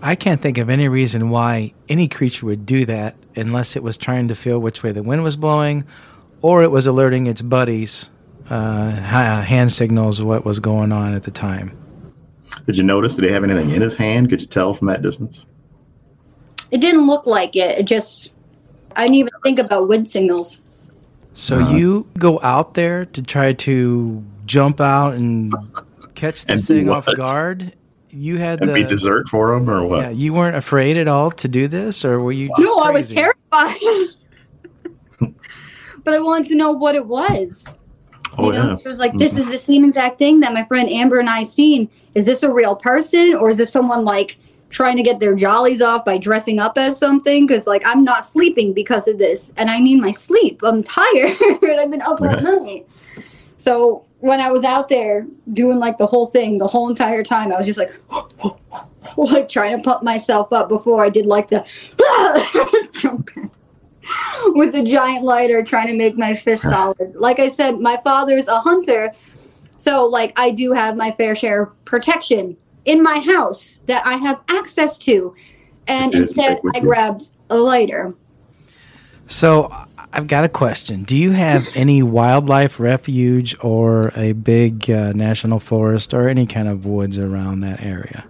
I 0.01 0.15
can't 0.15 0.41
think 0.41 0.57
of 0.57 0.69
any 0.69 0.87
reason 0.87 1.29
why 1.29 1.73
any 1.87 2.07
creature 2.07 2.47
would 2.47 2.65
do 2.65 2.85
that 2.87 3.15
unless 3.35 3.75
it 3.75 3.83
was 3.83 3.97
trying 3.97 4.27
to 4.29 4.35
feel 4.35 4.59
which 4.59 4.81
way 4.81 4.91
the 4.91 5.03
wind 5.03 5.23
was 5.23 5.35
blowing 5.35 5.85
or 6.41 6.63
it 6.63 6.71
was 6.71 6.87
alerting 6.87 7.27
its 7.27 7.41
buddies 7.41 8.09
uh, 8.49 8.91
hand 8.91 9.71
signals 9.71 10.21
what 10.21 10.43
was 10.43 10.59
going 10.59 10.91
on 10.91 11.13
at 11.13 11.23
the 11.23 11.31
time. 11.31 11.77
Did 12.65 12.77
you 12.77 12.83
notice? 12.83 13.15
Did 13.15 13.25
he 13.25 13.31
have 13.31 13.43
anything 13.43 13.69
in 13.71 13.81
his 13.81 13.95
hand? 13.95 14.29
Could 14.29 14.41
you 14.41 14.47
tell 14.47 14.73
from 14.73 14.87
that 14.87 15.01
distance? 15.01 15.45
It 16.69 16.79
didn't 16.79 17.07
look 17.07 17.25
like 17.25 17.55
it. 17.55 17.79
It 17.79 17.83
just, 17.83 18.31
I 18.95 19.03
didn't 19.03 19.15
even 19.15 19.31
think 19.43 19.59
about 19.59 19.87
wind 19.87 20.09
signals. 20.09 20.61
So 21.33 21.59
Uh-huh. 21.59 21.75
you 21.75 22.07
go 22.17 22.39
out 22.43 22.73
there 22.73 23.05
to 23.05 23.21
try 23.21 23.53
to 23.53 24.23
jump 24.45 24.81
out 24.81 25.13
and 25.15 25.53
catch 26.15 26.45
this 26.45 26.59
And 26.59 26.67
do 26.67 26.73
thing 26.75 26.89
off 26.89 27.07
guard. 27.15 27.73
You 28.09 28.37
had 28.37 28.61
And 28.61 28.73
be 28.73 28.83
dessert 28.83 29.29
for 29.29 29.53
them 29.53 29.69
or 29.69 29.85
what? 29.85 30.01
yeah. 30.01 30.09
You 30.09 30.33
weren't 30.33 30.57
afraid 30.57 30.97
at 30.97 31.07
all 31.07 31.31
to 31.31 31.47
do 31.47 31.69
this, 31.69 32.03
or 32.03 32.19
were 32.19 32.33
you? 32.33 32.49
Just 32.57 32.61
no, 32.61 32.79
I 32.79 32.91
was 32.91 33.09
terrified. 33.09 33.77
but 36.03 36.13
I 36.13 36.19
wanted 36.19 36.47
to 36.49 36.55
know 36.55 36.71
what 36.71 36.95
it 36.95 37.05
was. 37.05 37.65
oh 38.37 38.47
you 38.47 38.51
know, 38.53 38.63
yeah. 38.65 38.75
it 38.75 38.85
was 38.87 38.99
like, 38.99 39.13
this 39.15 39.37
is 39.37 39.47
the 39.47 39.57
same 39.57 39.85
exact 39.85 40.17
thing 40.19 40.41
that 40.41 40.53
my 40.53 40.65
friend 40.65 40.89
Amber 40.89 41.19
and 41.19 41.29
I 41.29 41.43
seen. 41.43 41.89
Is 42.13 42.25
this 42.25 42.43
a 42.43 42.51
real 42.51 42.75
person 42.75 43.33
or 43.35 43.49
is 43.49 43.57
this 43.57 43.71
someone 43.71 44.03
like 44.03 44.37
trying 44.71 44.97
to 44.97 45.03
get 45.03 45.19
their 45.19 45.35
jollies 45.35 45.81
off 45.81 46.03
by 46.05 46.17
dressing 46.17 46.57
up 46.59 46.77
as 46.77 46.97
something? 46.97 47.45
Because 47.45 47.67
like 47.67 47.83
I'm 47.85 48.03
not 48.03 48.23
sleeping 48.23 48.73
because 48.73 49.07
of 49.07 49.19
this, 49.19 49.51
and 49.57 49.69
I 49.69 49.79
need 49.79 50.01
my 50.01 50.11
sleep. 50.11 50.61
I'm 50.63 50.81
tired. 50.97 51.37
I've 51.63 51.91
been 51.91 52.01
up 52.01 52.19
all 52.19 52.27
Right. 52.27 52.41
night. 52.41 52.87
So 53.57 54.05
when 54.19 54.39
I 54.39 54.51
was 54.51 54.63
out 54.63 54.89
there 54.89 55.27
doing 55.53 55.77
like 55.77 55.97
the 55.99 56.07
whole 56.07 56.25
thing, 56.25 56.57
the 56.57 56.67
whole 56.67 56.89
entire 56.89 57.23
time, 57.23 57.51
I 57.51 57.57
was 57.57 57.65
just 57.67 57.77
like, 57.77 57.93
like 59.17 59.49
trying 59.49 59.77
to 59.77 59.83
pump 59.83 60.01
myself 60.03 60.51
up 60.51 60.67
before 60.69 61.03
I 61.03 61.09
did 61.09 61.25
like 61.27 61.49
the 61.49 61.63
with 64.47 64.73
the 64.73 64.83
giant 64.83 65.23
lighter, 65.23 65.63
trying 65.63 65.87
to 65.87 65.93
make 65.93 66.17
my 66.17 66.33
fist 66.35 66.63
solid. 66.63 67.15
Like 67.15 67.39
I 67.39 67.49
said, 67.49 67.79
my 67.79 67.99
father's 68.03 68.47
a 68.47 68.59
hunter, 68.59 69.11
so 69.77 70.05
like 70.05 70.33
I 70.39 70.51
do 70.51 70.71
have 70.73 70.95
my 70.95 71.11
fair 71.11 71.35
share 71.35 71.63
of 71.63 71.85
protection 71.85 72.57
in 72.85 73.03
my 73.03 73.19
house 73.19 73.79
that 73.85 74.05
I 74.05 74.13
have 74.13 74.41
access 74.49 74.97
to, 74.99 75.35
and 75.87 76.13
You 76.13 76.21
instead 76.21 76.59
I 76.73 76.79
you? 76.79 76.83
grabbed 76.83 77.29
a 77.49 77.57
lighter. 77.57 78.13
So 79.27 79.69
I've 80.13 80.27
got 80.27 80.43
a 80.43 80.49
question. 80.49 81.03
Do 81.03 81.15
you 81.15 81.31
have 81.31 81.67
any 81.75 82.03
wildlife 82.03 82.79
refuge 82.79 83.55
or 83.61 84.11
a 84.15 84.33
big 84.33 84.89
uh, 84.89 85.13
national 85.13 85.59
forest 85.59 86.13
or 86.13 86.27
any 86.27 86.45
kind 86.45 86.67
of 86.67 86.85
woods 86.85 87.17
around 87.17 87.61
that 87.61 87.81
area? 87.81 88.25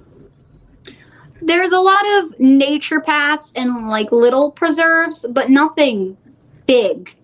There's 1.42 1.72
a 1.72 1.80
lot 1.80 2.06
of 2.18 2.40
nature 2.40 3.02
paths 3.02 3.52
and 3.56 3.90
like 3.90 4.12
little 4.12 4.52
preserves, 4.52 5.26
but 5.28 5.50
nothing 5.50 6.18
big. 6.68 7.16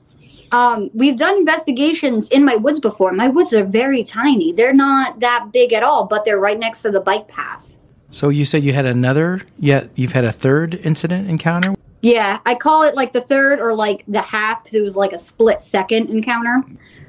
Um, 0.52 0.90
we've 0.94 1.18
done 1.18 1.38
investigations 1.38 2.30
in 2.30 2.46
my 2.46 2.56
woods 2.56 2.80
before. 2.80 3.12
My 3.12 3.28
woods 3.28 3.54
are 3.54 3.66
very 3.66 4.04
tiny. 4.04 4.52
They're 4.52 4.74
not 4.74 5.20
that 5.20 5.50
big 5.52 5.74
at 5.74 5.84
all, 5.84 6.06
but 6.06 6.26
they're 6.26 6.40
right 6.40 6.58
next 6.58 6.82
to 6.84 6.92
the 6.92 7.02
bike 7.02 7.28
path. 7.28 7.76
So 8.12 8.30
you 8.30 8.46
said 8.46 8.64
you 8.64 8.74
had 8.74 8.86
another, 8.86 9.42
yet 9.60 9.90
you've 9.96 10.14
had 10.14 10.24
a 10.24 10.32
third 10.32 10.76
incident 10.76 11.30
encounter? 11.30 11.76
Yeah, 12.02 12.40
I 12.46 12.56
call 12.56 12.84
it 12.84 12.96
like 12.96 13.12
the 13.12 13.22
third 13.22 13.60
or 13.60 13.74
like 13.74 14.06
the 14.08 14.22
half 14.22 14.64
because 14.64 14.76
it 14.80 14.84
was 14.84 14.96
like 14.96 15.12
a 15.12 15.18
split 15.18 15.62
second 15.62 16.10
encounter. 16.10 16.64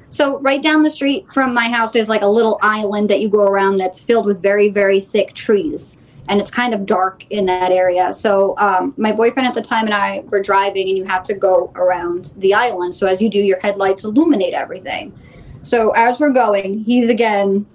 So 0.09 0.39
right 0.39 0.61
down 0.61 0.81
the 0.81 0.89
street 0.89 1.31
from 1.31 1.53
my 1.53 1.69
house, 1.69 1.93
there's 1.93 2.09
like 2.09 2.23
a 2.23 2.27
little 2.27 2.59
island 2.61 3.09
that 3.09 3.21
you 3.21 3.29
go 3.29 3.47
around 3.47 3.77
that's 3.77 3.99
filled 3.99 4.25
with 4.25 4.41
very 4.41 4.69
very 4.69 4.99
thick 4.99 5.33
trees, 5.33 5.97
and 6.29 6.39
it's 6.39 6.49
kind 6.49 6.73
of 6.73 6.85
dark 6.85 7.25
in 7.29 7.45
that 7.47 7.71
area. 7.71 8.13
So 8.13 8.53
um, 8.57 8.93
my 8.95 9.11
boyfriend 9.11 9.47
at 9.47 9.53
the 9.53 9.61
time 9.61 9.85
and 9.85 9.93
I 9.93 10.23
were 10.27 10.41
driving, 10.41 10.87
and 10.87 10.97
you 10.97 11.05
have 11.05 11.23
to 11.25 11.33
go 11.33 11.71
around 11.75 12.33
the 12.37 12.53
island. 12.53 12.95
So 12.95 13.07
as 13.07 13.21
you 13.21 13.29
do, 13.29 13.39
your 13.39 13.59
headlights 13.59 14.05
illuminate 14.05 14.53
everything. 14.53 15.17
So 15.63 15.91
as 15.91 16.19
we're 16.19 16.31
going, 16.31 16.85
he's 16.85 17.09
again 17.09 17.65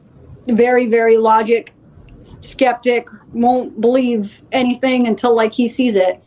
very 0.46 0.86
very 0.86 1.16
logic 1.16 1.74
skeptic, 2.20 3.06
won't 3.34 3.82
believe 3.82 4.42
anything 4.50 5.06
until 5.06 5.34
like 5.34 5.52
he 5.52 5.68
sees 5.68 5.94
it 5.94 6.24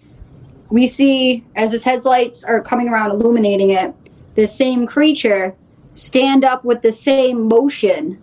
we 0.70 0.88
see 0.88 1.46
as 1.56 1.72
his 1.72 1.84
headlights 1.84 2.44
are 2.44 2.62
coming 2.62 2.90
around 2.90 3.12
illuminating 3.12 3.72
it 3.72 3.94
this 4.36 4.56
same 4.56 4.86
creature 4.86 5.56
stand 5.92 6.44
up 6.44 6.66
with 6.66 6.82
the 6.82 6.92
same 6.92 7.48
motion 7.48 8.22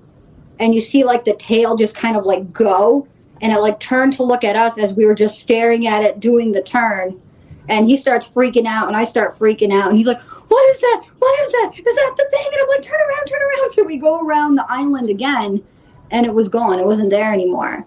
and 0.61 0.75
you 0.75 0.81
see 0.81 1.05
like 1.05 1.25
the 1.25 1.35
tail 1.37 1.77
just 1.77 1.95
kind 1.95 2.17
of 2.17 2.25
like 2.25 2.53
go 2.53 3.09
and 3.45 3.53
it 3.53 3.61
like 3.61 3.79
turned 3.79 4.15
to 4.15 4.23
look 4.23 4.43
at 4.43 4.57
us 4.57 4.79
as 4.79 4.95
we 4.95 5.05
were 5.05 5.15
just 5.15 5.39
staring 5.39 5.87
at 5.87 6.03
it 6.03 6.19
doing 6.19 6.53
the 6.53 6.63
turn. 6.63 7.21
And 7.69 7.89
he 7.89 7.97
starts 7.97 8.29
freaking 8.29 8.67
out 8.67 8.89
and 8.89 8.97
i 8.97 9.05
start 9.05 9.39
freaking 9.39 9.73
out 9.73 9.89
and 9.89 9.97
he's 9.97 10.07
like 10.07 10.21
what 10.21 10.75
is 10.75 10.81
that? 10.81 11.05
What 11.19 11.41
is 11.41 11.53
that? 11.53 11.73
Is 11.77 11.95
that 11.95 12.15
the 12.17 12.29
thing? 12.31 12.47
And 12.47 12.57
i'm 12.61 12.69
like 12.69 12.83
turn 12.83 13.01
around 13.01 13.27
turn 13.27 13.41
around. 13.41 13.73
So 13.73 13.85
we 13.85 13.99
go 13.99 14.21
around 14.27 14.57
the 14.57 14.67
island 14.69 15.11
again 15.11 15.63
and 16.11 16.27
it 16.27 16.35
was 16.35 16.49
gone. 16.49 16.79
It 16.79 16.87
wasn't 16.87 17.11
there 17.11 17.33
anymore 17.33 17.87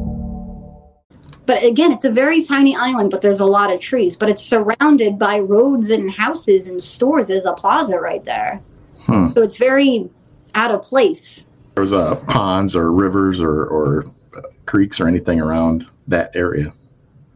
But 1.45 1.63
again, 1.63 1.91
it's 1.91 2.05
a 2.05 2.11
very 2.11 2.41
tiny 2.41 2.75
island, 2.75 3.11
but 3.11 3.21
there's 3.21 3.39
a 3.39 3.45
lot 3.45 3.73
of 3.73 3.79
trees. 3.79 4.15
But 4.15 4.29
it's 4.29 4.43
surrounded 4.43 5.17
by 5.17 5.39
roads 5.39 5.89
and 5.89 6.11
houses 6.11 6.67
and 6.67 6.83
stores. 6.83 7.27
There's 7.27 7.45
a 7.45 7.53
plaza 7.53 7.99
right 7.99 8.23
there. 8.23 8.61
Hmm. 9.01 9.29
So 9.35 9.43
it's 9.43 9.57
very 9.57 10.09
out 10.55 10.71
of 10.71 10.83
place. 10.83 11.43
There's 11.75 11.93
uh, 11.93 12.15
ponds 12.27 12.75
or 12.75 12.91
rivers 12.91 13.39
or, 13.39 13.65
or 13.65 14.05
uh, 14.37 14.41
creeks 14.65 14.99
or 14.99 15.07
anything 15.07 15.41
around 15.41 15.87
that 16.07 16.31
area. 16.35 16.73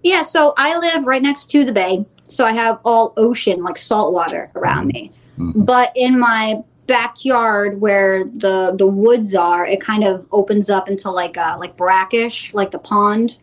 Yeah, 0.04 0.22
so 0.22 0.54
I 0.58 0.78
live 0.78 1.06
right 1.06 1.22
next 1.22 1.50
to 1.52 1.66
the 1.66 1.74
bay. 1.74 2.06
So 2.26 2.46
I 2.46 2.52
have 2.52 2.80
all 2.86 3.14
ocean, 3.18 3.64
like 3.64 3.78
salt 3.78 4.14
water 4.14 4.52
around 4.56 4.88
me. 4.88 5.12
Mhm. 5.40 5.66
But 5.66 5.92
in 5.96 6.20
my 6.20 6.64
backyard 6.88 7.82
where 7.82 8.24
the 8.24 8.76
the 8.78 8.88
woods 8.88 9.34
are, 9.34 9.66
it 9.66 9.82
kind 9.82 10.04
of 10.04 10.26
opens 10.32 10.70
up 10.70 10.88
into 10.88 11.10
like 11.10 11.38
a 11.38 11.58
like 11.60 11.76
brackish, 11.76 12.54
like 12.54 12.72
the 12.72 12.80
pond. 12.80 13.40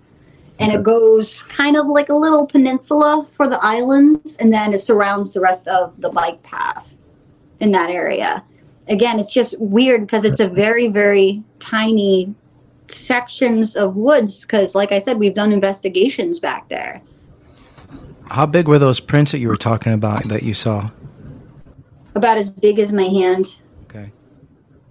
And 0.62 0.72
it 0.72 0.82
goes 0.82 1.42
kind 1.44 1.76
of 1.76 1.86
like 1.86 2.08
a 2.08 2.14
little 2.14 2.46
peninsula 2.46 3.26
for 3.32 3.48
the 3.48 3.58
islands, 3.62 4.36
and 4.36 4.52
then 4.52 4.72
it 4.72 4.80
surrounds 4.80 5.34
the 5.34 5.40
rest 5.40 5.66
of 5.68 6.00
the 6.00 6.10
bike 6.10 6.42
path 6.42 6.96
in 7.60 7.72
that 7.72 7.90
area. 7.90 8.44
Again, 8.88 9.18
it's 9.18 9.32
just 9.32 9.58
weird 9.60 10.02
because 10.02 10.24
it's 10.24 10.40
a 10.40 10.48
very, 10.48 10.88
very 10.88 11.42
tiny 11.58 12.34
sections 12.88 13.76
of 13.76 13.96
woods. 13.96 14.42
Because, 14.42 14.74
like 14.74 14.92
I 14.92 14.98
said, 14.98 15.18
we've 15.18 15.34
done 15.34 15.52
investigations 15.52 16.38
back 16.38 16.68
there. 16.68 17.02
How 18.26 18.46
big 18.46 18.68
were 18.68 18.78
those 18.78 19.00
prints 19.00 19.32
that 19.32 19.38
you 19.38 19.48
were 19.48 19.56
talking 19.56 19.92
about 19.92 20.28
that 20.28 20.42
you 20.42 20.54
saw? 20.54 20.90
about 22.14 22.38
as 22.38 22.50
big 22.50 22.78
as 22.78 22.92
my 22.92 23.04
hand. 23.04 23.58
Okay. 23.84 24.12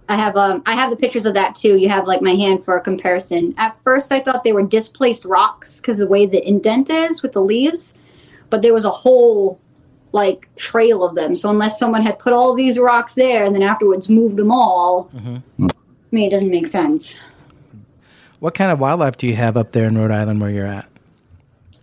I 0.08 0.16
have 0.16 0.36
um 0.36 0.62
I 0.66 0.72
have 0.74 0.90
the 0.90 0.96
pictures 0.96 1.26
of 1.26 1.34
that 1.34 1.54
too. 1.54 1.76
You 1.78 1.88
have 1.88 2.06
like 2.06 2.22
my 2.22 2.34
hand 2.34 2.64
for 2.64 2.76
a 2.76 2.80
comparison. 2.80 3.54
At 3.56 3.76
first 3.84 4.12
I 4.12 4.20
thought 4.20 4.44
they 4.44 4.52
were 4.52 4.62
displaced 4.62 5.24
rocks 5.24 5.80
because 5.80 5.98
the 5.98 6.08
way 6.08 6.26
the 6.26 6.46
indent 6.46 6.90
is 6.90 7.22
with 7.22 7.32
the 7.32 7.42
leaves, 7.42 7.94
but 8.50 8.62
there 8.62 8.74
was 8.74 8.84
a 8.84 8.90
whole 8.90 9.58
like 10.12 10.48
trail 10.56 11.02
of 11.04 11.14
them. 11.14 11.36
So 11.36 11.48
unless 11.48 11.78
someone 11.78 12.02
had 12.02 12.18
put 12.18 12.32
all 12.32 12.54
these 12.54 12.78
rocks 12.78 13.14
there 13.14 13.44
and 13.44 13.54
then 13.54 13.62
afterwards 13.62 14.10
moved 14.10 14.36
them 14.36 14.50
all, 14.50 15.10
Mhm. 15.16 15.42
I 15.60 15.70
mean 16.10 16.26
it 16.26 16.30
doesn't 16.30 16.50
make 16.50 16.66
sense. 16.66 17.14
What 18.40 18.54
kind 18.54 18.70
of 18.72 18.80
wildlife 18.80 19.16
do 19.16 19.26
you 19.26 19.36
have 19.36 19.56
up 19.56 19.72
there 19.72 19.86
in 19.86 19.96
Rhode 19.96 20.10
Island 20.10 20.40
where 20.40 20.50
you're 20.50 20.66
at? 20.66 20.86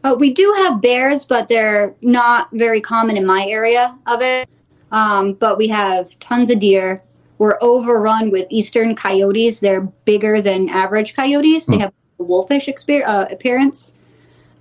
Uh, 0.04 0.16
we 0.20 0.34
do 0.34 0.54
have 0.58 0.82
bears, 0.82 1.26
but 1.26 1.48
they're 1.50 1.94
not 2.02 2.50
very 2.54 2.82
common 2.82 3.18
in 3.18 3.26
my 3.26 3.46
area 3.48 3.96
of 4.08 4.22
it. 4.22 4.48
Um, 4.92 5.34
but 5.34 5.58
we 5.58 5.68
have 5.70 6.18
tons 6.20 6.50
of 6.50 6.60
deer. 6.60 7.02
We're 7.40 7.58
overrun 7.62 8.30
with 8.30 8.46
eastern 8.52 8.96
coyotes. 8.96 9.60
They're 9.60 9.82
bigger 9.82 10.42
than 10.42 10.70
average 10.70 11.16
coyotes. 11.16 11.66
They 11.66 11.80
have 11.80 11.94
a 12.20 12.24
wolfish 12.24 12.68
exper- 12.68 13.04
uh, 13.08 13.26
appearance. 13.32 13.96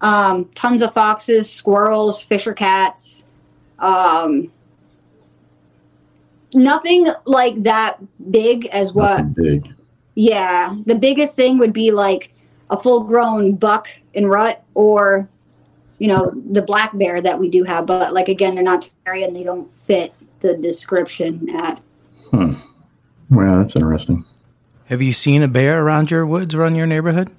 Um, 0.00 0.48
tons 0.54 0.80
of 0.80 0.94
foxes, 0.94 1.52
squirrels, 1.52 2.22
fisher 2.22 2.54
cats. 2.54 3.24
Um, 3.80 4.50
nothing 6.54 7.08
like 7.24 7.62
that 7.64 7.98
big 8.30 8.66
as 8.66 8.92
what 8.92 9.26
Nothing 9.26 9.34
big. 9.60 9.74
yeah, 10.14 10.74
the 10.86 10.94
biggest 10.94 11.36
thing 11.36 11.58
would 11.58 11.72
be 11.72 11.90
like 11.90 12.32
a 12.70 12.80
full 12.80 13.00
grown 13.04 13.56
buck 13.56 13.88
in 14.14 14.26
rut 14.26 14.62
or 14.74 15.28
you 15.98 16.06
know, 16.06 16.32
the 16.52 16.62
black 16.62 16.96
bear 16.96 17.20
that 17.20 17.40
we 17.40 17.48
do 17.48 17.64
have, 17.64 17.84
but 17.86 18.12
like 18.14 18.28
again, 18.28 18.54
they're 18.54 18.62
not 18.62 18.88
Terrarian, 19.04 19.32
they 19.32 19.42
don't 19.42 19.68
fit 19.82 20.14
the 20.38 20.54
description 20.56 21.48
at 21.56 21.80
Hmm. 22.30 22.52
Well, 23.30 23.58
that's 23.58 23.76
interesting. 23.76 24.24
Have 24.86 25.02
you 25.02 25.12
seen 25.12 25.42
a 25.42 25.48
bear 25.48 25.82
around 25.82 26.10
your 26.10 26.24
woods, 26.26 26.54
around 26.54 26.76
your 26.76 26.86
neighborhood? 26.86 27.30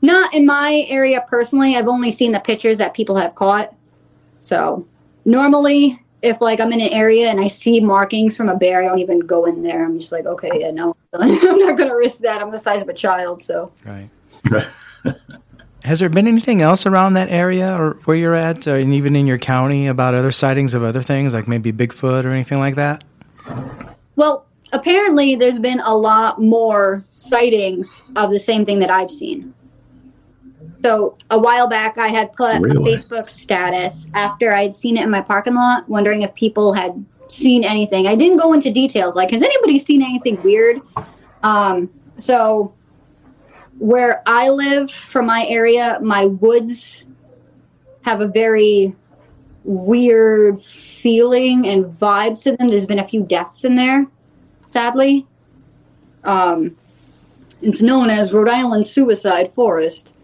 not 0.00 0.32
in 0.34 0.46
my 0.46 0.86
area 0.88 1.24
personally. 1.26 1.76
I've 1.76 1.88
only 1.88 2.12
seen 2.12 2.32
the 2.32 2.40
pictures 2.40 2.78
that 2.78 2.94
people 2.94 3.16
have 3.16 3.34
caught. 3.34 3.74
So 4.40 4.86
normally 5.24 6.00
if 6.22 6.40
like 6.40 6.60
I'm 6.60 6.72
in 6.72 6.80
an 6.80 6.92
area 6.92 7.28
and 7.28 7.40
I 7.40 7.48
see 7.48 7.80
markings 7.80 8.36
from 8.36 8.48
a 8.48 8.56
bear, 8.56 8.82
I 8.82 8.86
don't 8.86 8.98
even 8.98 9.20
go 9.20 9.44
in 9.44 9.62
there. 9.62 9.84
I'm 9.84 9.98
just 9.98 10.10
like, 10.10 10.26
okay, 10.26 10.50
yeah, 10.54 10.70
no, 10.70 10.96
I'm 11.14 11.28
not 11.58 11.78
gonna 11.78 11.96
risk 11.96 12.18
that. 12.20 12.42
I'm 12.42 12.50
the 12.50 12.58
size 12.58 12.82
of 12.82 12.88
a 12.88 12.94
child, 12.94 13.42
so 13.42 13.72
Right. 13.84 14.08
Has 15.84 16.00
there 16.00 16.08
been 16.08 16.26
anything 16.26 16.60
else 16.60 16.86
around 16.86 17.14
that 17.14 17.30
area 17.30 17.72
or 17.72 17.92
where 18.04 18.16
you're 18.16 18.34
at, 18.34 18.66
or, 18.66 18.76
and 18.76 18.92
even 18.92 19.14
in 19.14 19.26
your 19.26 19.38
county, 19.38 19.86
about 19.86 20.12
other 20.12 20.32
sightings 20.32 20.74
of 20.74 20.82
other 20.82 21.02
things, 21.02 21.32
like 21.32 21.46
maybe 21.46 21.72
Bigfoot 21.72 22.24
or 22.24 22.30
anything 22.30 22.58
like 22.58 22.74
that? 22.74 23.04
Well, 24.16 24.44
apparently 24.72 25.34
there's 25.34 25.58
been 25.58 25.80
a 25.80 25.94
lot 25.94 26.40
more 26.40 27.04
sightings 27.16 28.02
of 28.16 28.30
the 28.30 28.40
same 28.40 28.64
thing 28.64 28.80
that 28.80 28.90
I've 28.90 29.10
seen. 29.10 29.54
So 30.82 31.16
a 31.30 31.38
while 31.38 31.66
back, 31.68 31.98
I 31.98 32.08
had 32.08 32.34
put 32.34 32.60
Really? 32.60 32.92
a 32.92 32.96
Facebook 32.96 33.28
status 33.28 34.06
after 34.14 34.52
I'd 34.52 34.76
seen 34.76 34.96
it 34.96 35.02
in 35.04 35.10
my 35.10 35.20
parking 35.20 35.54
lot, 35.54 35.88
wondering 35.88 36.22
if 36.22 36.34
people 36.34 36.72
had 36.72 37.04
seen 37.28 37.64
anything. 37.64 38.06
I 38.06 38.14
didn't 38.14 38.38
go 38.38 38.52
into 38.52 38.70
details, 38.70 39.16
like 39.16 39.30
has 39.32 39.42
anybody 39.42 39.78
seen 39.78 40.02
anything 40.02 40.40
weird? 40.42 40.80
Um, 41.42 41.90
so 42.16 42.72
where 43.78 44.22
I 44.26 44.50
live, 44.50 44.90
from 44.90 45.26
my 45.26 45.46
area, 45.48 45.98
my 46.02 46.26
woods 46.26 47.04
have 48.02 48.20
a 48.20 48.28
very 48.28 48.94
weird 49.64 50.62
feeling 50.62 51.66
and 51.66 51.84
vibe 51.98 52.42
to 52.42 52.56
them. 52.56 52.70
There's 52.70 52.86
been 52.86 52.98
a 52.98 53.06
few 53.06 53.22
deaths 53.22 53.64
in 53.64 53.76
there, 53.76 54.06
sadly. 54.68 55.26
Um, 56.24 56.76
it's 57.62 57.82
known 57.82 58.10
as 58.10 58.32
Rhode 58.32 58.48
Island 58.48 58.86
Suicide 58.86 59.52
Forest. 59.54 60.14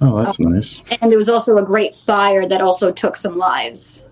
Oh, 0.00 0.22
that's 0.22 0.38
nice. 0.38 0.82
And 1.00 1.10
there 1.10 1.16
was 1.16 1.30
also 1.30 1.56
a 1.56 1.64
great 1.64 1.94
fire 1.94 2.46
that 2.46 2.60
also 2.60 2.92
took 2.92 3.16
some 3.16 3.36
lives 3.38 4.06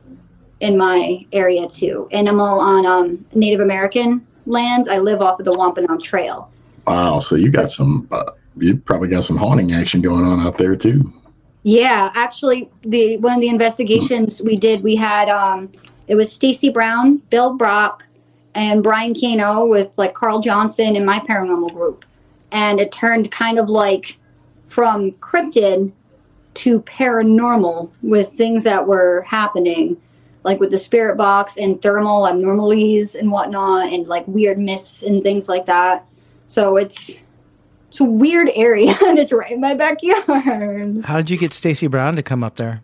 in 0.60 0.78
my 0.78 1.26
area 1.32 1.68
too. 1.68 2.08
And 2.10 2.26
I'm 2.26 2.40
all 2.40 2.60
on 2.60 2.86
um, 2.86 3.24
Native 3.34 3.60
American 3.60 4.26
lands. 4.46 4.88
I 4.88 4.98
live 4.98 5.20
off 5.20 5.38
of 5.38 5.44
the 5.44 5.52
Wampanoag 5.52 6.02
Trail. 6.02 6.50
Wow. 6.86 7.18
So 7.18 7.36
you 7.36 7.50
got 7.50 7.70
some. 7.70 8.08
Uh, 8.10 8.30
you 8.56 8.76
probably 8.76 9.08
got 9.08 9.24
some 9.24 9.36
haunting 9.36 9.72
action 9.72 10.00
going 10.00 10.24
on 10.24 10.46
out 10.46 10.56
there 10.56 10.76
too. 10.76 11.12
Yeah, 11.64 12.12
actually, 12.14 12.70
the 12.82 13.16
one 13.16 13.34
of 13.34 13.40
the 13.40 13.48
investigations 13.48 14.40
we 14.40 14.56
did, 14.56 14.82
we 14.82 14.94
had 14.94 15.28
um, 15.28 15.72
it 16.06 16.14
was 16.14 16.30
Stacy 16.32 16.70
Brown, 16.70 17.16
Bill 17.30 17.54
Brock, 17.54 18.06
and 18.54 18.82
Brian 18.82 19.14
Kano 19.14 19.66
with 19.66 19.90
like 19.96 20.14
Carl 20.14 20.40
Johnson 20.40 20.96
in 20.96 21.04
my 21.04 21.18
paranormal 21.20 21.72
group, 21.72 22.04
and 22.52 22.80
it 22.80 22.92
turned 22.92 23.30
kind 23.30 23.58
of 23.58 23.68
like 23.68 24.18
from 24.68 25.12
cryptid 25.12 25.92
to 26.54 26.80
paranormal 26.82 27.90
with 28.02 28.28
things 28.28 28.64
that 28.64 28.86
were 28.86 29.22
happening, 29.22 30.00
like 30.44 30.60
with 30.60 30.70
the 30.70 30.78
spirit 30.78 31.16
box 31.16 31.56
and 31.56 31.82
thermal 31.82 32.28
abnormalities 32.28 33.14
and 33.14 33.30
whatnot, 33.30 33.92
and 33.92 34.06
like 34.06 34.26
weird 34.28 34.58
mists 34.58 35.02
and 35.02 35.22
things 35.22 35.48
like 35.48 35.66
that. 35.66 36.06
So 36.46 36.76
it's 36.76 37.22
it's 37.88 38.00
a 38.00 38.04
weird 38.04 38.50
area, 38.54 38.96
and 39.04 39.18
it's 39.18 39.32
right 39.32 39.52
in 39.52 39.60
my 39.60 39.74
backyard. 39.74 41.04
How 41.04 41.16
did 41.16 41.30
you 41.30 41.36
get 41.36 41.52
Stacy 41.52 41.86
Brown 41.86 42.16
to 42.16 42.22
come 42.22 42.42
up 42.42 42.56
there? 42.56 42.82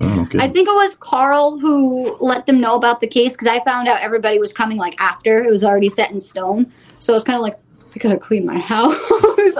Oh, 0.00 0.24
good. 0.24 0.40
I 0.40 0.48
think 0.48 0.68
it 0.68 0.72
was 0.72 0.96
Carl 0.96 1.58
who 1.58 2.16
let 2.20 2.46
them 2.46 2.60
know 2.60 2.74
about 2.74 3.00
the 3.00 3.06
case 3.06 3.32
because 3.32 3.48
I 3.48 3.62
found 3.64 3.88
out 3.88 4.00
everybody 4.00 4.38
was 4.38 4.52
coming 4.52 4.78
like 4.78 4.94
after 5.00 5.44
it 5.44 5.50
was 5.50 5.62
already 5.62 5.88
set 5.88 6.10
in 6.10 6.20
stone. 6.20 6.72
So 7.00 7.12
it 7.12 7.16
was 7.16 7.24
kind 7.24 7.36
of 7.36 7.42
like, 7.42 7.58
I 7.94 7.98
gotta 7.98 8.18
clean 8.18 8.46
my 8.46 8.58
house. 8.72 8.98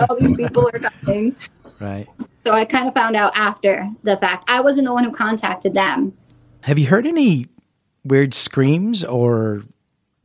All 0.09 0.15
these 0.17 0.35
people 0.35 0.67
are 0.73 0.79
coming. 0.79 1.35
Right. 1.79 2.07
So 2.45 2.53
I 2.53 2.65
kind 2.65 2.87
of 2.87 2.93
found 2.93 3.15
out 3.15 3.33
after 3.35 3.87
the 4.03 4.17
fact. 4.17 4.49
I 4.49 4.61
wasn't 4.61 4.85
the 4.85 4.93
one 4.93 5.03
who 5.03 5.11
contacted 5.11 5.73
them. 5.73 6.17
Have 6.63 6.79
you 6.79 6.87
heard 6.87 7.05
any 7.05 7.47
weird 8.03 8.33
screams 8.33 9.03
or 9.03 9.63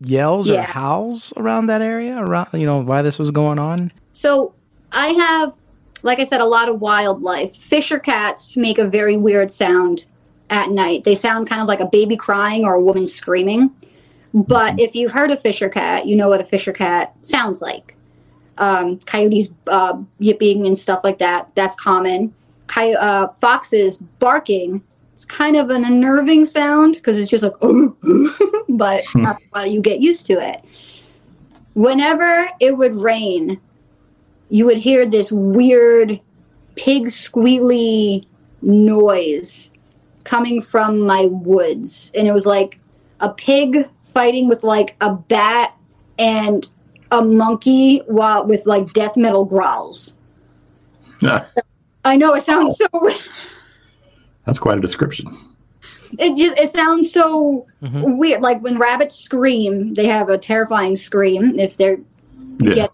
yells 0.01 0.49
or 0.49 0.63
howls 0.63 1.33
around 1.37 1.67
that 1.67 1.83
area? 1.83 2.17
Around 2.17 2.49
you 2.55 2.67
know 2.67 2.79
why 2.83 3.03
this 3.03 3.19
was 3.19 3.31
going 3.31 3.59
on? 3.59 3.91
So 4.13 4.55
I 4.93 5.09
have, 5.09 5.55
like 6.03 6.21
I 6.21 6.25
said, 6.25 6.41
a 6.41 6.47
lot 6.47 6.69
of 6.69 6.81
wildlife. 6.81 7.57
Fisher 7.57 7.99
cats 7.99 8.57
make 8.57 8.79
a 8.79 8.89
very 8.89 9.17
weird 9.17 9.51
sound 9.51 10.07
at 10.51 10.71
night. 10.71 11.05
They 11.05 11.15
sound 11.15 11.49
kind 11.49 11.61
of 11.61 11.69
like 11.69 11.81
a 11.81 11.89
baby 11.89 12.17
crying 12.17 12.65
or 12.65 12.75
a 12.75 12.81
woman 12.81 13.07
screaming. 13.07 13.75
But 14.35 14.79
if 14.79 14.95
you've 14.95 15.13
heard 15.13 15.31
a 15.31 15.37
fisher 15.37 15.69
cat, 15.69 16.07
you 16.07 16.17
know 16.17 16.29
what 16.29 16.41
a 16.41 16.45
fisher 16.45 16.73
cat 16.73 17.15
sounds 17.23 17.63
like. 17.63 17.97
Um, 18.59 18.99
coyotes 19.01 19.49
uh, 19.67 19.99
yipping 20.19 20.67
and 20.67 20.79
stuff 20.79 21.01
like 21.05 21.19
that. 21.19 21.53
That's 21.55 21.75
common. 21.77 22.35
Coy- 22.67 22.95
uh, 22.95 23.29
foxes 23.41 23.99
barking. 23.99 24.83
It's 25.15 25.25
kind 25.25 25.57
of 25.57 25.71
an 25.71 25.85
unnerving 25.85 26.45
sound 26.45 26.97
because 26.97 27.17
it's 27.17 27.31
just 27.31 27.45
like, 27.45 27.55
but 28.69 29.05
after 29.17 29.45
a 29.45 29.49
while 29.51 29.67
you 29.67 29.81
get 29.81 30.01
used 30.01 30.27
to 30.27 30.35
it. 30.35 30.63
Whenever 31.73 32.49
it 32.61 32.77
would 32.77 32.95
rain, 32.95 33.61
you 34.49 34.65
would 34.67 34.79
hear 34.79 35.05
this 35.07 35.31
weird 35.33 36.21
pig 36.77 37.07
squealy 37.07 38.25
noise 38.63 39.71
coming 40.25 40.61
from 40.63 41.01
my 41.01 41.27
woods 41.27 42.11
and 42.15 42.27
it 42.29 42.33
was 42.33 42.47
like 42.47 42.79
a 43.21 43.33
pig 43.33 43.89
fighting 44.13 44.49
with 44.49 44.63
like 44.63 44.97
a 45.01 45.13
bat 45.15 45.75
and 46.19 46.69
a 47.13 47.23
monkey 47.23 47.99
while 48.07 48.45
with 48.47 48.67
like 48.67 48.93
death 48.93 49.17
metal 49.17 49.45
growls 49.45 50.17
Yeah. 51.21 51.45
i 52.05 52.17
know 52.17 52.35
it 52.35 52.43
sounds 52.43 52.77
so 52.77 53.11
that's 54.45 54.59
quite 54.59 54.79
a 54.79 54.81
description. 54.81 55.27
it 56.19 56.37
just 56.37 56.59
it 56.59 56.71
sounds 56.71 57.13
so 57.13 57.67
Mhm. 57.83 58.19
weird 58.19 58.43
like 58.43 58.61
when 58.63 58.79
rabbits 58.79 59.17
scream 59.17 59.95
they 59.95 60.07
have 60.07 60.29
a 60.29 60.39
terrifying 60.39 60.97
scream 60.97 61.59
if 61.59 61.77
they're 61.77 61.99
Yeah. 62.61 62.75
get 62.75 62.91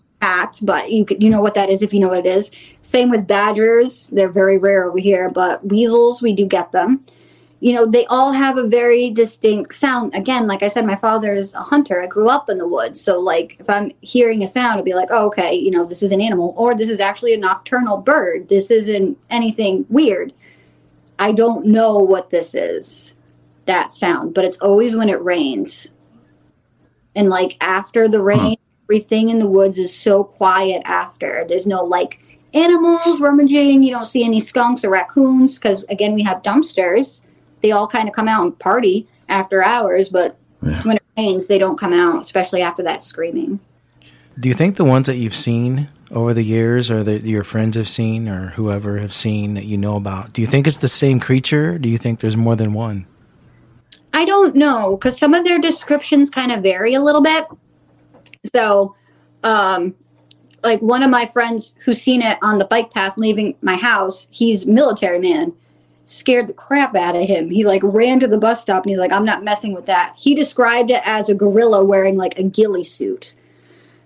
but 0.62 0.90
you 0.90 1.04
could, 1.04 1.22
you 1.22 1.30
know 1.30 1.40
what 1.40 1.54
that 1.54 1.68
is 1.68 1.82
if 1.82 1.92
you 1.92 2.00
know 2.00 2.08
what 2.08 2.18
it 2.18 2.26
is. 2.26 2.50
Same 2.82 3.10
with 3.10 3.26
badgers; 3.26 4.06
they're 4.08 4.28
very 4.28 4.58
rare 4.58 4.84
over 4.84 4.98
here. 4.98 5.28
But 5.30 5.66
weasels, 5.66 6.22
we 6.22 6.34
do 6.34 6.46
get 6.46 6.72
them. 6.72 7.04
You 7.60 7.72
know, 7.74 7.86
they 7.86 8.06
all 8.06 8.32
have 8.32 8.58
a 8.58 8.66
very 8.66 9.10
distinct 9.10 9.74
sound. 9.74 10.14
Again, 10.14 10.48
like 10.48 10.64
I 10.64 10.68
said, 10.68 10.84
my 10.84 10.96
father 10.96 11.32
is 11.32 11.54
a 11.54 11.62
hunter. 11.62 12.02
I 12.02 12.06
grew 12.06 12.28
up 12.28 12.50
in 12.50 12.58
the 12.58 12.66
woods, 12.66 13.00
so 13.00 13.20
like 13.20 13.56
if 13.58 13.68
I'm 13.70 13.92
hearing 14.00 14.42
a 14.42 14.48
sound, 14.48 14.78
I'd 14.78 14.84
be 14.84 14.94
like, 14.94 15.10
oh, 15.10 15.26
okay, 15.26 15.54
you 15.54 15.70
know, 15.70 15.84
this 15.84 16.02
is 16.02 16.12
an 16.12 16.20
animal, 16.20 16.54
or 16.56 16.74
this 16.74 16.88
is 16.88 17.00
actually 17.00 17.34
a 17.34 17.38
nocturnal 17.38 17.98
bird. 17.98 18.48
This 18.48 18.70
isn't 18.70 19.18
anything 19.30 19.86
weird. 19.88 20.32
I 21.18 21.32
don't 21.32 21.66
know 21.66 21.98
what 21.98 22.30
this 22.30 22.54
is, 22.54 23.14
that 23.66 23.92
sound, 23.92 24.34
but 24.34 24.44
it's 24.44 24.58
always 24.58 24.96
when 24.96 25.08
it 25.08 25.22
rains. 25.22 25.88
And 27.14 27.28
like 27.28 27.56
after 27.60 28.08
the 28.08 28.22
rain, 28.22 28.56
everything 28.92 29.30
in 29.30 29.38
the 29.38 29.46
woods 29.46 29.78
is 29.78 29.94
so 29.94 30.22
quiet 30.22 30.82
after. 30.84 31.46
There's 31.48 31.66
no 31.66 31.82
like 31.82 32.18
animals 32.52 33.20
rummaging. 33.20 33.82
You 33.82 33.90
don't 33.90 34.04
see 34.04 34.22
any 34.22 34.38
skunks 34.38 34.84
or 34.84 34.90
raccoons 34.90 35.58
because, 35.58 35.82
again, 35.88 36.12
we 36.12 36.22
have 36.24 36.42
dumpsters. 36.42 37.22
They 37.62 37.72
all 37.72 37.86
kind 37.86 38.06
of 38.06 38.14
come 38.14 38.28
out 38.28 38.42
and 38.42 38.58
party 38.58 39.08
after 39.30 39.64
hours, 39.64 40.10
but 40.10 40.36
Yeah. 40.62 40.82
when 40.82 40.96
it 40.96 41.02
rains, 41.16 41.48
they 41.48 41.56
don't 41.58 41.78
come 41.78 41.94
out, 41.94 42.20
especially 42.20 42.60
after 42.60 42.82
that 42.82 43.02
screaming. 43.02 43.60
Do 44.38 44.50
you 44.50 44.54
think 44.54 44.76
the 44.76 44.84
ones 44.84 45.06
that 45.06 45.16
you've 45.16 45.34
seen 45.34 45.88
over 46.10 46.34
the 46.34 46.44
years, 46.44 46.90
or 46.90 47.02
that 47.02 47.22
your 47.24 47.44
friends 47.44 47.74
have 47.74 47.88
seen, 47.88 48.28
or 48.28 48.48
whoever 48.48 48.98
have 48.98 49.14
seen 49.14 49.54
that 49.54 49.64
you 49.64 49.78
know 49.78 49.96
about, 49.96 50.34
do 50.34 50.42
you 50.42 50.46
think 50.46 50.66
it's 50.66 50.76
the 50.76 50.86
same 50.86 51.18
creature? 51.18 51.78
Do 51.78 51.88
you 51.88 51.96
think 51.96 52.20
there's 52.20 52.36
more 52.36 52.56
than 52.56 52.74
one? 52.74 53.06
I 54.12 54.26
don't 54.26 54.54
know 54.54 54.98
because 54.98 55.16
some 55.16 55.32
of 55.32 55.44
their 55.44 55.58
descriptions 55.58 56.28
kind 56.28 56.52
of 56.52 56.62
vary 56.62 56.92
a 56.92 57.00
little 57.00 57.22
bit. 57.22 57.46
So, 58.54 58.96
um, 59.44 59.94
like 60.62 60.80
one 60.80 61.02
of 61.02 61.10
my 61.10 61.26
friends 61.26 61.74
who's 61.84 62.00
seen 62.00 62.22
it 62.22 62.38
on 62.42 62.58
the 62.58 62.64
bike 62.64 62.92
path 62.92 63.16
leaving 63.16 63.56
my 63.62 63.76
house, 63.76 64.28
he's 64.30 64.66
military 64.66 65.18
man, 65.18 65.52
scared 66.04 66.46
the 66.46 66.52
crap 66.52 66.94
out 66.94 67.16
of 67.16 67.26
him. 67.26 67.50
He 67.50 67.64
like 67.64 67.82
ran 67.82 68.20
to 68.20 68.28
the 68.28 68.38
bus 68.38 68.62
stop 68.62 68.84
and 68.84 68.90
he's 68.90 68.98
like, 68.98 69.12
I'm 69.12 69.24
not 69.24 69.44
messing 69.44 69.74
with 69.74 69.86
that. 69.86 70.14
He 70.16 70.34
described 70.34 70.90
it 70.90 71.02
as 71.04 71.28
a 71.28 71.34
gorilla 71.34 71.84
wearing 71.84 72.16
like 72.16 72.38
a 72.38 72.42
ghillie 72.42 72.84
suit. 72.84 73.34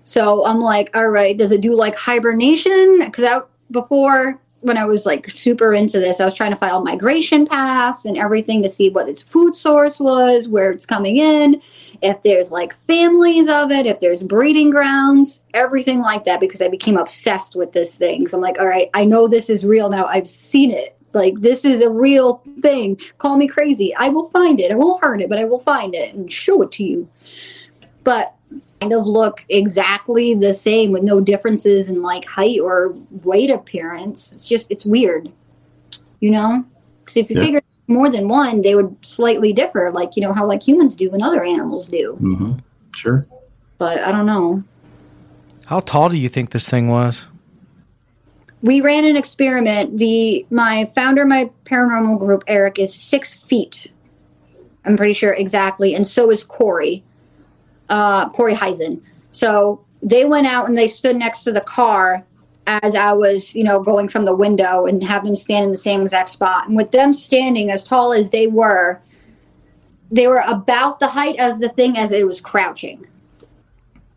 So 0.05 0.47
I'm 0.47 0.61
like, 0.61 0.97
all 0.97 1.09
right, 1.09 1.37
does 1.37 1.53
it 1.53 1.61
do 1.61 1.75
like 1.75 1.97
hibernation? 1.97 3.01
Because 3.05 3.25
I 3.25 3.41
before 3.71 4.41
when 4.61 4.77
I 4.77 4.85
was 4.85 5.07
like 5.07 5.31
super 5.31 5.75
into 5.75 5.99
this, 5.99 6.21
I 6.21 6.25
was 6.25 6.35
trying 6.35 6.51
to 6.51 6.57
file 6.57 6.83
migration 6.83 7.47
paths 7.47 8.05
and 8.05 8.17
everything 8.17 8.63
to 8.63 8.69
see 8.69 8.91
what 8.91 9.09
its 9.09 9.23
food 9.23 9.55
source 9.55 10.01
was, 10.01 10.49
where 10.49 10.71
it's 10.73 10.87
coming 10.87 11.17
in, 11.17 11.61
if 12.03 12.23
there's 12.23 12.53
like 12.53 12.75
families 12.87 13.49
of 13.49 13.71
it, 13.71 13.87
if 13.87 14.01
there's 14.01 14.23
breeding 14.23 14.71
grounds, 14.71 15.43
everything 15.55 16.01
like 16.01 16.25
that, 16.25 16.41
because 16.41 16.63
I 16.63 16.69
became 16.69 16.97
obsessed 16.97 17.57
with 17.57 17.73
this 17.73 17.97
thing. 17.97 18.29
So 18.29 18.37
I'm 18.37 18.43
like, 18.43 18.59
all 18.59 18.67
right, 18.67 18.89
I 18.95 19.05
know 19.05 19.29
this 19.29 19.51
is 19.51 19.65
real 19.65 19.89
now. 19.89 20.07
I've 20.07 20.29
seen 20.29 20.71
it. 20.71 20.97
Like, 21.13 21.41
this 21.41 21.65
is 21.65 21.81
a 21.81 21.89
real 21.89 22.43
thing. 22.61 23.01
Call 23.19 23.39
me 23.39 23.49
crazy. 23.49 23.95
I 23.97 24.09
will 24.09 24.29
find 24.31 24.61
it. 24.61 24.71
I 24.71 24.75
won't 24.75 25.03
hurt 25.03 25.23
it, 25.23 25.31
but 25.31 25.39
I 25.39 25.45
will 25.45 25.61
find 25.61 25.95
it 25.95 26.15
and 26.15 26.31
show 26.31 26.61
it 26.63 26.71
to 26.73 26.85
you. 26.85 27.09
But 28.05 28.35
kind 28.81 28.93
of 28.93 29.07
look 29.07 29.45
exactly 29.49 30.35
the 30.35 30.53
same 30.53 30.93
with 30.93 31.03
no 31.03 31.21
differences 31.21 31.89
in 31.91 32.03
like 32.03 32.25
height 32.27 32.61
or 32.61 32.95
weight 33.25 33.51
appearance. 33.51 34.33
It's 34.33 34.47
just 34.47 34.71
it's 34.71 34.85
weird, 34.85 35.33
you 36.21 36.31
know. 36.31 36.65
Because 37.01 37.17
if 37.17 37.31
you 37.31 37.37
Yeah. 37.37 37.43
figure 37.45 37.63
more 37.89 38.09
than 38.09 38.29
one, 38.29 38.63
they 38.63 38.75
would 38.75 38.97
slightly 39.03 39.53
differ, 39.53 39.91
like 39.93 40.17
you 40.17 40.23
know 40.23 40.33
how 40.33 40.47
like 40.47 40.67
humans 40.67 40.97
do 40.97 41.13
and 41.13 41.23
other 41.23 41.45
animals 41.45 41.89
do. 41.89 42.15
hmm 42.15 42.53
Sure. 42.95 43.27
But 43.79 43.99
I 44.01 44.11
don't 44.11 44.27
know. 44.27 44.65
How 45.67 45.81
tall 45.81 46.09
do 46.09 46.17
you 46.17 46.29
think 46.29 46.51
this 46.51 46.69
thing 46.69 46.89
was? 46.89 47.27
We 48.63 48.81
ran 48.81 49.05
an 49.05 49.17
experiment. 49.17 49.99
The 49.99 50.47
my 50.51 50.91
founder, 50.95 51.23
of 51.23 51.29
my 51.29 51.51
paranormal 51.65 52.19
group, 52.19 52.43
Eric, 52.47 52.79
is 52.79 52.95
six 52.95 53.35
feet. 53.35 53.93
I'm 54.85 54.97
pretty 54.97 55.13
sure 55.13 55.33
exactly, 55.33 55.95
and 55.95 56.07
so 56.07 56.31
is 56.31 56.43
Corey, 56.45 57.05
uh, 57.89 58.29
Corey 58.31 58.55
Heisen. 58.55 59.03
So 59.33 59.85
they 60.03 60.25
went 60.25 60.47
out 60.47 60.69
and 60.69 60.79
they 60.79 60.89
stood 60.89 61.17
next 61.17 61.45
to 61.45 61.53
the 61.53 61.61
car 61.61 62.25
as 62.67 62.95
I 62.95 63.13
was, 63.13 63.55
you 63.55 63.65
know, 63.65 63.81
going 63.81 64.09
from 64.09 64.25
the 64.25 64.35
window 64.35 64.87
and 64.87 65.03
have 65.05 65.25
them 65.25 65.37
stand 65.37 65.67
in 65.67 65.71
the 65.71 65.79
same 65.79 66.03
exact 66.03 66.31
spot. 66.31 66.67
And 66.67 66.77
with 66.77 66.91
them 66.91 67.15
standing 67.15 67.71
as 67.71 67.85
tall 67.85 68.13
as 68.13 68.31
they 68.31 68.47
were, 68.47 69.01
they 70.11 70.27
were 70.27 70.43
about 70.47 71.01
the 71.01 71.09
height 71.09 71.37
as 71.37 71.59
the 71.59 71.69
thing 71.69 71.97
as 71.97 72.13
it 72.13 72.27
was 72.27 72.41
crouching. 72.41 73.07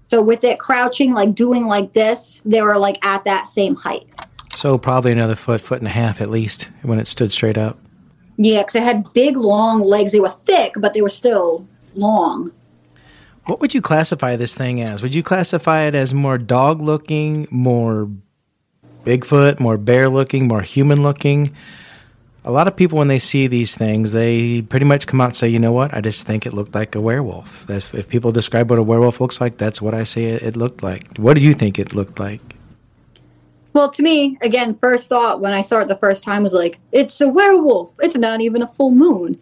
So 0.10 0.22
with 0.22 0.44
it 0.44 0.60
crouching, 0.60 1.14
like 1.14 1.36
doing 1.36 1.66
like 1.66 1.94
this, 1.94 2.42
they 2.44 2.62
were 2.62 2.78
like 2.78 3.04
at 3.06 3.24
that 3.26 3.48
same 3.48 3.76
height. 3.76 4.08
So 4.54 4.78
probably 4.78 5.12
another 5.12 5.36
foot, 5.36 5.62
foot 5.62 5.80
and 5.80 5.88
a 5.88 5.92
half 5.92 6.22
at 6.22 6.32
least 6.32 6.70
when 6.82 7.00
it 7.00 7.08
stood 7.08 7.32
straight 7.32 7.58
up. 7.58 7.78
Yeah, 8.38 8.62
because 8.62 8.76
it 8.76 8.84
had 8.84 9.12
big, 9.14 9.38
long 9.38 9.82
legs. 9.82 10.12
They 10.12 10.20
were 10.20 10.36
thick, 10.46 10.74
but 10.78 10.94
they 10.94 11.02
were 11.02 11.10
still 11.10 11.68
long. 11.94 12.52
What 13.46 13.60
would 13.60 13.74
you 13.74 13.82
classify 13.82 14.36
this 14.36 14.56
thing 14.56 14.82
as? 14.82 15.04
Would 15.04 15.14
you 15.14 15.24
classify 15.24 15.84
it 15.84 15.96
as 15.96 16.14
more 16.14 16.38
dog 16.38 16.82
looking, 16.82 17.48
more 17.52 18.10
Bigfoot, 19.06 19.60
more 19.60 19.78
bear 19.78 20.10
looking, 20.10 20.48
more 20.48 20.62
human 20.62 21.04
looking? 21.04 21.56
A 22.46 22.52
lot 22.52 22.68
of 22.68 22.76
people, 22.76 22.98
when 22.98 23.10
they 23.10 23.20
see 23.20 23.48
these 23.48 23.76
things, 23.76 24.12
they 24.12 24.62
pretty 24.62 24.86
much 24.86 25.08
come 25.08 25.20
out 25.22 25.26
and 25.26 25.36
say, 25.36 25.50
you 25.50 25.60
know 25.60 25.72
what? 25.72 25.94
I 25.94 26.02
just 26.02 26.26
think 26.26 26.46
it 26.46 26.54
looked 26.54 26.74
like 26.74 26.96
a 26.96 27.02
werewolf. 27.02 27.66
That's, 27.68 27.94
if 27.94 28.08
people 28.08 28.32
describe 28.32 28.70
what 28.70 28.80
a 28.80 28.84
werewolf 28.84 29.20
looks 29.20 29.42
like, 29.42 29.58
that's 29.58 29.82
what 29.82 29.94
I 29.94 30.04
say 30.04 30.26
it, 30.26 30.42
it 30.42 30.56
looked 30.56 30.82
like. 30.82 31.18
What 31.18 31.36
do 31.36 31.42
you 31.42 31.54
think 31.54 31.78
it 31.78 31.94
looked 31.94 32.20
like? 32.20 32.42
Well, 33.74 33.92
to 33.92 34.02
me, 34.02 34.38
again, 34.42 34.78
first 34.80 35.10
thought 35.10 35.42
when 35.42 35.54
I 35.54 35.62
saw 35.62 35.80
it 35.82 35.88
the 35.88 35.98
first 35.98 36.24
time 36.24 36.44
was 36.44 36.54
like, 36.54 36.80
it's 36.92 37.22
a 37.22 37.28
werewolf. 37.28 37.92
It's 38.00 38.18
not 38.18 38.42
even 38.42 38.62
a 38.62 38.74
full 38.74 38.92
moon. 38.92 39.40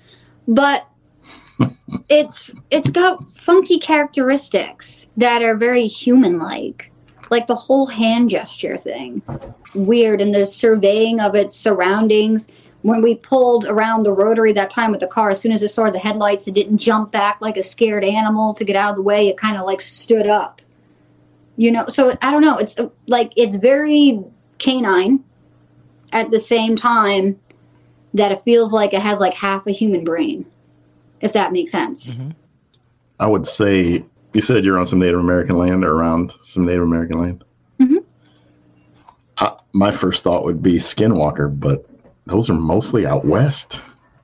But 0.47 0.87
it's 2.09 2.53
it's 2.69 2.89
got 2.89 3.31
funky 3.31 3.79
characteristics 3.79 5.07
that 5.17 5.41
are 5.41 5.55
very 5.55 5.87
human 5.87 6.39
like. 6.39 6.91
Like 7.29 7.47
the 7.47 7.55
whole 7.55 7.87
hand 7.87 8.29
gesture 8.29 8.77
thing. 8.77 9.21
Weird 9.73 10.21
and 10.21 10.33
the 10.33 10.45
surveying 10.45 11.19
of 11.19 11.35
its 11.35 11.55
surroundings. 11.55 12.47
When 12.83 13.01
we 13.01 13.15
pulled 13.15 13.65
around 13.65 14.03
the 14.03 14.13
rotary 14.13 14.53
that 14.53 14.69
time 14.69 14.91
with 14.91 14.99
the 15.01 15.07
car, 15.07 15.29
as 15.29 15.41
soon 15.41 15.51
as 15.51 15.61
it 15.61 15.69
saw 15.69 15.89
the 15.89 15.99
headlights, 15.99 16.47
it 16.47 16.53
didn't 16.53 16.77
jump 16.77 17.11
back 17.11 17.41
like 17.41 17.57
a 17.57 17.63
scared 17.63 18.05
animal 18.05 18.53
to 18.53 18.63
get 18.63 18.75
out 18.75 18.91
of 18.91 18.95
the 18.95 19.01
way. 19.01 19.27
It 19.27 19.37
kind 19.37 19.57
of 19.57 19.65
like 19.65 19.81
stood 19.81 20.27
up 20.27 20.61
you 21.57 21.71
know 21.71 21.85
so 21.87 22.15
i 22.21 22.31
don't 22.31 22.41
know 22.41 22.57
it's 22.57 22.77
like 23.07 23.33
it's 23.35 23.57
very 23.57 24.23
canine 24.59 25.23
at 26.13 26.31
the 26.31 26.39
same 26.39 26.75
time 26.75 27.37
that 28.13 28.31
it 28.31 28.39
feels 28.41 28.71
like 28.71 28.93
it 28.93 29.01
has 29.01 29.19
like 29.19 29.33
half 29.33 29.67
a 29.67 29.71
human 29.71 30.03
brain 30.03 30.45
if 31.19 31.33
that 31.33 31.51
makes 31.51 31.71
sense 31.71 32.15
mm-hmm. 32.15 32.31
I 33.19 33.25
would 33.25 33.47
say 33.47 34.05
you 34.38 34.41
said 34.41 34.63
you're 34.63 34.78
on 34.78 34.86
some 34.86 35.00
Native 35.00 35.19
American 35.19 35.58
land 35.58 35.84
or 35.84 35.93
around 35.93 36.32
some 36.43 36.63
Native 36.63 36.84
American 36.84 37.19
land. 37.19 37.43
Mhm. 37.80 38.04
I, 39.39 39.54
my 39.73 39.89
first 39.89 40.23
thought 40.23 40.45
would 40.45 40.62
be 40.62 40.76
Skinwalker, 40.76 41.60
but 41.60 41.88
those 42.28 42.47
are 42.47 42.54
mostly 42.54 43.08
out 43.08 43.26
west. 43.26 43.82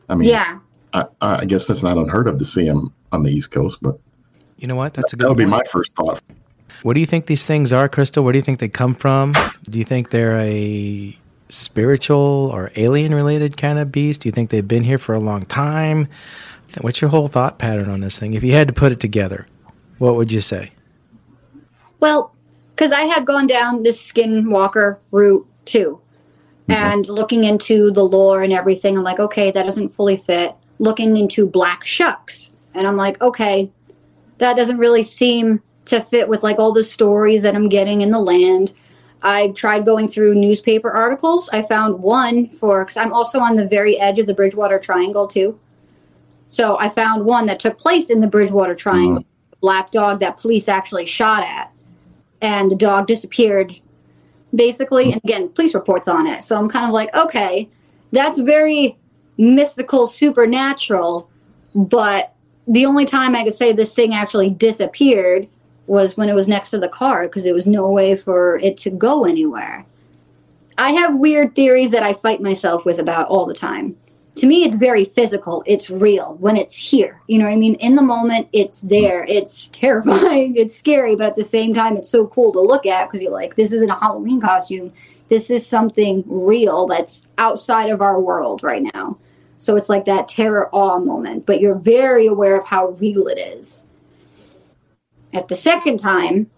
I 0.10 0.15
mean, 0.15 0.30
yeah 0.30 0.60
I, 0.93 1.06
I 1.21 1.45
guess 1.45 1.65
that's 1.65 1.82
not 1.82 1.97
unheard 1.97 2.28
of 2.28 2.38
to 2.38 2.45
see 2.45 2.67
them 2.67 2.93
on 3.12 3.23
the 3.23 3.32
East 3.32 3.49
Coast, 3.49 3.80
but 3.82 3.97
You 4.58 4.67
know 4.67 4.76
what? 4.76 4.93
That's 4.93 5.13
a 5.13 5.15
good 5.15 5.26
that 5.26 5.30
would 5.30 5.38
be 5.38 5.45
my 5.45 5.63
first 5.63 5.95
thought. 5.95 6.21
What 6.84 6.93
do 6.93 7.02
you 7.02 7.08
think 7.08 7.26
these 7.26 7.47
things 7.47 7.73
are, 7.73 7.89
Crystal? 7.89 8.23
Where 8.23 8.34
do 8.34 8.38
you 8.38 8.43
think 8.43 8.60
they 8.60 8.67
come 8.67 8.93
from? 8.93 9.34
Do 9.63 9.80
you 9.80 9.86
think 9.86 10.12
they're 10.12 10.39
a 10.39 11.17
spiritual 11.49 12.52
or 12.54 12.69
alien 12.76 13.15
related 13.15 13.58
kind 13.58 13.80
of 13.80 13.91
beast? 13.91 14.21
Do 14.21 14.30
you 14.30 14.34
think 14.34 14.52
they've 14.52 14.67
been 14.67 14.84
here 14.84 14.99
for 14.99 15.15
a 15.15 15.19
long 15.19 15.45
time? 15.47 16.08
What's 16.82 17.02
your 17.02 17.10
whole 17.10 17.28
thought 17.28 17.58
pattern 17.58 17.89
on 17.89 18.02
this 18.02 18.19
thing? 18.19 18.36
If 18.36 18.43
you 18.43 18.54
had 18.54 18.67
to 18.67 18.73
put 18.73 18.91
it 18.91 18.99
together, 18.99 19.47
what 19.97 20.15
would 20.15 20.32
you 20.32 20.41
say? 20.41 20.71
well 21.99 22.36
because 22.75 22.91
i 22.91 23.01
had 23.01 23.25
gone 23.25 23.47
down 23.47 23.82
this 23.82 24.12
skinwalker 24.12 24.97
route 25.12 25.47
too 25.63 25.99
and 26.67 27.08
looking 27.08 27.43
into 27.43 27.91
the 27.91 28.03
lore 28.03 28.43
and 28.43 28.53
everything 28.53 28.97
i'm 28.97 29.03
like 29.03 29.19
okay 29.19 29.51
that 29.51 29.63
doesn't 29.63 29.95
fully 29.95 30.17
fit. 30.17 30.56
Looking 30.79 31.15
into 31.17 31.45
black 31.45 31.84
shucks 31.84 32.51
and 32.73 32.86
i'm 32.88 32.97
like 32.97 33.21
okay 33.21 33.71
that 34.39 34.58
doesn't 34.58 34.79
really 34.79 35.03
seem 35.03 35.62
to 35.86 36.01
fit 36.01 36.27
with 36.27 36.43
like 36.43 36.60
all 36.60 36.73
the 36.73 36.84
stories 36.84 37.41
that 37.43 37.56
i'm 37.56 37.69
getting 37.69 38.01
in 38.01 38.12
the 38.12 38.19
land. 38.19 38.73
I 39.21 39.49
tried 39.49 39.86
going 39.86 40.10
through 40.10 40.36
newspaper 40.36 40.91
articles. 40.91 41.49
I 41.53 41.62
found 41.62 42.01
one 42.01 42.49
for 42.58 42.84
because 42.84 42.97
i'm 42.97 43.13
also 43.13 43.39
on 43.39 43.56
the 43.56 43.67
very 43.67 43.99
edge 43.99 44.19
of 44.19 44.27
the 44.27 44.34
bridgewater 44.34 44.79
triangle 44.79 45.27
too. 45.27 45.58
So 46.47 46.77
i 46.79 46.89
found 46.89 47.25
one 47.25 47.45
that 47.45 47.60
took 47.60 47.77
place 47.77 48.10
in 48.10 48.19
the 48.19 48.27
bridgewater 48.27 48.75
triangle 48.75 49.23
mm. 49.23 49.32
Black 49.63 49.91
dog 49.91 50.19
that 50.19 50.38
police 50.38 50.67
actually 50.67 51.06
shot 51.08 51.41
at. 51.41 51.71
And 52.41 52.69
the 52.69 52.76
dog 52.76 53.08
disappeared 53.08 53.73
basically. 54.54 55.13
And 55.13 55.21
again 55.23 55.49
police 55.49 55.73
reports 55.73 56.08
on 56.08 56.28
it. 56.28 56.43
So 56.43 56.56
i'm 56.58 56.69
kind 56.69 56.86
of 56.86 56.91
like 56.91 57.15
okay 57.15 57.69
that's 58.12 58.39
very 58.39 58.95
mystical 59.39 60.06
supernatural. 60.06 61.28
But 61.73 62.36
the 62.67 62.86
only 62.86 63.06
time 63.06 63.36
i 63.36 63.43
could 63.43 63.56
say 63.56 63.71
this 63.73 63.93
thing 63.93 64.13
actually 64.13 64.49
disappeared 64.52 65.47
was 65.88 66.15
when 66.15 66.30
it 66.30 66.36
was 66.36 66.47
next 66.47 66.69
to 66.71 66.78
the 66.78 66.89
car 66.89 67.23
because 67.23 67.43
there 67.43 67.54
was 67.54 67.65
no 67.65 67.89
way 67.89 68.15
for 68.15 68.58
it 68.58 68.78
to 68.80 68.89
go 68.89 69.26
anywhere. 69.26 69.86
I 70.78 70.91
have 70.91 71.15
weird 71.15 71.56
theories 71.56 71.91
that 71.91 72.04
i 72.04 72.13
fight 72.13 72.41
myself 72.41 72.84
with 72.84 72.99
about 72.99 73.30
all 73.30 73.45
the 73.45 73.54
time 73.54 73.95
to 74.35 74.47
me 74.47 74.63
it's 74.63 74.75
very 74.75 75.05
physical. 75.05 75.63
It's 75.65 75.89
real 75.89 76.35
when 76.39 76.57
it's 76.57 76.75
here. 76.75 77.21
You 77.27 77.39
know 77.39 77.47
i 77.47 77.55
mean? 77.55 77.75
In 77.75 77.95
the 77.95 78.01
moment 78.01 78.49
it's 78.51 78.81
there. 78.81 79.25
It's 79.27 79.69
terrifying. 79.73 80.55
It's 80.55 80.77
scary 80.77 81.15
but 81.15 81.27
at 81.27 81.35
the 81.35 81.43
same 81.43 81.73
time 81.73 81.97
it's 81.97 82.09
so 82.09 82.27
cool 82.27 82.51
to 82.53 82.59
look 82.59 82.85
at 82.85 83.09
because 83.09 83.21
you're 83.21 83.31
like 83.31 83.55
this 83.55 83.71
isn't 83.71 83.89
a 83.89 83.99
halloween 83.99 84.41
costume. 84.41 84.91
This 85.29 85.49
is 85.49 85.65
something 85.65 86.23
real 86.27 86.87
that's 86.87 87.23
outside 87.37 87.89
of 87.89 88.01
our 88.01 88.19
world 88.19 88.63
right 88.63 88.84
now. 88.93 89.17
So 89.57 89.77
it's 89.77 89.89
like 89.89 90.05
that 90.05 90.27
terror 90.27 90.69
awe 90.73 90.99
moment 90.99 91.45
but 91.45 91.61
you're 91.61 91.77
very 91.77 92.25
aware 92.25 92.59
of 92.59 92.65
how 92.65 92.89
real 92.89 93.27
it 93.27 93.38
is. 93.38 93.84
At 95.34 95.47
the 95.47 95.55
second 95.55 95.99
time 95.99 96.49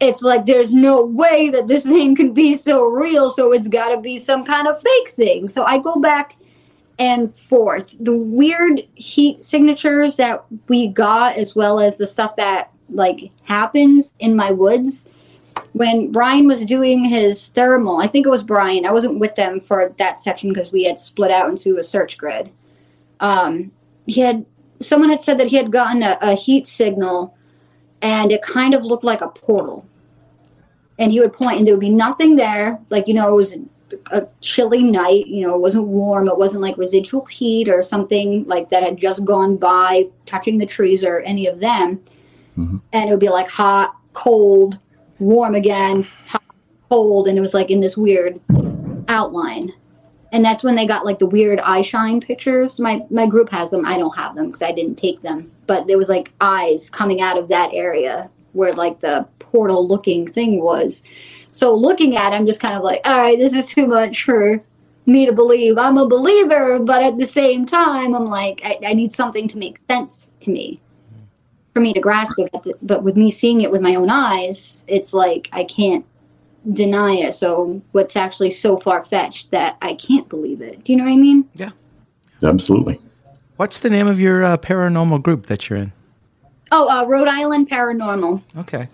it's 0.00 0.22
like 0.22 0.46
there's 0.46 0.72
no 0.72 1.04
way 1.04 1.50
that 1.50 1.66
this 1.66 1.84
thing 1.84 2.14
can 2.14 2.32
be 2.32 2.54
so 2.54 2.84
real 2.84 3.30
so 3.30 3.52
it's 3.52 3.68
got 3.68 3.88
to 3.88 4.00
be 4.00 4.16
some 4.16 4.44
kind 4.44 4.68
of 4.68 4.80
fake 4.80 5.08
thing. 5.10 5.48
So 5.48 5.64
i 5.64 5.78
go 5.78 5.96
back 5.96 6.36
and 6.98 7.34
forth. 7.34 7.96
The 7.98 8.16
weird 8.16 8.82
heat 8.94 9.40
signatures 9.40 10.16
that 10.16 10.44
we 10.68 10.88
got, 10.88 11.36
as 11.36 11.54
well 11.54 11.80
as 11.80 11.96
the 11.96 12.06
stuff 12.06 12.36
that 12.36 12.70
like 12.88 13.30
happens 13.44 14.12
in 14.18 14.36
my 14.36 14.50
woods. 14.50 15.08
When 15.72 16.12
Brian 16.12 16.46
was 16.46 16.64
doing 16.64 17.04
his 17.04 17.48
thermal, 17.48 17.98
I 17.98 18.06
think 18.06 18.26
it 18.26 18.30
was 18.30 18.42
Brian. 18.42 18.86
I 18.86 18.92
wasn't 18.92 19.20
with 19.20 19.34
them 19.34 19.60
for 19.60 19.94
that 19.98 20.18
section 20.18 20.52
because 20.52 20.72
we 20.72 20.84
had 20.84 20.98
split 20.98 21.30
out 21.30 21.48
into 21.48 21.78
a 21.78 21.82
search 21.84 22.18
grid. 22.18 22.52
Um, 23.20 23.72
he 24.06 24.20
had 24.20 24.44
someone 24.80 25.10
had 25.10 25.20
said 25.20 25.38
that 25.38 25.48
he 25.48 25.56
had 25.56 25.72
gotten 25.72 26.02
a, 26.02 26.18
a 26.20 26.34
heat 26.34 26.66
signal, 26.66 27.36
and 28.02 28.30
it 28.32 28.42
kind 28.42 28.74
of 28.74 28.84
looked 28.84 29.04
like 29.04 29.20
a 29.20 29.28
portal. 29.28 29.86
and 30.98 31.12
he 31.12 31.20
would 31.20 31.32
point, 31.32 31.58
and 31.58 31.66
there 31.66 31.74
would 31.74 31.80
be 31.80 31.90
nothing 31.90 32.36
there. 32.36 32.78
Like 32.90 33.08
you 33.08 33.14
know, 33.14 33.28
it 33.32 33.36
was 33.36 33.56
a 34.10 34.26
chilly 34.40 34.82
night. 34.82 35.26
You 35.26 35.46
know, 35.46 35.54
it 35.54 35.60
wasn't 35.60 35.86
warm. 35.88 36.28
It 36.28 36.38
wasn't 36.38 36.62
like 36.62 36.76
residual 36.78 37.24
heat 37.26 37.68
or 37.68 37.82
something 37.82 38.44
like 38.46 38.70
that 38.70 38.82
had 38.82 38.96
just 38.96 39.24
gone 39.24 39.56
by, 39.56 40.08
touching 40.26 40.58
the 40.58 40.66
trees 40.66 41.04
or 41.04 41.20
any 41.20 41.46
of 41.46 41.60
them. 41.60 42.00
Mhm. 42.58 42.80
And 42.92 43.08
it 43.08 43.12
would 43.12 43.20
be 43.20 43.28
like 43.28 43.50
hot, 43.50 43.94
cold, 44.12 44.78
warm 45.18 45.54
again, 45.54 46.06
hot, 46.26 46.42
cold, 46.88 47.28
and 47.28 47.36
it 47.36 47.40
was 47.40 47.54
like 47.54 47.70
in 47.70 47.80
this 47.80 47.96
weird 47.96 48.40
outline. 49.08 49.72
And 50.32 50.44
that's 50.44 50.64
when 50.64 50.74
they 50.74 50.86
got 50.86 51.04
like 51.04 51.20
the 51.20 51.26
weird 51.26 51.60
eye 51.60 51.82
shine 51.82 52.20
pictures. 52.20 52.80
My 52.80 53.04
my 53.10 53.26
group 53.26 53.50
has 53.50 53.70
them. 53.70 53.86
I 53.86 53.98
don't 53.98 54.16
have 54.16 54.34
them 54.34 54.46
because 54.46 54.62
I 54.62 54.72
didn't 54.72 54.96
take 54.96 55.22
them. 55.22 55.50
But 55.66 55.86
there 55.86 55.98
was 55.98 56.08
like 56.08 56.32
eyes 56.40 56.90
coming 56.90 57.20
out 57.20 57.38
of 57.38 57.48
that 57.48 57.70
area 57.72 58.30
where 58.52 58.72
like 58.72 59.00
the 59.00 59.28
portal 59.38 59.86
looking 59.86 60.26
thing 60.26 60.60
was. 60.60 61.02
So 61.54 61.72
looking 61.72 62.16
at 62.16 62.32
it, 62.32 62.36
I'm 62.36 62.46
just 62.46 62.58
kind 62.58 62.74
of 62.74 62.82
like, 62.82 63.00
all 63.06 63.16
right, 63.16 63.38
this 63.38 63.52
is 63.52 63.66
too 63.66 63.86
much 63.86 64.24
for 64.24 64.60
me 65.06 65.24
to 65.24 65.32
believe. 65.32 65.78
I'm 65.78 65.96
a 65.98 66.08
believer, 66.08 66.80
but 66.80 67.00
at 67.00 67.16
the 67.16 67.26
same 67.26 67.64
time, 67.64 68.12
I'm 68.12 68.24
like, 68.24 68.60
I, 68.64 68.80
I 68.86 68.92
need 68.92 69.14
something 69.14 69.46
to 69.46 69.56
make 69.56 69.78
sense 69.88 70.32
to 70.40 70.50
me 70.50 70.80
for 71.72 71.78
me 71.78 71.92
to 71.92 72.00
grasp 72.00 72.40
it. 72.40 72.50
But, 72.52 72.66
but 72.82 73.04
with 73.04 73.16
me 73.16 73.30
seeing 73.30 73.60
it 73.60 73.70
with 73.70 73.82
my 73.82 73.94
own 73.94 74.10
eyes, 74.10 74.84
it's 74.88 75.14
like 75.14 75.48
I 75.52 75.62
can't 75.62 76.04
deny 76.72 77.12
it. 77.12 77.34
So 77.34 77.80
what's 77.92 78.16
actually 78.16 78.50
so 78.50 78.80
far 78.80 79.04
fetched 79.04 79.52
that 79.52 79.76
I 79.80 79.94
can't 79.94 80.28
believe 80.28 80.60
it? 80.60 80.82
Do 80.82 80.92
you 80.92 80.98
know 80.98 81.04
what 81.04 81.12
I 81.12 81.16
mean? 81.16 81.48
Yeah, 81.54 81.70
absolutely. 82.42 83.00
What's 83.58 83.78
the 83.78 83.90
name 83.90 84.08
of 84.08 84.18
your 84.18 84.42
uh, 84.42 84.56
paranormal 84.56 85.22
group 85.22 85.46
that 85.46 85.70
you're 85.70 85.78
in? 85.78 85.92
Oh, 86.72 86.88
uh, 86.88 87.06
Rhode 87.06 87.28
Island 87.28 87.70
Paranormal. 87.70 88.42
Okay. 88.58 88.88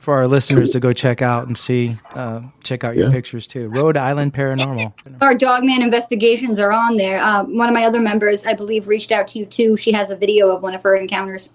For 0.00 0.14
our 0.14 0.26
listeners 0.26 0.70
to 0.70 0.80
go 0.80 0.92
check 0.94 1.20
out 1.20 1.46
and 1.46 1.56
see, 1.58 1.94
uh, 2.14 2.40
check 2.64 2.84
out 2.84 2.96
your 2.96 3.06
Yeah. 3.08 3.12
pictures 3.12 3.46
too. 3.46 3.68
Rhode 3.68 3.98
Island 3.98 4.32
Paranormal. 4.32 4.92
Our 5.20 5.34
Dogman 5.34 5.82
investigations 5.82 6.58
are 6.58 6.72
on 6.72 6.96
there. 6.96 7.22
Um, 7.22 7.56
one 7.58 7.68
of 7.68 7.74
my 7.74 7.84
other 7.84 8.00
members, 8.00 8.46
I 8.46 8.54
believe, 8.54 8.88
reached 8.88 9.12
out 9.12 9.28
to 9.28 9.38
you 9.38 9.44
too. 9.44 9.76
She 9.76 9.92
has 9.92 10.10
a 10.10 10.16
video 10.16 10.48
of 10.56 10.62
one 10.62 10.74
of 10.74 10.82
her 10.84 10.96
encounters 10.96 11.52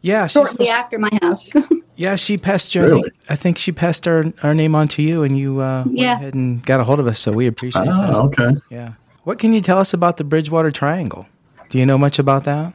Yeah, 0.00 0.26
shortly 0.26 0.66
supposed- 0.66 0.70
after 0.70 0.98
my 0.98 1.10
house. 1.20 1.52
yeah, 1.96 2.16
she 2.16 2.38
passed 2.38 2.74
you. 2.74 2.80
I, 2.82 2.84
Really? 2.86 3.02
think, 3.02 3.14
I 3.28 3.36
think 3.36 3.58
she 3.58 3.72
passed 3.72 4.08
our, 4.08 4.24
our 4.42 4.54
name 4.54 4.74
on 4.74 4.88
to 4.88 5.02
you, 5.02 5.22
and 5.22 5.36
you 5.38 5.60
uh, 5.60 5.84
went 5.86 6.00
ahead 6.00 6.32
and 6.34 6.64
got 6.64 6.80
a 6.80 6.84
hold 6.84 6.98
of 6.98 7.06
us. 7.06 7.20
So 7.20 7.30
we 7.30 7.46
appreciate 7.46 7.86
Ah, 7.88 8.06
that. 8.06 8.16
okay. 8.42 8.60
Yeah. 8.70 8.92
What 9.24 9.38
can 9.38 9.52
you 9.52 9.60
tell 9.60 9.78
us 9.78 9.92
about 9.92 10.16
the 10.16 10.24
Bridgewater 10.24 10.70
Triangle? 10.70 11.26
Do 11.68 11.78
you 11.78 11.84
know 11.84 11.98
much 11.98 12.18
about 12.18 12.44
that? 12.44 12.72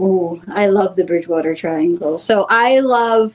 Ooh, 0.00 0.40
I 0.48 0.68
love 0.68 0.96
the 0.96 1.04
Bridgewater 1.04 1.54
Triangle. 1.54 2.16
So 2.18 2.46
I 2.48 2.80
love, 2.80 3.34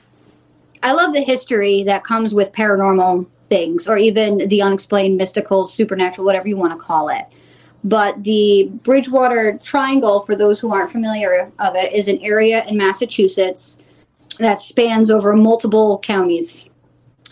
I 0.84 0.92
love 0.92 1.14
the 1.14 1.22
history 1.22 1.82
that 1.84 2.04
comes 2.04 2.34
with 2.34 2.52
paranormal 2.52 3.26
things, 3.48 3.88
or 3.88 3.96
even 3.96 4.46
the 4.48 4.62
unexplained, 4.62 5.16
mystical, 5.16 5.66
supernatural, 5.66 6.26
whatever 6.26 6.46
you 6.46 6.56
want 6.56 6.78
to 6.78 6.78
call 6.78 7.08
it. 7.08 7.24
But 7.82 8.22
the 8.22 8.70
Bridgewater 8.82 9.58
Triangle, 9.62 10.24
for 10.26 10.36
those 10.36 10.60
who 10.60 10.72
aren't 10.72 10.92
familiar 10.92 11.50
of 11.58 11.74
it, 11.74 11.92
is 11.92 12.06
an 12.06 12.18
area 12.20 12.64
in 12.66 12.76
Massachusetts 12.76 13.78
that 14.38 14.60
spans 14.60 15.10
over 15.10 15.34
multiple 15.34 15.98
counties. 16.00 16.68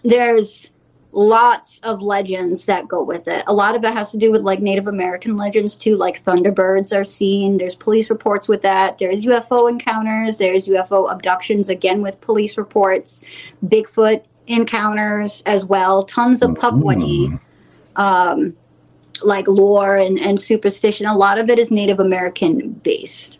There's 0.02 0.71
lots 1.12 1.78
of 1.80 2.00
legends 2.00 2.66
that 2.66 2.88
go 2.88 3.02
with 3.02 3.28
it. 3.28 3.44
A 3.46 3.54
lot 3.54 3.76
of 3.76 3.84
it 3.84 3.92
has 3.92 4.10
to 4.12 4.18
do 4.18 4.32
with 4.32 4.42
like 4.42 4.60
Native 4.60 4.86
American 4.86 5.36
legends 5.36 5.76
too, 5.76 5.96
like 5.96 6.22
thunderbirds 6.24 6.96
are 6.96 7.04
seen. 7.04 7.58
There's 7.58 7.74
police 7.74 8.10
reports 8.10 8.48
with 8.48 8.62
that. 8.62 8.98
There's 8.98 9.24
UFO 9.24 9.70
encounters. 9.70 10.38
There's 10.38 10.66
UFO 10.66 11.12
abductions 11.12 11.68
again 11.68 12.02
with 12.02 12.20
police 12.20 12.56
reports. 12.56 13.22
Bigfoot 13.64 14.24
encounters 14.46 15.42
as 15.46 15.64
well. 15.64 16.04
Tons 16.04 16.42
of 16.42 16.52
Pukwudgie, 16.52 17.38
um, 17.96 18.56
like 19.22 19.46
lore 19.46 19.96
and, 19.96 20.18
and 20.18 20.40
superstition. 20.40 21.06
A 21.06 21.16
lot 21.16 21.38
of 21.38 21.50
it 21.50 21.58
is 21.58 21.70
Native 21.70 22.00
American 22.00 22.70
based. 22.70 23.38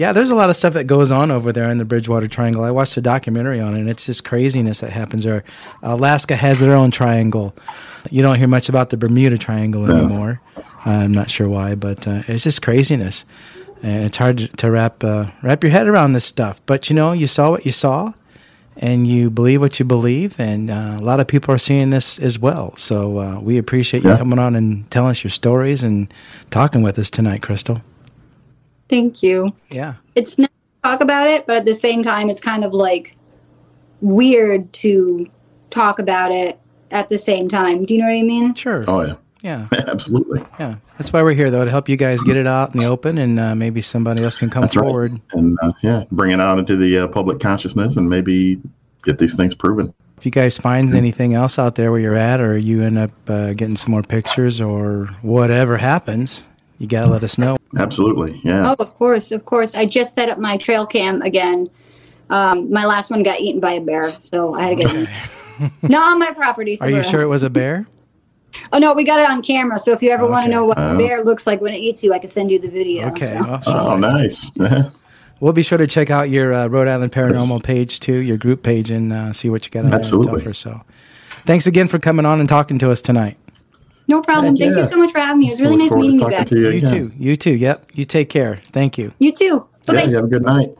Yeah, 0.00 0.12
there's 0.14 0.30
a 0.30 0.34
lot 0.34 0.48
of 0.48 0.56
stuff 0.56 0.72
that 0.72 0.84
goes 0.84 1.10
on 1.10 1.30
over 1.30 1.52
there 1.52 1.68
in 1.70 1.76
the 1.76 1.84
Bridgewater 1.84 2.26
Triangle. 2.26 2.64
I 2.64 2.70
watched 2.70 2.96
a 2.96 3.02
documentary 3.02 3.60
on 3.60 3.74
it, 3.76 3.80
and 3.80 3.90
it's 3.90 4.06
just 4.06 4.24
craziness 4.24 4.80
that 4.80 4.92
happens 4.92 5.24
there. 5.24 5.44
Alaska 5.82 6.36
has 6.36 6.58
their 6.58 6.72
own 6.74 6.90
triangle. 6.90 7.54
You 8.10 8.22
don't 8.22 8.38
hear 8.38 8.48
much 8.48 8.70
about 8.70 8.88
the 8.88 8.96
Bermuda 8.96 9.36
Triangle 9.36 9.82
No. 9.82 9.94
anymore. 9.94 10.40
I'm 10.86 11.12
not 11.12 11.28
sure 11.28 11.50
why, 11.50 11.74
but 11.74 12.08
uh, 12.08 12.22
it's 12.28 12.44
just 12.44 12.62
craziness, 12.62 13.26
and 13.82 14.04
it's 14.06 14.16
hard 14.16 14.38
to, 14.38 14.48
to 14.48 14.70
wrap 14.70 15.04
uh, 15.04 15.26
wrap 15.42 15.62
your 15.62 15.70
head 15.70 15.86
around 15.86 16.14
this 16.14 16.24
stuff. 16.24 16.62
But 16.64 16.88
you 16.88 16.96
know, 16.96 17.12
you 17.12 17.26
saw 17.26 17.50
what 17.50 17.66
you 17.66 17.72
saw, 17.72 18.14
and 18.78 19.06
you 19.06 19.28
believe 19.28 19.60
what 19.60 19.78
you 19.78 19.84
believe, 19.84 20.40
and 20.40 20.70
uh, 20.70 20.96
a 20.98 21.04
lot 21.04 21.20
of 21.20 21.26
people 21.26 21.54
are 21.54 21.58
seeing 21.58 21.90
this 21.90 22.18
as 22.18 22.38
well. 22.38 22.74
So 22.78 23.18
uh, 23.18 23.38
we 23.40 23.58
appreciate 23.58 24.02
you 24.04 24.08
Yeah. 24.08 24.16
coming 24.16 24.38
on 24.38 24.56
and 24.56 24.90
telling 24.90 25.10
us 25.10 25.22
your 25.22 25.30
stories 25.30 25.82
and 25.82 26.10
talking 26.50 26.80
with 26.80 26.98
us 26.98 27.10
tonight, 27.10 27.42
Crystal. 27.42 27.82
Thank 28.90 29.22
you. 29.22 29.54
Yeah. 29.70 29.94
it's 30.14 30.36
nice 30.36 30.48
to 30.48 30.88
talk 30.90 31.00
about 31.00 31.28
it, 31.28 31.46
but 31.46 31.56
at 31.56 31.64
the 31.64 31.74
same 31.74 32.02
time, 32.02 32.28
it's 32.28 32.40
kind 32.40 32.64
of 32.64 32.72
like 32.72 33.16
weird 34.00 34.72
to 34.72 35.30
talk 35.70 35.98
about 35.98 36.32
it 36.32 36.58
at 36.90 37.08
the 37.08 37.18
same 37.18 37.48
time. 37.48 37.84
Do 37.84 37.94
you 37.94 38.00
know 38.00 38.06
what 38.08 38.18
I 38.18 38.22
mean? 38.22 38.54
Sure. 38.54 38.84
Oh 38.88 39.02
yeah. 39.02 39.14
Yeah. 39.42 39.68
Absolutely. 39.86 40.44
Yeah, 40.58 40.76
that's 40.98 41.12
why 41.12 41.22
we're 41.22 41.32
here, 41.32 41.50
though, 41.50 41.64
to 41.64 41.70
help 41.70 41.88
you 41.88 41.96
guys 41.96 42.22
get 42.22 42.36
it 42.36 42.46
out 42.46 42.74
in 42.74 42.80
the 42.80 42.86
open, 42.86 43.16
and 43.16 43.40
uh, 43.40 43.54
maybe 43.54 43.80
somebody 43.80 44.22
else 44.22 44.36
can 44.36 44.50
come 44.50 44.62
That's 44.62 44.76
right. 44.76 44.84
forward. 44.84 45.18
And 45.32 45.56
uh, 45.62 45.72
yeah, 45.82 46.04
bring 46.12 46.32
it 46.32 46.40
out 46.40 46.58
into 46.58 46.76
the 46.76 46.98
uh, 46.98 47.08
public 47.08 47.40
consciousness 47.40 47.96
and 47.96 48.10
maybe 48.10 48.60
get 49.02 49.18
these 49.18 49.36
things 49.36 49.54
proven. 49.54 49.94
If 50.18 50.26
you 50.26 50.30
guys 50.30 50.58
find 50.58 50.94
anything 50.94 51.32
else 51.32 51.58
out 51.58 51.76
there 51.76 51.90
where 51.90 52.00
you're 52.00 52.16
at, 52.16 52.42
or 52.42 52.58
you 52.58 52.82
end 52.82 52.98
up 52.98 53.10
uh, 53.30 53.54
getting 53.54 53.76
some 53.76 53.92
more 53.92 54.02
pictures, 54.02 54.60
or 54.60 55.06
whatever 55.22 55.78
happens, 55.78 56.44
you 56.78 56.86
gotta 56.86 57.08
let 57.08 57.24
us 57.24 57.38
know. 57.38 57.56
Absolutely. 57.78 58.40
Yeah. 58.44 58.70
Oh, 58.70 58.76
of 58.82 58.94
course, 58.94 59.30
of 59.32 59.44
course. 59.44 59.74
I 59.74 59.86
just 59.86 60.14
set 60.14 60.28
up 60.28 60.38
my 60.38 60.56
trail 60.56 60.86
cam 60.86 61.22
again. 61.22 61.68
Um, 62.30 62.70
my 62.72 62.84
last 62.84 63.10
one 63.10 63.22
got 63.22 63.40
eaten 63.40 63.60
by 63.60 63.72
a 63.72 63.80
bear, 63.80 64.14
so 64.20 64.54
I 64.54 64.62
had 64.64 64.78
to 64.78 64.84
get 64.84 64.94
it. 64.94 65.08
Not 65.90 66.12
on 66.12 66.18
my 66.18 66.32
property. 66.32 66.72
Are 66.80 66.88
you 66.88 67.02
somewhere 67.02 67.04
sure 67.04 67.20
it 67.22 67.30
was 67.30 67.42
a 67.42 67.50
bear? 67.50 67.86
Oh 68.72 68.78
no, 68.78 68.94
we 68.94 69.04
got 69.04 69.20
it 69.20 69.30
on 69.30 69.42
camera. 69.42 69.78
So 69.78 69.92
if 69.92 70.02
you 70.02 70.10
ever 70.10 70.26
want 70.26 70.42
to 70.42 70.50
know 70.50 70.64
what 70.64 70.76
Oh. 70.76 70.96
a 70.96 70.98
bear 70.98 71.22
looks 71.22 71.46
like 71.46 71.60
when 71.60 71.72
it 71.72 71.78
eats 71.78 72.02
you, 72.02 72.12
I 72.12 72.18
can 72.18 72.28
send 72.28 72.50
you 72.50 72.58
the 72.58 72.68
video. 72.68 73.06
Okay, 73.10 73.26
so. 73.28 73.34
well, 73.40 73.62
Oh, 73.64 73.96
nice. 73.96 74.50
we'll 75.40 75.52
be 75.52 75.62
sure 75.62 75.78
to 75.78 75.86
check 75.86 76.10
out 76.10 76.30
your 76.30 76.52
uh, 76.52 76.66
Rhode 76.66 76.88
Island 76.88 77.12
Paranormal 77.12 77.62
page 77.62 78.00
too, 78.00 78.16
your 78.16 78.36
group 78.36 78.64
page, 78.64 78.90
and 78.90 79.12
uh, 79.12 79.32
see 79.32 79.50
what 79.50 79.64
you 79.64 79.70
got 79.70 79.84
on 79.84 79.90
there 79.92 80.00
Absolutely. 80.00 80.42
to. 80.42 80.52
So, 80.52 80.80
thanks 81.46 81.68
again 81.68 81.86
for 81.86 82.00
coming 82.00 82.26
on 82.26 82.40
and 82.40 82.48
talking 82.48 82.76
to 82.80 82.90
us 82.90 83.00
tonight. 83.00 83.38
No 84.10 84.20
problem. 84.22 84.56
Heck 84.56 84.60
Thank 84.66 84.76
yeah. 84.76 84.82
you 84.82 84.88
so 84.88 84.96
much 84.96 85.12
for 85.12 85.20
having 85.20 85.38
me. 85.38 85.46
It 85.46 85.50
was 85.50 85.60
really 85.60 85.76
nice 85.76 85.90
forward 85.90 86.02
to 86.02 86.10
meeting 86.10 86.20
you 86.20 86.30
guys. 86.30 86.48
to 86.48 86.58
you, 86.58 86.68
You 86.70 86.80
too. 86.80 87.12
You 87.16 87.36
too. 87.36 87.52
Yep. 87.52 87.86
You 87.94 88.04
take 88.04 88.28
care. 88.28 88.56
Thank 88.56 88.98
you. 88.98 89.12
You 89.20 89.30
too. 89.30 89.68
Bye 89.86 89.94
Yeah, 89.94 90.04
you 90.06 90.16
have 90.16 90.24
a 90.24 90.28
good 90.28 90.42
night. 90.42 90.76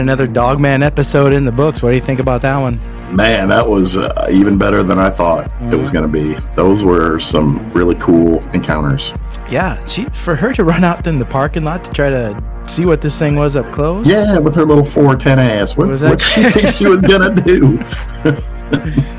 Another 0.00 0.26
Dogman 0.26 0.82
episode 0.82 1.34
in 1.34 1.44
the 1.44 1.52
books. 1.52 1.82
What 1.82 1.90
do 1.90 1.94
you 1.96 2.00
think 2.00 2.20
about 2.20 2.40
that 2.40 2.56
one? 2.56 2.80
Man, 3.14 3.48
that 3.48 3.68
was 3.68 3.98
uh, 3.98 4.26
even 4.30 4.56
better 4.56 4.82
than 4.82 4.98
I 4.98 5.10
thought 5.10 5.50
it 5.70 5.76
was 5.76 5.90
going 5.90 6.10
to 6.10 6.10
be. 6.10 6.34
Those 6.56 6.82
were 6.82 7.20
some 7.20 7.70
really 7.74 7.96
cool 7.96 8.42
encounters. 8.54 9.12
Yeah, 9.50 9.84
she 9.84 10.06
for 10.06 10.34
her 10.34 10.54
to 10.54 10.64
run 10.64 10.82
out 10.84 11.06
in 11.06 11.18
the 11.18 11.26
parking 11.26 11.64
lot 11.64 11.84
to 11.84 11.90
try 11.90 12.08
to 12.08 12.42
see 12.66 12.86
what 12.86 13.02
this 13.02 13.18
thing 13.18 13.36
was 13.36 13.56
up 13.56 13.70
close. 13.72 14.08
Yeah, 14.08 14.38
with 14.38 14.54
her 14.54 14.64
little 14.64 14.86
410 14.86 15.38
ass. 15.38 15.76
What 15.76 15.88
Was 15.88 16.00
was 16.00 16.00
that- 16.00 16.10
what 16.10 16.20
she 16.22 16.50
think 16.62 16.74
she 16.74 16.86
was 16.86 17.02
going 17.02 17.34
to 17.36 17.42
do? 17.42 17.78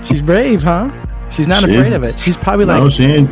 She's 0.04 0.22
brave, 0.22 0.64
huh? 0.64 0.90
She's 1.34 1.48
not 1.48 1.64
She- 1.64 1.76
afraid 1.76 1.94
of 1.94 2.04
it. 2.04 2.18
She's 2.20 2.38
probably 2.38 2.66
no, 2.66 2.84
like 2.84 2.92
she 2.92 3.04
ain't. 3.06 3.30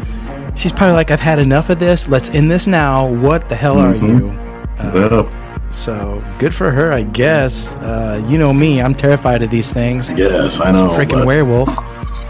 she's 0.56 0.72
probably 0.72 0.96
like 0.96 1.12
I've 1.12 1.20
had 1.22 1.40
enough 1.40 1.70
of 1.70 1.80
this. 1.80 2.08
Let's 2.10 2.30
end 2.32 2.50
this 2.52 2.68
now. 2.68 3.06
What 3.08 3.48
the 3.50 3.56
hell 3.56 3.78
are 3.80 3.94
Mhm. 3.94 4.02
you? 4.20 4.32
Uh, 4.80 4.92
Well, 4.94 5.28
so 5.72 6.22
good 6.40 6.54
for 6.54 6.72
her, 6.72 6.92
I 6.92 7.04
guess. 7.04 7.76
Uh, 7.78 8.22
you 8.28 8.38
know 8.38 8.52
me, 8.54 8.82
I'm 8.82 8.96
terrified 8.96 9.44
of 9.44 9.50
these 9.52 9.72
things. 9.72 10.10
yes, 10.16 10.60
I 10.60 10.72
know. 10.72 10.90
freaking 10.90 11.26
werewolf, 11.26 11.70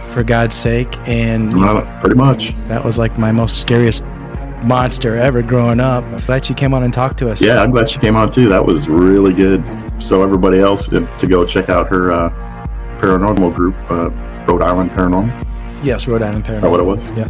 for 0.09 0.23
God's 0.23 0.55
sake, 0.55 0.93
and 1.07 1.53
Well, 1.53 1.87
pretty 2.01 2.17
much. 2.17 2.53
that 2.67 2.83
was 2.83 2.99
like 2.99 3.17
my 3.17 3.31
most 3.31 3.61
scariest 3.61 4.03
monster 4.63 5.15
ever 5.15 5.41
growing 5.41 5.79
up. 5.79 6.03
I'm 6.11 6.19
Glad 6.27 6.45
she 6.45 6.53
came 6.53 6.73
on 6.73 6.83
and 6.83 6.93
talked 6.93 7.17
to 7.19 7.31
us. 7.31 7.41
Yeah, 7.41 7.61
I'm 7.63 7.71
glad 7.71 7.89
she 7.89 7.97
came 7.99 8.15
on 8.17 8.29
too. 8.29 8.47
That 8.49 8.63
was 8.65 8.87
really 8.89 9.33
good. 9.33 9.63
So 9.99 10.21
everybody 10.21 10.59
else 10.59 10.87
to, 10.89 11.07
to 11.17 11.27
go 11.27 11.45
check 11.45 11.69
out 11.69 11.87
her 11.87 12.11
uh, 12.11 12.29
paranormal 12.99 13.55
group, 13.55 13.75
uh, 13.89 14.09
Rhode 14.47 14.61
Island 14.63 14.91
Paranormal. 14.91 15.31
Yes, 15.83 16.07
Rhode 16.07 16.21
Island 16.21 16.47
Is 16.47 16.61
that 16.61 16.69
what 16.69 16.79
it 16.79 16.83
was? 16.83 17.07
Yeah. 17.17 17.27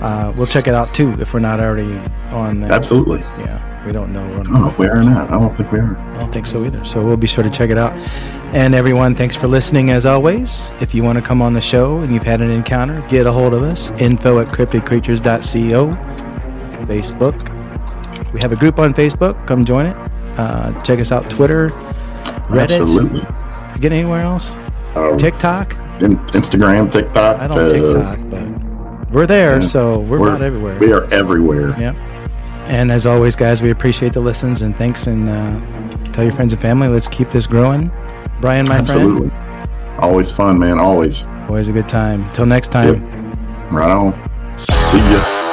Uh, 0.00 0.32
we'll 0.36 0.46
check 0.46 0.66
it 0.66 0.74
out 0.74 0.92
too 0.94 1.12
if 1.20 1.32
we're 1.32 1.40
not 1.40 1.60
already 1.60 1.96
on 2.30 2.60
there. 2.60 2.72
Absolutely. 2.72 3.20
Yeah, 3.38 3.86
we 3.86 3.92
don't 3.92 4.12
know. 4.12 4.24
I 4.24 4.42
don't 4.42 4.52
know 4.52 4.68
if 4.68 4.78
we 4.78 4.86
are 4.86 4.98
or 4.98 5.02
not. 5.02 5.30
I 5.30 5.38
don't 5.38 5.50
think 5.54 5.72
we 5.72 5.78
are. 5.78 5.96
I 5.96 6.20
don't 6.20 6.32
think 6.32 6.46
so 6.46 6.64
either. 6.64 6.84
So 6.84 7.04
we'll 7.04 7.16
be 7.16 7.26
sure 7.26 7.44
to 7.44 7.50
check 7.50 7.70
it 7.70 7.78
out. 7.78 7.92
And 8.54 8.74
everyone, 8.74 9.14
thanks 9.14 9.34
for 9.34 9.48
listening 9.48 9.90
as 9.90 10.04
always. 10.06 10.72
If 10.80 10.94
you 10.94 11.02
want 11.02 11.16
to 11.16 11.22
come 11.22 11.40
on 11.40 11.52
the 11.54 11.60
show 11.60 11.98
and 11.98 12.12
you've 12.12 12.22
had 12.22 12.40
an 12.40 12.50
encounter, 12.50 13.04
get 13.08 13.26
a 13.26 13.32
hold 13.32 13.54
of 13.54 13.62
us. 13.62 13.90
Info 14.00 14.38
at 14.40 14.48
cryptidcreatures.co. 14.48 15.96
Facebook. 16.86 18.32
We 18.32 18.40
have 18.40 18.52
a 18.52 18.56
group 18.56 18.78
on 18.78 18.92
Facebook. 18.94 19.46
Come 19.46 19.64
join 19.64 19.86
it. 19.86 19.96
Uh, 20.38 20.78
check 20.82 20.98
us 21.00 21.12
out 21.12 21.28
Twitter, 21.30 21.70
Reddit. 22.48 22.80
Absolutely. 22.80 23.22
Get 23.80 23.92
anywhere 23.92 24.22
else? 24.22 24.54
Uh, 24.94 25.16
TikTok? 25.16 25.76
In, 26.00 26.18
Instagram, 26.28 26.90
TikTok. 26.90 27.40
I 27.40 27.46
don't 27.46 27.58
uh, 27.58 27.68
TikTok, 27.68 28.18
but 28.30 29.10
we're 29.12 29.26
there, 29.26 29.60
yeah. 29.60 29.66
so 29.66 30.00
we're, 30.00 30.18
We're- 30.18 30.32
about 30.32 30.42
everywhere. 30.42 30.78
We 30.78 30.92
are 30.92 31.04
everywhere. 31.12 31.78
Yep. 31.78 31.96
And 32.66 32.90
as 32.90 33.04
always, 33.04 33.36
guys, 33.36 33.62
we 33.62 33.70
appreciate 33.70 34.14
the 34.14 34.20
listens 34.20 34.62
and 34.62 34.74
thanks. 34.74 35.06
And 35.06 35.28
uh, 35.28 36.12
tell 36.12 36.24
your 36.24 36.32
friends 36.32 36.52
and 36.54 36.62
family. 36.62 36.88
Let's 36.88 37.08
keep 37.08 37.30
this 37.30 37.46
growing. 37.46 37.90
Brian, 38.40 38.64
my 38.68 38.76
friend 38.76 38.90
Absolutely. 38.90 39.30
Always 39.98 40.30
fun, 40.30 40.58
man. 40.58 40.80
Always. 40.80 41.24
always 41.48 41.68
a 41.68 41.72
good 41.72 41.88
time. 41.88 42.30
Till 42.32 42.46
next 42.46 42.72
time. 42.72 43.04
Right 43.70 43.90
on. 43.90 44.12
See 44.58 44.98
ya. 44.98 45.43